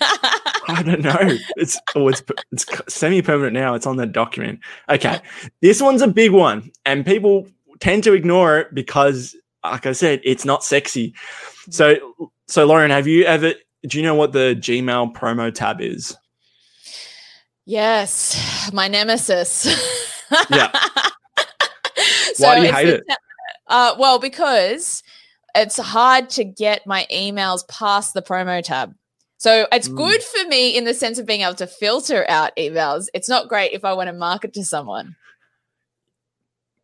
I 0.67 0.83
don't 0.85 1.01
know. 1.01 1.37
It's 1.55 1.79
oh, 1.95 2.07
it's 2.09 2.21
it's 2.51 2.65
semi 2.93 3.23
permanent 3.23 3.53
now. 3.53 3.73
It's 3.73 3.87
on 3.87 3.97
the 3.97 4.05
document. 4.05 4.59
Okay, 4.87 5.19
this 5.61 5.81
one's 5.81 6.03
a 6.03 6.07
big 6.07 6.31
one, 6.31 6.71
and 6.85 7.03
people 7.05 7.47
tend 7.79 8.03
to 8.03 8.13
ignore 8.13 8.59
it 8.59 8.75
because, 8.75 9.35
like 9.63 9.87
I 9.87 9.93
said, 9.93 10.21
it's 10.23 10.45
not 10.45 10.63
sexy. 10.63 11.15
So, 11.69 12.31
so 12.47 12.65
Lauren, 12.65 12.91
have 12.91 13.07
you 13.07 13.23
ever? 13.25 13.53
Do 13.87 13.97
you 13.97 14.03
know 14.03 14.15
what 14.15 14.31
the 14.33 14.55
Gmail 14.59 15.13
promo 15.13 15.53
tab 15.53 15.81
is? 15.81 16.15
yes, 17.65 18.69
my 18.73 18.87
nemesis. 18.87 19.65
Yeah. 20.49 20.71
so 22.33 22.47
Why 22.47 22.59
do 22.59 22.65
you 22.65 22.73
hate 22.73 22.87
it? 22.89 23.03
Uh, 23.67 23.95
well, 23.97 24.19
because 24.19 25.03
it's 25.55 25.77
hard 25.79 26.29
to 26.31 26.43
get 26.43 26.85
my 26.85 27.07
emails 27.11 27.67
past 27.67 28.13
the 28.13 28.21
promo 28.21 28.63
tab. 28.63 28.93
So 29.37 29.67
it's 29.71 29.87
Mm. 29.87 29.97
good 29.97 30.23
for 30.23 30.47
me 30.47 30.75
in 30.75 30.83
the 30.85 30.93
sense 30.93 31.19
of 31.19 31.25
being 31.25 31.41
able 31.41 31.55
to 31.55 31.67
filter 31.67 32.25
out 32.29 32.55
emails. 32.57 33.07
It's 33.13 33.29
not 33.29 33.47
great 33.49 33.71
if 33.73 33.85
I 33.85 33.93
want 33.93 34.07
to 34.07 34.13
market 34.13 34.53
to 34.53 34.65
someone. 34.65 35.15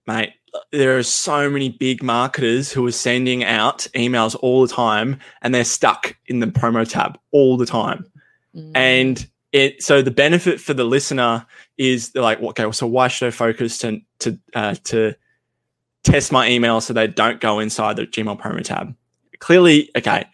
Mate, 0.08 0.34
there 0.72 0.98
are 0.98 1.04
so 1.04 1.50
many 1.50 1.70
big 1.70 2.04
marketers 2.04 2.72
who 2.72 2.86
are 2.86 2.92
sending 2.92 3.44
out 3.44 3.88
emails 3.96 4.36
all 4.42 4.62
the 4.66 4.74
time, 4.74 5.20
and 5.42 5.54
they're 5.56 5.64
stuck 5.64 6.16
in 6.28 6.40
the 6.40 6.48
promo 6.48 6.88
tab 6.90 7.18
all 7.32 7.58
the 7.58 7.66
time. 7.66 8.06
Mm. 8.56 8.72
and 8.76 9.30
it 9.54 9.82
so 9.82 10.02
the 10.02 10.12
benefit 10.12 10.60
for 10.60 10.74
the 10.74 10.84
listener 10.84 11.46
is 11.78 12.10
they're 12.12 12.22
like 12.22 12.42
okay 12.42 12.70
so 12.74 12.86
why 12.86 13.08
should 13.08 13.28
i 13.28 13.32
focus 13.32 13.78
to 13.78 14.02
to 14.20 14.38
uh, 14.54 14.76
to 14.84 15.16
test 16.04 16.34
my 16.34 16.50
email 16.50 16.82
so 16.82 16.92
they 16.92 17.08
don't 17.08 17.40
go 17.40 17.60
inside 17.60 17.96
the 17.96 18.06
gmail 18.06 18.38
promo 18.38 18.62
tab 18.62 18.94
clearly 19.40 19.90
okay 19.96 20.26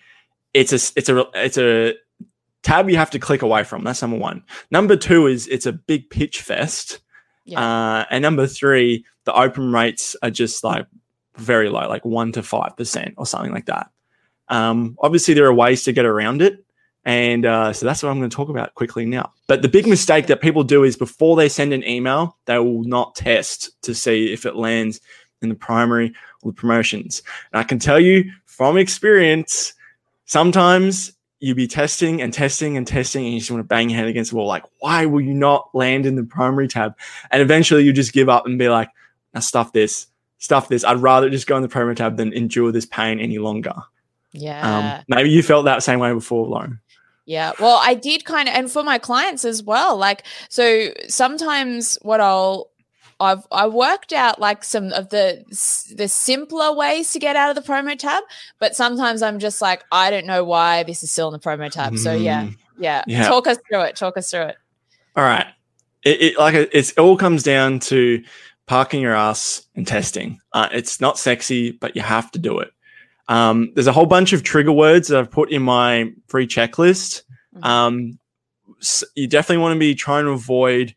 it's 0.55 0.71
a 0.73 0.79
it's 0.97 1.09
a 1.09 1.25
it's 1.35 1.59
a 1.59 1.93
tab 2.63 2.89
you 2.89 2.97
have 2.97 3.11
to 3.11 3.19
click 3.19 3.43
away 3.43 3.63
from 3.63 3.83
that's 3.83 4.01
number 4.01 4.17
one 4.17 4.43
number 4.71 4.95
two 4.95 5.27
is 5.27 5.47
it's 5.47 5.67
a 5.67 5.73
big 5.73 6.09
pitch 6.09 6.41
fest 6.41 6.99
Yeah. 7.45 7.59
uh, 7.61 8.05
and 8.09 8.23
number 8.23 8.47
three 8.47 9.05
the 9.27 9.37
open 9.37 9.73
rates 9.73 10.15
are 10.23 10.31
just 10.31 10.63
like 10.63 10.87
very 11.35 11.67
low, 11.69 11.87
like 11.89 12.05
one 12.05 12.31
to 12.31 12.41
five 12.41 12.77
percent 12.77 13.13
or 13.17 13.25
something 13.25 13.51
like 13.51 13.65
that. 13.65 13.91
Um, 14.47 14.97
obviously, 15.01 15.33
there 15.33 15.45
are 15.45 15.53
ways 15.53 15.83
to 15.83 15.91
get 15.91 16.05
around 16.05 16.41
it, 16.41 16.63
and 17.03 17.45
uh, 17.45 17.73
so 17.73 17.85
that's 17.85 18.01
what 18.01 18.09
I'm 18.09 18.19
going 18.19 18.29
to 18.29 18.35
talk 18.35 18.47
about 18.47 18.73
quickly 18.73 19.05
now. 19.05 19.33
But 19.47 19.61
the 19.61 19.67
big 19.67 19.85
mistake 19.85 20.27
that 20.27 20.39
people 20.39 20.63
do 20.63 20.85
is 20.85 20.95
before 20.95 21.35
they 21.35 21.49
send 21.49 21.73
an 21.73 21.83
email, 21.83 22.37
they 22.45 22.57
will 22.57 22.85
not 22.85 23.15
test 23.15 23.79
to 23.81 23.93
see 23.93 24.31
if 24.31 24.45
it 24.45 24.55
lands 24.55 25.01
in 25.41 25.49
the 25.49 25.55
primary 25.55 26.13
or 26.41 26.51
the 26.51 26.55
promotions. 26.55 27.21
And 27.51 27.59
I 27.59 27.63
can 27.63 27.79
tell 27.79 27.99
you 27.99 28.31
from 28.45 28.77
experience, 28.77 29.73
sometimes 30.23 31.11
you 31.39 31.53
be 31.53 31.67
testing 31.67 32.21
and 32.21 32.33
testing 32.33 32.77
and 32.77 32.87
testing, 32.87 33.25
and 33.25 33.33
you 33.33 33.39
just 33.39 33.51
want 33.51 33.59
to 33.59 33.67
bang 33.67 33.89
your 33.89 33.99
head 33.99 34.07
against 34.07 34.31
the 34.31 34.37
wall. 34.37 34.47
Like, 34.47 34.63
why 34.79 35.05
will 35.05 35.21
you 35.21 35.33
not 35.33 35.69
land 35.75 36.05
in 36.05 36.15
the 36.15 36.23
primary 36.23 36.69
tab? 36.69 36.95
And 37.31 37.41
eventually, 37.41 37.83
you 37.83 37.91
just 37.91 38.13
give 38.13 38.29
up 38.29 38.45
and 38.45 38.57
be 38.57 38.69
like, 38.69 38.87
"Now 39.37 39.41
stuff 39.41 39.71
this, 39.73 40.07
stuff 40.39 40.67
this. 40.67 40.83
I'd 40.83 40.97
rather 40.97 41.29
just 41.29 41.47
go 41.47 41.55
in 41.55 41.61
the 41.61 41.69
promo 41.69 41.95
tab 41.95 42.17
than 42.17 42.33
endure 42.33 42.71
this 42.71 42.85
pain 42.85 43.19
any 43.19 43.37
longer." 43.37 43.73
Yeah. 44.33 44.97
Um, 44.97 45.03
maybe 45.07 45.29
you 45.29 45.43
felt 45.43 45.65
that 45.65 45.83
same 45.83 45.99
way 45.99 46.13
before, 46.13 46.47
Lauren. 46.47 46.79
Yeah. 47.25 47.51
Well, 47.59 47.79
I 47.81 47.93
did 47.93 48.25
kind 48.25 48.47
of, 48.47 48.55
and 48.55 48.71
for 48.71 48.83
my 48.83 48.97
clients 48.97 49.43
as 49.45 49.61
well. 49.61 49.97
Like, 49.97 50.23
so 50.49 50.89
sometimes 51.07 51.97
what 52.01 52.21
I'll, 52.21 52.69
I've 53.19 53.45
I 53.51 53.67
worked 53.67 54.13
out 54.13 54.39
like 54.39 54.63
some 54.63 54.93
of 54.93 55.09
the 55.09 55.43
the 55.95 56.07
simpler 56.07 56.71
ways 56.73 57.11
to 57.13 57.19
get 57.19 57.35
out 57.35 57.49
of 57.49 57.55
the 57.55 57.67
promo 57.67 57.97
tab, 57.97 58.23
but 58.59 58.75
sometimes 58.75 59.23
I'm 59.23 59.39
just 59.39 59.61
like 59.61 59.83
I 59.91 60.11
don't 60.11 60.27
know 60.27 60.43
why 60.43 60.83
this 60.83 61.01
is 61.01 61.11
still 61.11 61.27
in 61.27 61.33
the 61.33 61.39
promo 61.39 61.69
tab. 61.71 61.97
So 61.97 62.13
yeah, 62.13 62.43
Mm, 62.43 62.57
yeah, 62.77 63.03
Yeah. 63.07 63.27
Talk 63.27 63.47
us 63.47 63.57
through 63.67 63.81
it. 63.81 63.95
Talk 63.95 64.17
us 64.17 64.29
through 64.29 64.41
it. 64.43 64.57
All 65.15 65.23
right. 65.23 65.47
It, 66.03 66.21
it 66.21 66.37
like 66.37 66.53
it's 66.71 66.91
it 66.91 66.99
all 66.99 67.17
comes 67.17 67.41
down 67.41 67.79
to 67.79 68.23
parking 68.67 69.01
your 69.01 69.15
ass 69.15 69.63
and 69.75 69.87
testing. 69.87 70.39
Uh, 70.53 70.69
it's 70.71 70.99
not 71.01 71.17
sexy, 71.17 71.71
but 71.71 71.95
you 71.95 72.01
have 72.01 72.29
to 72.31 72.39
do 72.39 72.59
it. 72.59 72.71
Um, 73.29 73.71
there's 73.73 73.87
a 73.87 73.91
whole 73.93 74.05
bunch 74.05 74.33
of 74.33 74.43
trigger 74.43 74.71
words 74.71 75.07
that 75.07 75.19
I've 75.19 75.31
put 75.31 75.51
in 75.51 75.61
my 75.61 76.11
free 76.27 76.47
checklist. 76.47 77.23
Mhm. 77.55 77.65
Um, 77.65 78.19
s- 78.79 79.03
you 79.15 79.27
definitely 79.27 79.61
want 79.61 79.73
to 79.75 79.79
be 79.79 79.95
trying 79.95 80.25
to 80.25 80.31
avoid 80.31 80.95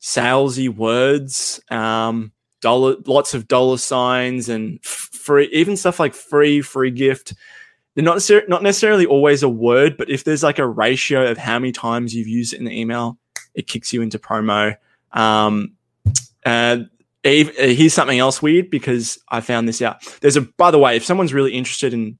salesy 0.00 0.68
words, 0.68 1.60
um, 1.70 2.32
dollar, 2.60 2.96
lots 3.06 3.34
of 3.34 3.48
dollar 3.48 3.78
signs, 3.78 4.48
and 4.48 4.82
free, 4.84 5.48
even 5.52 5.76
stuff 5.76 5.98
like 6.00 6.14
free, 6.14 6.60
free 6.60 6.90
gift. 6.90 7.34
They're 7.94 8.04
not 8.04 8.16
necessar- 8.18 8.48
not 8.48 8.62
necessarily 8.62 9.06
always 9.06 9.42
a 9.42 9.48
word, 9.48 9.96
but 9.96 10.08
if 10.10 10.24
there's 10.24 10.42
like 10.42 10.58
a 10.58 10.66
ratio 10.66 11.30
of 11.30 11.38
how 11.38 11.58
many 11.58 11.72
times 11.72 12.14
you've 12.14 12.28
used 12.28 12.52
it 12.52 12.58
in 12.58 12.64
the 12.64 12.78
email, 12.80 13.18
it 13.54 13.66
kicks 13.66 13.92
you 13.92 14.02
into 14.02 14.18
promo. 14.18 14.76
Um, 15.12 15.72
uh, 16.46 16.78
here's 17.24 17.94
something 17.94 18.18
else 18.18 18.42
weird 18.42 18.70
because 18.70 19.18
I 19.28 19.40
found 19.40 19.68
this 19.68 19.80
out. 19.82 20.02
There's 20.20 20.36
a, 20.36 20.42
by 20.42 20.70
the 20.70 20.78
way, 20.78 20.96
if 20.96 21.04
someone's 21.04 21.32
really 21.34 21.52
interested 21.52 21.94
in 21.94 22.18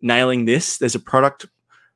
nailing 0.00 0.44
this, 0.44 0.78
there's 0.78 0.94
a 0.94 1.00
product 1.00 1.46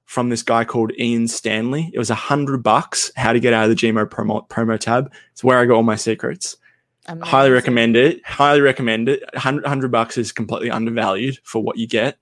from 0.04 0.28
this 0.28 0.42
guy 0.42 0.64
called 0.64 0.92
Ian 0.98 1.28
Stanley. 1.28 1.90
It 1.92 1.98
was 1.98 2.10
a 2.10 2.14
hundred 2.14 2.62
bucks. 2.62 3.10
How 3.16 3.32
to 3.32 3.40
get 3.40 3.52
out 3.52 3.68
of 3.68 3.70
the 3.70 3.76
GMO 3.76 4.06
promo 4.06 4.46
promo 4.48 4.78
tab. 4.78 5.12
It's 5.32 5.42
where 5.42 5.58
I 5.58 5.64
got 5.64 5.74
all 5.74 5.82
my 5.82 5.96
secrets. 5.96 6.56
Highly 7.22 7.50
recommend 7.50 7.96
it. 7.96 8.24
Highly 8.24 8.60
recommend 8.60 9.08
it. 9.08 9.22
100, 9.32 9.62
100 9.62 9.90
bucks 9.90 10.16
is 10.16 10.32
completely 10.32 10.70
undervalued 10.70 11.38
for 11.42 11.62
what 11.62 11.76
you 11.76 11.86
get. 11.86 12.18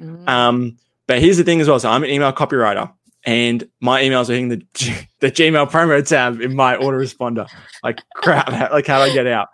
Mhm. 0.00 0.28
Um, 0.28 0.76
but 1.06 1.20
here's 1.20 1.38
the 1.38 1.44
thing 1.44 1.60
as 1.60 1.68
well. 1.68 1.78
So 1.80 1.90
I'm 1.90 2.04
an 2.04 2.10
email 2.10 2.32
copywriter, 2.32 2.92
and 3.24 3.66
my 3.80 4.02
emails 4.02 4.28
are 4.28 4.32
hitting 4.32 4.48
the 4.48 4.62
the 5.20 5.30
Gmail 5.30 5.70
promo 5.70 6.06
tab 6.06 6.40
in 6.40 6.54
my 6.56 6.76
autoresponder. 6.76 7.46
Like 7.82 8.00
crap. 8.14 8.50
Like 8.72 8.86
how 8.86 9.04
do 9.04 9.10
I 9.10 9.14
get 9.14 9.26
out? 9.26 9.48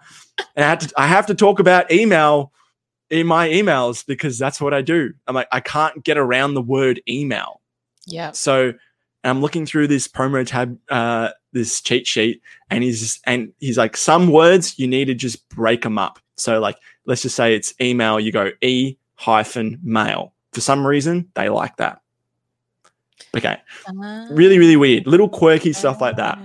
And 0.57 0.65
I 0.65 0.69
had 0.69 0.81
to 0.81 0.93
I 0.97 1.07
have 1.07 1.27
to 1.27 1.35
talk 1.35 1.59
about 1.59 1.91
email 1.93 2.53
in 3.11 3.27
my 3.27 3.49
emails 3.49 4.05
because 4.05 4.39
that's 4.39 4.61
what 4.61 4.73
I 4.75 4.83
do. 4.83 5.13
I'm 5.27 5.35
like 5.35 5.49
I 5.53 5.61
can't 5.61 6.03
get 6.05 6.17
around 6.19 6.55
the 6.55 6.63
word 6.63 7.03
email. 7.09 7.61
yeah. 8.07 8.33
So 8.33 8.75
I'm 9.25 9.41
looking 9.41 9.67
through 9.67 9.87
this 9.87 10.09
promo 10.09 10.45
tab, 10.47 10.77
uh, 10.89 11.31
this 11.53 11.81
cheat 11.81 12.07
sheet, 12.07 12.43
and 12.71 12.83
he's 12.83 13.01
just, 13.01 13.21
and 13.25 13.53
he's 13.61 13.79
like, 13.79 13.97
some 13.97 14.33
words 14.33 14.79
you 14.79 14.89
need 14.89 15.05
to 15.05 15.15
just 15.15 15.49
break 15.49 15.83
them 15.83 15.97
up. 15.97 16.19
So 16.37 16.59
like, 16.59 16.77
let's 17.07 17.23
just 17.23 17.37
say 17.37 17.55
it's 17.55 17.73
email. 17.81 18.19
You 18.19 18.33
go 18.33 18.51
e 18.63 18.97
hyphen 19.15 19.79
mail. 19.83 20.33
For 20.53 20.61
some 20.61 20.85
reason, 20.87 21.31
they 21.35 21.49
like 21.49 21.77
that. 21.77 22.01
Okay, 23.37 23.57
really, 24.31 24.59
really 24.59 24.77
weird, 24.77 25.07
little 25.07 25.29
quirky 25.29 25.73
stuff 25.73 26.01
like 26.01 26.17
that. 26.17 26.39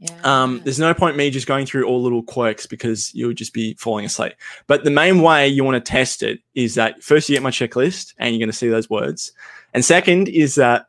Yeah. 0.00 0.18
Um, 0.24 0.62
there's 0.64 0.78
no 0.78 0.94
point 0.94 1.18
me 1.18 1.28
just 1.28 1.46
going 1.46 1.66
through 1.66 1.84
all 1.84 2.00
little 2.00 2.22
quirks 2.22 2.66
because 2.66 3.14
you'll 3.14 3.34
just 3.34 3.52
be 3.52 3.74
falling 3.74 4.06
asleep. 4.06 4.32
But 4.66 4.82
the 4.82 4.90
main 4.90 5.20
way 5.20 5.46
you 5.46 5.62
want 5.62 5.84
to 5.84 5.90
test 5.90 6.22
it 6.22 6.40
is 6.54 6.74
that 6.76 7.02
first 7.02 7.28
you 7.28 7.36
get 7.36 7.42
my 7.42 7.50
checklist 7.50 8.14
and 8.18 8.34
you're 8.34 8.40
going 8.40 8.50
to 8.50 8.56
see 8.56 8.68
those 8.68 8.88
words, 8.88 9.32
and 9.74 9.84
second 9.84 10.28
is 10.28 10.54
that 10.54 10.86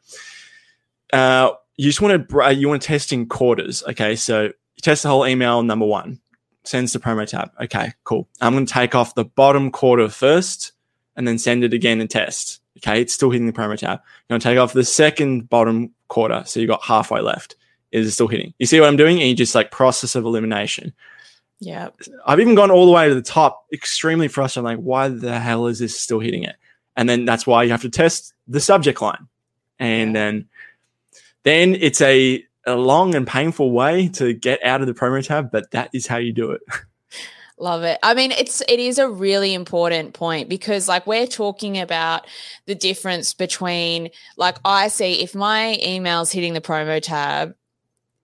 uh, 1.11 1.51
you 1.75 1.85
just 1.85 1.99
want 1.99 2.13
to 2.13 2.19
br- 2.19 2.51
you 2.51 2.69
want 2.69 2.81
to 2.81 2.87
test 2.87 3.11
in 3.11 3.27
quarters. 3.27 3.83
Okay, 3.83 4.15
so 4.15 4.43
you 4.43 4.81
test 4.81 5.03
the 5.03 5.09
whole 5.09 5.27
email. 5.27 5.61
Number 5.61 5.85
one 5.85 6.21
sends 6.63 6.93
the 6.93 6.99
promo 6.99 7.27
tab. 7.27 7.51
Okay, 7.59 7.91
cool. 8.05 8.29
I'm 8.39 8.53
going 8.53 8.65
to 8.65 8.73
take 8.73 8.95
off 8.95 9.15
the 9.15 9.25
bottom 9.25 9.71
quarter 9.71 10.07
first, 10.07 10.71
and 11.17 11.27
then 11.27 11.37
send 11.37 11.65
it 11.65 11.73
again 11.73 11.99
and 11.99 12.09
test. 12.09 12.61
Okay, 12.77 13.01
it's 13.01 13.13
still 13.13 13.29
hitting 13.29 13.47
the 13.47 13.51
promo 13.51 13.77
tab. 13.77 13.99
You're 14.29 14.39
going 14.39 14.39
to 14.39 14.47
take 14.47 14.57
off 14.57 14.71
the 14.71 14.85
second 14.85 15.49
bottom 15.49 15.91
quarter, 16.07 16.43
so 16.45 16.61
you 16.61 16.67
got 16.67 16.81
halfway 16.81 17.19
left 17.19 17.57
is 17.91 18.13
still 18.13 18.27
hitting? 18.27 18.53
You 18.59 18.65
see 18.65 18.79
what 18.79 18.89
I'm 18.89 18.97
doing? 18.97 19.19
And 19.19 19.29
you 19.29 19.35
just 19.35 19.55
like 19.55 19.71
process 19.71 20.15
of 20.15 20.25
elimination. 20.25 20.93
yeah. 21.59 21.89
I've 22.25 22.39
even 22.39 22.55
gone 22.55 22.71
all 22.71 22.85
the 22.85 22.91
way 22.91 23.07
to 23.07 23.15
the 23.15 23.21
top, 23.21 23.65
extremely 23.73 24.27
frustrated. 24.27 24.65
Like, 24.65 24.79
why 24.79 25.09
the 25.09 25.39
hell 25.39 25.67
is 25.67 25.79
this 25.79 25.99
still 25.99 26.19
hitting 26.19 26.43
it? 26.43 26.55
And 26.95 27.07
then 27.07 27.25
that's 27.25 27.47
why 27.47 27.63
you 27.63 27.71
have 27.71 27.81
to 27.83 27.89
test 27.89 28.33
the 28.47 28.59
subject 28.59 29.01
line. 29.01 29.27
And 29.79 30.15
then 30.15 30.47
then 31.43 31.75
it's 31.75 32.01
a, 32.01 32.43
a 32.65 32.75
long 32.75 33.15
and 33.15 33.25
painful 33.25 33.71
way 33.71 34.07
to 34.09 34.33
get 34.33 34.63
out 34.63 34.81
of 34.81 34.87
the 34.87 34.93
promo 34.93 35.25
tab, 35.25 35.51
but 35.51 35.71
that 35.71 35.89
is 35.93 36.05
how 36.07 36.17
you 36.17 36.31
do 36.33 36.51
it. 36.51 36.61
Love 37.57 37.83
it. 37.83 37.99
I 38.01 38.15
mean, 38.15 38.31
it's 38.31 38.61
it 38.67 38.79
is 38.79 38.97
a 38.97 39.07
really 39.07 39.53
important 39.53 40.15
point 40.15 40.49
because 40.49 40.87
like 40.87 41.05
we're 41.05 41.27
talking 41.27 41.79
about 41.79 42.25
the 42.65 42.73
difference 42.73 43.35
between 43.35 44.09
like 44.35 44.57
I 44.65 44.87
see 44.87 45.21
if 45.21 45.35
my 45.35 45.77
email's 45.83 46.31
hitting 46.31 46.53
the 46.53 46.61
promo 46.61 46.99
tab, 46.99 47.53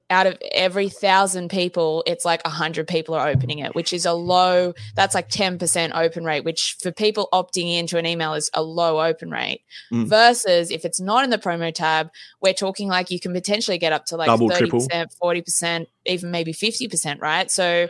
out 0.10 0.28
of 0.28 0.38
every 0.52 0.90
thousand 0.90 1.50
people, 1.50 2.04
it's 2.06 2.24
like 2.24 2.42
a 2.46 2.50
hundred 2.50 2.88
people 2.88 3.16
are 3.16 3.28
opening 3.28 3.60
it, 3.60 3.76
which 3.76 3.92
is 3.92 4.06
a 4.06 4.14
low. 4.14 4.74
That's 4.96 5.14
like 5.14 5.30
ten 5.30 5.60
percent 5.60 5.94
open 5.96 6.24
rate, 6.24 6.46
which 6.46 6.78
for 6.82 6.92
people 6.92 7.28
opting 7.34 7.78
into 7.78 7.98
an 7.98 8.06
email 8.06 8.34
is 8.34 8.50
a 8.54 8.64
low 8.64 9.02
open 9.02 9.32
rate. 9.32 9.62
Mm. 9.92 10.08
Versus 10.08 10.72
if 10.72 10.86
it's 10.86 11.00
not 11.00 11.24
in 11.24 11.30
the 11.30 11.38
promo 11.38 11.74
tab, 11.74 12.10
we're 12.42 12.54
talking 12.54 12.88
like 12.88 13.12
you 13.12 13.20
can 13.20 13.34
potentially 13.34 13.78
get 13.78 13.94
up 13.94 14.06
to 14.06 14.16
like 14.16 14.40
thirty 14.40 14.70
percent, 14.70 15.14
forty 15.14 15.42
percent, 15.42 15.90
even 16.06 16.32
maybe 16.32 16.54
fifty 16.54 16.88
percent, 16.88 17.20
right? 17.20 17.52
So 17.52 17.90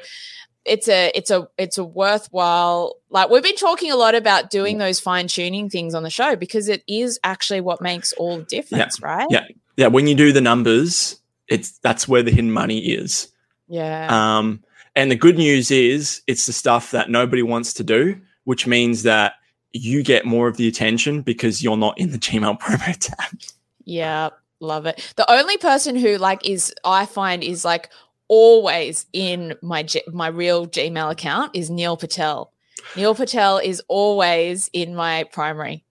it's 0.65 0.87
a 0.89 1.11
it's 1.15 1.31
a 1.31 1.47
it's 1.57 1.77
a 1.77 1.83
worthwhile 1.83 2.95
like 3.09 3.29
we've 3.29 3.43
been 3.43 3.55
talking 3.55 3.91
a 3.91 3.95
lot 3.95 4.15
about 4.15 4.49
doing 4.49 4.77
those 4.77 4.99
fine 4.99 5.27
tuning 5.27 5.69
things 5.69 5.95
on 5.95 6.03
the 6.03 6.09
show 6.09 6.35
because 6.35 6.67
it 6.67 6.83
is 6.87 7.19
actually 7.23 7.61
what 7.61 7.81
makes 7.81 8.11
all 8.13 8.37
the 8.37 8.43
difference, 8.43 9.01
right? 9.01 9.27
Yeah. 9.29 9.45
yeah, 9.77 9.87
when 9.87 10.07
you 10.07 10.15
do 10.15 10.33
the 10.33 10.41
numbers, 10.41 11.21
it's 11.47 11.77
that's 11.79 12.07
where 12.07 12.23
the 12.23 12.31
hidden 12.31 12.51
money 12.51 12.79
is. 12.79 13.29
Yeah. 13.67 14.07
Um, 14.09 14.63
and 14.95 15.11
the 15.11 15.15
good 15.15 15.37
news 15.37 15.69
is 15.71 16.21
it's 16.27 16.45
the 16.45 16.53
stuff 16.53 16.91
that 16.91 17.09
nobody 17.09 17.43
wants 17.43 17.73
to 17.73 17.83
do, 17.83 18.19
which 18.45 18.65
means 18.65 19.03
that 19.03 19.33
you 19.73 20.03
get 20.03 20.25
more 20.25 20.47
of 20.47 20.57
the 20.57 20.67
attention 20.67 21.21
because 21.21 21.61
you're 21.61 21.77
not 21.77 21.97
in 21.99 22.11
the 22.11 22.17
Gmail 22.17 22.59
promo 22.61 22.97
tab. 22.97 23.39
Yeah, 23.83 24.29
love 24.59 24.85
it. 24.85 25.13
The 25.15 25.29
only 25.31 25.57
person 25.57 25.95
who 25.95 26.17
like 26.17 26.47
is 26.47 26.73
I 26.83 27.05
find 27.05 27.43
is 27.43 27.63
like 27.63 27.89
always 28.27 29.05
in 29.13 29.55
my 29.61 29.83
G- 29.83 30.03
my 30.11 30.27
real 30.27 30.67
Gmail 30.67 31.11
account 31.11 31.55
is 31.55 31.69
Neil 31.69 31.97
Patel. 31.97 32.51
Neil 32.95 33.15
Patel 33.15 33.57
is 33.59 33.81
always 33.87 34.69
in 34.73 34.95
my 34.95 35.25
primary. 35.31 35.83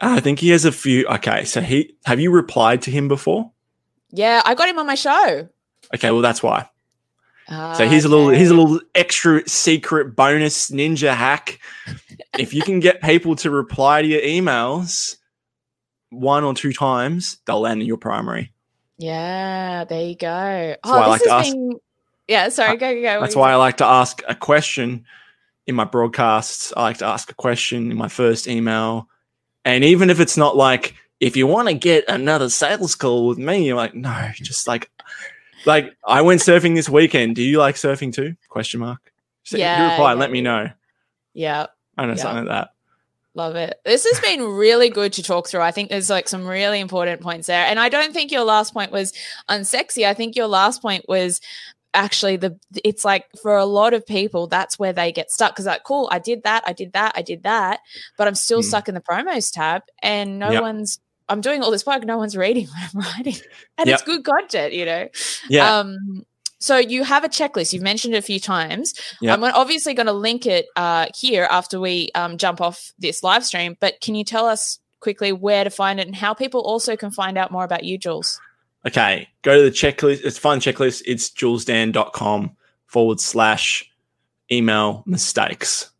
I 0.00 0.20
think 0.20 0.40
he 0.40 0.50
has 0.50 0.64
a 0.64 0.72
few. 0.72 1.06
Okay, 1.06 1.44
so 1.44 1.60
he 1.60 1.94
have 2.04 2.18
you 2.18 2.30
replied 2.30 2.82
to 2.82 2.90
him 2.90 3.08
before? 3.08 3.50
Yeah, 4.12 4.42
I 4.44 4.54
got 4.54 4.68
him 4.68 4.78
on 4.78 4.86
my 4.86 4.94
show. 4.94 5.48
Okay, 5.94 6.10
well 6.10 6.20
that's 6.22 6.42
why. 6.42 6.68
So 7.48 7.54
Ah, 7.54 7.74
here's 7.88 8.04
a 8.04 8.08
little 8.08 8.28
here's 8.28 8.50
a 8.50 8.54
little 8.54 8.80
extra 8.94 9.46
secret 9.48 10.14
bonus 10.14 10.70
ninja 10.70 11.14
hack. 11.14 11.58
if 12.38 12.54
you 12.54 12.62
can 12.62 12.78
get 12.80 13.02
people 13.02 13.34
to 13.36 13.50
reply 13.50 14.00
to 14.02 14.08
your 14.08 14.20
emails 14.22 15.16
one 16.10 16.44
or 16.44 16.54
two 16.54 16.72
times, 16.72 17.38
they'll 17.46 17.60
land 17.60 17.80
in 17.80 17.86
your 17.88 17.96
primary. 17.96 18.52
Yeah, 18.98 19.84
there 19.84 20.02
you 20.06 20.14
go. 20.16 20.28
why 20.28 20.76
I 20.84 21.06
Oh, 21.06 21.08
like 21.10 21.18
this 21.20 21.28
to 21.28 21.34
ask- 21.34 21.52
been. 21.52 21.72
Yeah, 22.28 22.48
sorry, 22.50 22.76
go, 22.76 22.94
go, 22.94 23.02
go. 23.02 23.20
That's 23.20 23.34
why 23.36 23.50
I 23.50 23.56
like 23.56 23.78
to 23.78 23.86
ask 23.86 24.22
a 24.28 24.34
question 24.34 25.04
in 25.66 25.74
my 25.74 25.84
broadcasts. 25.84 26.72
I 26.76 26.82
like 26.82 26.98
to 26.98 27.06
ask 27.06 27.30
a 27.30 27.34
question 27.34 27.90
in 27.90 27.96
my 27.96 28.08
first 28.08 28.46
email. 28.46 29.08
And 29.64 29.82
even 29.84 30.08
if 30.08 30.20
it's 30.20 30.36
not 30.36 30.56
like, 30.56 30.94
if 31.22 31.36
you 31.36 31.46
want 31.46 31.68
to 31.68 31.74
get 31.74 32.04
another 32.08 32.48
sales 32.50 32.96
call 32.96 33.28
with 33.28 33.38
me, 33.38 33.64
you're 33.64 33.76
like, 33.76 33.94
no, 33.94 34.30
just 34.34 34.66
like, 34.66 34.90
like 35.64 35.94
I 36.04 36.20
went 36.20 36.40
surfing 36.40 36.74
this 36.74 36.88
weekend. 36.88 37.36
Do 37.36 37.42
you 37.42 37.58
like 37.58 37.76
surfing 37.76 38.12
too? 38.12 38.34
Question 38.48 38.80
mark. 38.80 39.12
So 39.44 39.56
you 39.56 39.62
Yeah, 39.62 39.90
reply, 39.90 40.12
yeah, 40.12 40.18
let 40.18 40.32
me 40.32 40.40
know. 40.40 40.68
Yeah, 41.32 41.66
I 41.96 42.06
know 42.06 42.14
Yeah. 42.14 42.16
something 42.16 42.46
like 42.46 42.48
that. 42.48 42.70
Love 43.34 43.54
it. 43.54 43.80
This 43.84 44.04
has 44.04 44.20
been 44.20 44.42
really 44.42 44.90
good 44.90 45.12
to 45.14 45.22
talk 45.22 45.48
through. 45.48 45.60
I 45.62 45.70
think 45.70 45.88
there's 45.90 46.10
like 46.10 46.28
some 46.28 46.44
really 46.46 46.80
important 46.80 47.20
points 47.22 47.46
there. 47.46 47.64
And 47.66 47.78
I 47.78 47.88
don't 47.88 48.12
think 48.12 48.32
your 48.32 48.42
last 48.44 48.74
point 48.74 48.90
was 48.92 49.12
unsexy. 49.48 50.04
I 50.06 50.14
think 50.14 50.34
your 50.36 50.48
last 50.48 50.82
point 50.82 51.04
was 51.08 51.40
actually 51.94 52.36
the 52.36 52.58
it's 52.84 53.04
like 53.04 53.26
for 53.42 53.56
a 53.56 53.66
lot 53.66 53.92
of 53.94 54.04
people 54.06 54.46
that's 54.46 54.78
where 54.78 54.94
they 54.94 55.12
get 55.12 55.30
stuck 55.30 55.52
because 55.52 55.66
like 55.66 55.84
cool 55.84 56.08
i 56.10 56.18
did 56.18 56.42
that 56.42 56.62
i 56.66 56.72
did 56.72 56.90
that 56.94 57.12
i 57.16 57.20
did 57.20 57.42
that 57.42 57.80
but 58.16 58.26
i'm 58.26 58.34
still 58.34 58.60
Mm. 58.60 58.64
stuck 58.64 58.88
in 58.88 58.94
the 58.94 59.00
promos 59.02 59.52
tab 59.52 59.82
and 60.02 60.38
no 60.38 60.52
Yep. 60.52 60.62
one's 60.62 61.00
i'm 61.32 61.40
doing 61.40 61.62
all 61.62 61.70
this 61.70 61.84
work 61.86 62.04
no 62.04 62.16
one's 62.18 62.36
reading 62.36 62.66
what 62.66 62.90
i'm 62.94 63.00
writing 63.00 63.34
and 63.78 63.88
Yep. 63.88 63.94
it's 63.94 64.02
good 64.02 64.24
content 64.24 64.72
you 64.72 64.84
know 64.84 65.08
Yeah. 65.48 65.78
um 65.78 66.24
so 66.58 66.76
you 66.76 67.02
have 67.02 67.24
a 67.24 67.28
checklist 67.28 67.72
you've 67.72 67.82
mentioned 67.82 68.14
it 68.14 68.18
a 68.18 68.22
few 68.22 68.38
times 68.38 68.94
Yep. 69.20 69.38
i'm 69.38 69.44
obviously 69.44 69.94
going 69.94 70.06
to 70.06 70.12
link 70.12 70.46
it 70.46 70.66
uh, 70.76 71.06
here 71.16 71.48
after 71.50 71.80
we 71.80 72.10
um, 72.14 72.38
jump 72.38 72.60
off 72.60 72.92
this 72.98 73.22
live 73.22 73.44
stream 73.44 73.76
but 73.80 74.00
can 74.00 74.14
you 74.14 74.24
tell 74.24 74.46
us 74.46 74.78
quickly 75.00 75.32
where 75.32 75.64
to 75.64 75.70
find 75.70 75.98
it 75.98 76.06
and 76.06 76.14
how 76.14 76.32
people 76.34 76.60
also 76.60 76.94
can 76.96 77.10
find 77.10 77.36
out 77.36 77.50
more 77.50 77.64
about 77.64 77.82
you 77.84 77.98
jules 77.98 78.40
Okay, 78.84 79.28
go 79.42 79.56
to 79.56 79.62
the 79.62 79.70
checklist. 79.70 80.24
It's 80.24 80.38
fun 80.38 80.58
checklist. 80.58 81.02
It's 81.06 81.30
julesdan.com 81.30 82.56
forward 82.88 83.20
slash 83.20 83.88
email 84.50 85.04
mistakes. 85.06 85.90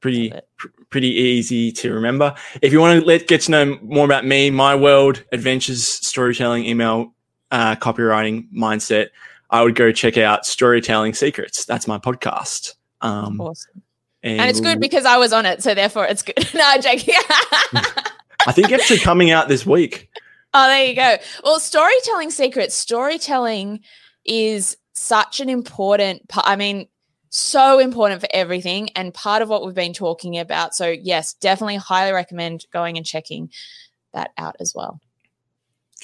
Pretty, 0.00 0.30
pr- 0.58 0.68
pretty 0.90 1.08
easy 1.08 1.72
to 1.72 1.92
remember. 1.92 2.34
If 2.62 2.72
you 2.72 2.80
want 2.80 3.00
to 3.00 3.06
let 3.06 3.26
get 3.28 3.42
to 3.42 3.50
know 3.50 3.78
more 3.82 4.04
about 4.04 4.24
me, 4.24 4.50
my 4.50 4.74
world, 4.74 5.22
adventures, 5.32 5.86
storytelling, 5.86 6.64
email, 6.64 7.14
uh, 7.50 7.76
copywriting, 7.76 8.50
mindset, 8.52 9.08
I 9.50 9.62
would 9.62 9.74
go 9.74 9.92
check 9.92 10.18
out 10.18 10.46
Storytelling 10.46 11.14
Secrets. 11.14 11.64
That's 11.64 11.86
my 11.86 11.98
podcast. 11.98 12.74
Um, 13.00 13.40
awesome 13.40 13.82
and 14.24 14.50
it's 14.50 14.60
good 14.60 14.80
because 14.80 15.04
i 15.04 15.16
was 15.16 15.32
on 15.32 15.46
it 15.46 15.62
so 15.62 15.74
therefore 15.74 16.04
it's 16.04 16.22
good 16.22 16.34
no 16.52 16.60
i'm 16.64 16.82
joking 16.82 17.14
I 18.46 18.52
think 18.52 18.72
actually 18.72 19.00
coming 19.00 19.30
out 19.30 19.48
this 19.48 19.66
week. 19.66 20.08
Oh, 20.54 20.66
there 20.68 20.86
you 20.86 20.94
go. 20.94 21.16
Well, 21.44 21.60
storytelling 21.60 22.30
secrets. 22.30 22.74
Storytelling 22.74 23.80
is 24.24 24.76
such 24.94 25.40
an 25.40 25.48
important 25.48 26.26
part. 26.28 26.46
I 26.46 26.56
mean, 26.56 26.88
so 27.30 27.78
important 27.78 28.20
for 28.20 28.28
everything 28.32 28.90
and 28.96 29.12
part 29.12 29.42
of 29.42 29.48
what 29.48 29.64
we've 29.64 29.74
been 29.74 29.92
talking 29.92 30.38
about. 30.38 30.74
So, 30.74 30.88
yes, 30.88 31.34
definitely 31.34 31.76
highly 31.76 32.12
recommend 32.12 32.66
going 32.72 32.96
and 32.96 33.04
checking 33.06 33.50
that 34.14 34.30
out 34.38 34.56
as 34.60 34.72
well. 34.74 35.00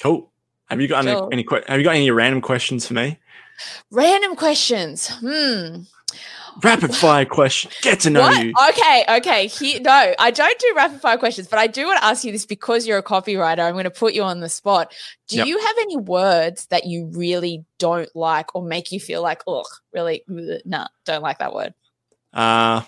Cool. 0.01 0.31
Have 0.69 0.81
you 0.81 0.87
got 0.87 1.03
Sure. 1.03 1.29
any, 1.31 1.45
any 1.47 1.63
Have 1.67 1.79
you 1.79 1.83
got 1.83 1.95
any 1.95 2.09
random 2.11 2.41
questions 2.41 2.87
for 2.87 2.93
me? 2.93 3.19
Random 3.91 4.35
questions. 4.35 5.07
Hmm. 5.07 5.81
Rapid 6.63 6.95
fire 6.95 7.25
question. 7.25 7.69
Get 7.81 7.99
to 8.01 8.09
know 8.09 8.21
What? 8.21 8.45
you. 8.45 8.53
Okay, 8.69 9.05
okay. 9.17 9.47
He, 9.47 9.79
no, 9.79 10.13
I 10.17 10.31
don't 10.31 10.57
do 10.57 10.73
rapid 10.75 11.01
fire 11.01 11.17
questions, 11.17 11.47
but 11.47 11.59
I 11.59 11.67
do 11.67 11.85
want 11.85 11.99
to 11.99 12.05
ask 12.05 12.23
you 12.23 12.31
this 12.31 12.45
because 12.45 12.87
you're 12.87 12.97
a 12.97 13.03
copywriter. 13.03 13.59
I'm 13.59 13.73
going 13.73 13.83
to 13.83 13.89
put 13.91 14.13
you 14.13 14.23
on 14.23 14.39
the 14.39 14.47
spot. 14.47 14.93
Do 15.27 15.37
Yep. 15.37 15.47
you 15.47 15.59
have 15.59 15.75
any 15.81 15.97
words 15.97 16.67
that 16.67 16.85
you 16.85 17.07
really 17.13 17.65
don't 17.77 18.09
like 18.15 18.55
or 18.55 18.63
make 18.63 18.91
you 18.93 19.01
feel 19.01 19.21
like, 19.21 19.41
oh, 19.47 19.65
really, 19.93 20.23
nah, 20.63 20.87
don't 21.03 21.21
like 21.21 21.39
that 21.39 21.53
word? 21.53 21.73
Uh, 22.33 22.83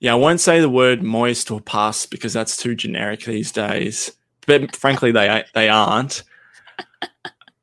yeah, 0.00 0.12
I 0.12 0.16
won't 0.16 0.40
say 0.40 0.60
the 0.60 0.68
word 0.70 1.02
moist 1.04 1.50
or 1.52 1.60
pus 1.60 2.06
because 2.06 2.32
that's 2.32 2.56
too 2.56 2.74
generic 2.74 3.24
these 3.24 3.52
days. 3.52 4.10
But 4.46 4.74
frankly, 4.74 5.12
they 5.12 5.44
they 5.54 5.68
aren't. 5.68 6.24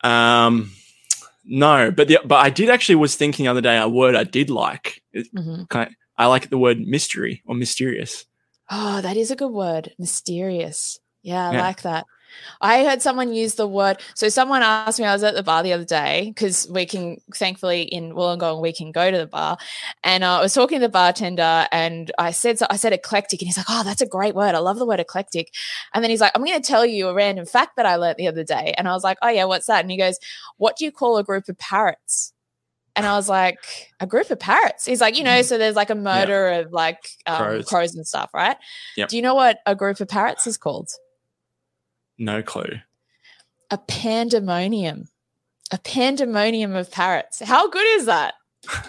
Um, 0.01 0.71
no, 1.47 1.89
but 1.91 2.07
the, 2.07 2.19
but 2.25 2.35
I 2.45 2.49
did 2.49 2.69
actually 2.69 2.95
was 2.95 3.15
thinking 3.15 3.45
the 3.45 3.51
other 3.51 3.61
day 3.61 3.77
a 3.77 3.87
word 3.89 4.15
I 4.15 4.23
did 4.25 4.49
like. 4.49 5.01
It- 5.13 5.27
hmm 5.35 5.63
kind 5.69 5.89
of- 5.89 5.95
I 6.19 6.25
like 6.27 6.49
the 6.49 6.57
word 6.57 6.79
mystery 6.79 7.41
or 7.45 7.55
mysterious. 7.55 8.25
Oh, 8.71 9.01
that 9.01 9.15
is 9.17 9.31
a 9.31 9.35
good 9.35 9.51
word. 9.51 9.93
Mysterious. 9.99 10.99
Yeah, 11.23 11.49
I 11.49 11.53
Yeah. 11.53 11.61
like 11.61 11.81
that. 11.83 12.05
I 12.61 12.83
heard 12.83 13.01
someone 13.01 13.33
use 13.33 13.55
the 13.55 13.67
word. 13.67 13.97
So 14.15 14.29
someone 14.29 14.61
asked 14.61 14.99
me, 14.99 15.05
I 15.05 15.13
was 15.13 15.23
at 15.23 15.35
the 15.35 15.43
bar 15.43 15.63
the 15.63 15.73
other 15.73 15.85
day 15.85 16.31
because 16.33 16.67
we 16.69 16.85
can, 16.85 17.21
thankfully, 17.33 17.83
in 17.83 18.13
Wollongong, 18.13 18.61
we 18.61 18.73
can 18.73 18.91
go 18.91 19.11
to 19.11 19.17
the 19.17 19.27
bar. 19.27 19.57
And 20.03 20.23
uh, 20.23 20.39
I 20.39 20.41
was 20.41 20.53
talking 20.53 20.79
to 20.79 20.85
the 20.85 20.91
bartender 20.91 21.67
and 21.71 22.11
I 22.17 22.31
said, 22.31 22.59
so 22.59 22.67
I 22.69 22.77
said 22.77 22.93
eclectic. 22.93 23.41
And 23.41 23.47
he's 23.47 23.57
like, 23.57 23.67
oh, 23.69 23.83
that's 23.83 24.01
a 24.01 24.07
great 24.07 24.35
word. 24.35 24.55
I 24.55 24.59
love 24.59 24.79
the 24.79 24.85
word 24.85 24.99
eclectic. 24.99 25.53
And 25.93 26.03
then 26.03 26.09
he's 26.09 26.21
like, 26.21 26.31
I'm 26.35 26.43
going 26.43 26.59
to 26.59 26.67
tell 26.67 26.85
you 26.85 27.07
a 27.07 27.13
random 27.13 27.45
fact 27.45 27.75
that 27.75 27.85
I 27.85 27.95
learned 27.95 28.17
the 28.17 28.27
other 28.27 28.43
day. 28.43 28.73
And 28.77 28.87
I 28.87 28.93
was 28.93 29.03
like, 29.03 29.17
oh, 29.21 29.29
yeah, 29.29 29.45
what's 29.45 29.67
that? 29.67 29.81
And 29.81 29.91
he 29.91 29.97
goes, 29.97 30.19
what 30.57 30.77
do 30.77 30.85
you 30.85 30.91
call 30.91 31.17
a 31.17 31.23
group 31.23 31.49
of 31.49 31.57
parrots? 31.57 32.33
And 32.97 33.05
I 33.05 33.15
was 33.15 33.29
like, 33.29 33.59
a 33.99 34.07
group 34.07 34.31
of 34.31 34.39
parrots. 34.39 34.83
He's 34.85 35.01
like, 35.01 35.15
you 35.15 35.23
know, 35.23 35.43
so 35.43 35.59
there's 35.59 35.75
like 35.75 35.91
a 35.91 35.95
murder 35.95 36.47
of 36.47 36.73
like 36.73 37.07
um, 37.27 37.37
Crows. 37.37 37.65
crows. 37.67 37.95
and 37.95 38.07
stuff, 38.07 38.31
right? 38.33 38.57
Yep. 38.95 39.09
Do 39.09 39.15
you 39.17 39.21
know 39.21 39.35
what 39.35 39.59
a 39.67 39.75
group 39.75 39.99
of 39.99 40.07
parrots 40.07 40.47
is 40.47 40.57
called? 40.57 40.89
No 42.17 42.41
clue. 42.41 42.79
A 43.69 43.77
pandemonium. 43.77 45.09
A 45.71 45.77
pandemonium 45.77 46.75
of 46.75 46.91
parrots. 46.91 47.41
How 47.41 47.69
good 47.69 47.85
is 47.99 48.05
that? 48.05 48.35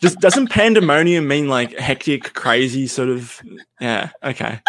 Does, 0.00 0.16
doesn't 0.16 0.50
pandemonium 0.50 1.26
mean 1.26 1.48
like 1.48 1.78
hectic, 1.78 2.34
crazy 2.34 2.86
sort 2.86 3.08
of? 3.08 3.40
Yeah. 3.80 4.10
Okay. 4.22 4.60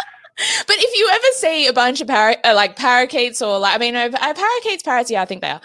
But 0.68 0.76
if 0.78 0.98
you 0.98 1.10
ever 1.12 1.28
see 1.34 1.68
a 1.68 1.74
bunch 1.74 2.00
of 2.00 2.08
parrot, 2.08 2.40
uh, 2.46 2.54
like 2.56 2.78
parakeets 2.78 3.42
or 3.42 3.60
like, 3.60 3.76
I 3.76 3.78
mean, 3.78 3.96
uh, 3.96 4.10
parakeets, 4.12 4.82
parrots, 4.82 5.12
yeah, 5.12 5.22
I 5.22 5.26
think 5.26 5.42
they 5.42 5.50
are. 5.50 5.62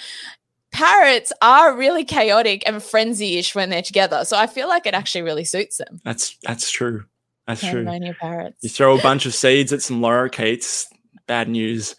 Parrots 0.73 1.33
are 1.41 1.77
really 1.77 2.05
chaotic 2.05 2.65
and 2.67 2.83
frenzy-ish 2.83 3.55
when 3.55 3.71
they're 3.71 3.81
together. 3.81 4.25
So 4.25 4.37
I 4.37 4.49
feel 4.49 4.67
like 4.67 4.87
it 4.87 4.95
actually 4.95 5.23
really 5.23 5.45
suits 5.45 5.79
them. 5.79 6.01
That's 6.05 6.37
that's 6.43 6.71
true. 6.71 7.05
That's 7.47 7.61
true. 7.61 7.85
Pandemonium 7.85 8.17
parrots. 8.21 8.57
You 8.63 8.69
throw 8.69 8.99
a 8.99 9.03
bunch 9.03 9.25
of 9.27 9.35
seeds 9.35 9.73
at 9.73 9.83
some 9.83 10.01
lorikeets. 10.01 10.87
Bad 11.31 11.49
news. 11.49 11.95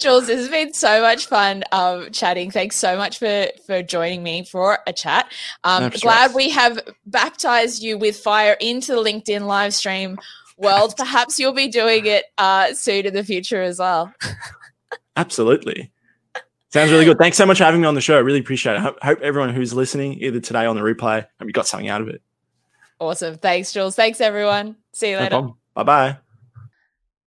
Jules, 0.00 0.28
this 0.28 0.38
has 0.38 0.48
been 0.48 0.72
so 0.72 1.02
much 1.02 1.26
fun 1.26 1.64
um, 1.72 2.12
chatting. 2.12 2.52
Thanks 2.52 2.76
so 2.76 2.96
much 2.96 3.18
for 3.18 3.48
for 3.66 3.82
joining 3.82 4.22
me 4.22 4.44
for 4.44 4.78
a 4.86 4.92
chat. 4.92 5.32
Um, 5.64 5.82
No 5.82 5.90
glad 5.90 6.32
we 6.32 6.48
have 6.50 6.78
baptized 7.06 7.82
you 7.82 7.98
with 7.98 8.16
fire 8.16 8.56
into 8.60 8.92
the 8.92 9.02
LinkedIn 9.02 9.48
live 9.48 9.74
stream 9.74 10.16
world. 10.56 10.94
Perhaps 10.96 11.40
you'll 11.40 11.54
be 11.54 11.66
doing 11.66 12.06
it 12.06 12.26
uh, 12.38 12.72
soon 12.72 13.04
in 13.04 13.14
the 13.14 13.24
future 13.24 13.62
as 13.62 13.80
well. 13.80 14.14
Absolutely. 15.16 15.90
Sounds 16.72 16.92
really 16.92 17.04
good. 17.04 17.18
Thanks 17.18 17.36
so 17.36 17.46
much 17.46 17.58
for 17.58 17.64
having 17.64 17.80
me 17.80 17.88
on 17.88 17.96
the 17.96 18.00
show. 18.00 18.14
I 18.14 18.20
really 18.20 18.38
appreciate 18.38 18.76
it. 18.76 18.94
I 19.02 19.06
hope, 19.06 19.20
everyone 19.22 19.52
who's 19.52 19.74
listening, 19.74 20.22
either 20.22 20.38
today 20.38 20.66
on 20.66 20.76
the 20.76 20.82
replay, 20.82 21.26
hope 21.40 21.48
you 21.48 21.52
got 21.52 21.66
something 21.66 21.88
out 21.88 22.00
of 22.00 22.06
it. 22.06 22.22
Awesome. 23.00 23.38
Thanks, 23.38 23.72
Jules. 23.72 23.96
Thanks, 23.96 24.20
everyone. 24.20 24.76
See 24.92 25.10
you 25.10 25.16
No 25.16 25.22
later. 25.22 25.48
Bye 25.74 25.82
bye. 25.82 26.18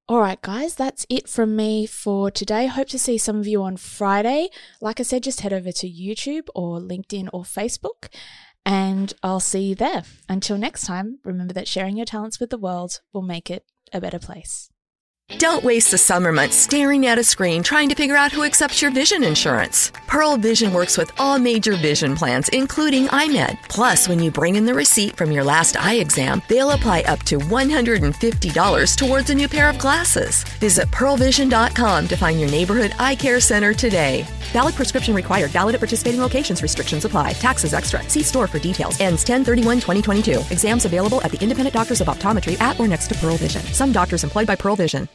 All 0.07 0.19
right, 0.19 0.39
guys, 0.39 0.75
that's 0.75 1.03
it 1.09 1.27
from 1.27 1.55
me 1.55 1.87
for 1.87 2.29
today. 2.29 2.67
Hope 2.67 2.89
to 2.89 2.99
see 2.99 3.17
some 3.17 3.39
of 3.39 3.47
you 3.47 3.63
on 3.63 3.75
Friday. 3.75 4.49
Like 4.79 4.99
I 4.99 5.03
said, 5.03 5.23
just 5.23 5.41
head 5.41 5.51
over 5.51 5.71
to 5.71 5.89
YouTube 5.89 6.47
or 6.53 6.79
LinkedIn 6.79 7.27
or 7.33 7.41
Facebook, 7.41 8.13
and 8.63 9.11
I'll 9.23 9.39
see 9.39 9.61
you 9.61 9.73
there. 9.73 10.03
Until 10.29 10.59
next 10.59 10.85
time, 10.85 11.17
remember 11.23 11.55
that 11.55 11.67
sharing 11.67 11.97
your 11.97 12.05
talents 12.05 12.39
with 12.39 12.51
the 12.51 12.57
world 12.59 13.01
will 13.13 13.23
make 13.23 13.49
it 13.49 13.65
a 13.91 13.99
better 13.99 14.19
place. 14.19 14.69
Don't 15.39 15.63
waste 15.63 15.89
the 15.89 15.97
summer 15.97 16.31
months 16.31 16.55
staring 16.55 17.07
at 17.07 17.17
a 17.17 17.23
screen 17.23 17.63
trying 17.63 17.89
to 17.89 17.95
figure 17.95 18.15
out 18.15 18.31
who 18.31 18.43
accepts 18.43 18.79
your 18.81 18.91
vision 18.91 19.23
insurance. 19.23 19.91
Pearle 20.07 20.37
Vision 20.37 20.71
works 20.71 20.97
with 20.97 21.11
all 21.17 21.39
major 21.39 21.75
vision 21.75 22.15
plans, 22.15 22.47
including 22.49 23.07
EyeMed. 23.07 23.57
Plus, 23.67 24.07
when 24.07 24.19
you 24.19 24.29
bring 24.29 24.55
in 24.55 24.65
the 24.65 24.73
receipt 24.73 25.15
from 25.17 25.31
your 25.31 25.43
last 25.43 25.77
eye 25.77 25.95
exam, 25.95 26.43
they'll 26.47 26.71
apply 26.71 27.01
up 27.07 27.23
to 27.23 27.37
$150 27.39 28.97
towards 28.97 29.29
a 29.31 29.35
new 29.35 29.49
pair 29.49 29.67
of 29.67 29.79
glasses. 29.79 30.43
Visit 30.59 30.87
pearlevision.com 30.89 32.07
to 32.07 32.15
find 32.15 32.39
your 32.39 32.51
neighborhood 32.51 32.93
eye 32.99 33.15
care 33.15 33.39
center 33.39 33.73
today. 33.73 34.25
Valid 34.53 34.75
prescription 34.75 35.15
required. 35.15 35.49
Valid 35.51 35.75
at 35.75 35.81
participating 35.81 36.21
locations. 36.21 36.61
Restrictions 36.61 37.03
apply. 37.03 37.33
Taxes 37.33 37.73
extra. 37.73 38.07
See 38.09 38.23
store 38.23 38.47
for 38.47 38.59
details. 38.59 38.99
Ends 39.01 39.27
1031 39.27 39.77
2022. 39.77 40.53
Exams 40.53 40.85
available 40.85 41.19
at 41.23 41.31
the 41.31 41.41
independent 41.41 41.73
doctors 41.73 41.99
of 41.99 42.07
optometry 42.07 42.59
at 42.61 42.79
or 42.79 42.87
next 42.87 43.07
to 43.07 43.15
Pearle 43.15 43.37
Vision. 43.37 43.63
Some 43.73 43.91
doctors 43.91 44.23
employed 44.23 44.47
by 44.47 44.55
Pearle 44.55 44.75
Vision. 44.75 45.09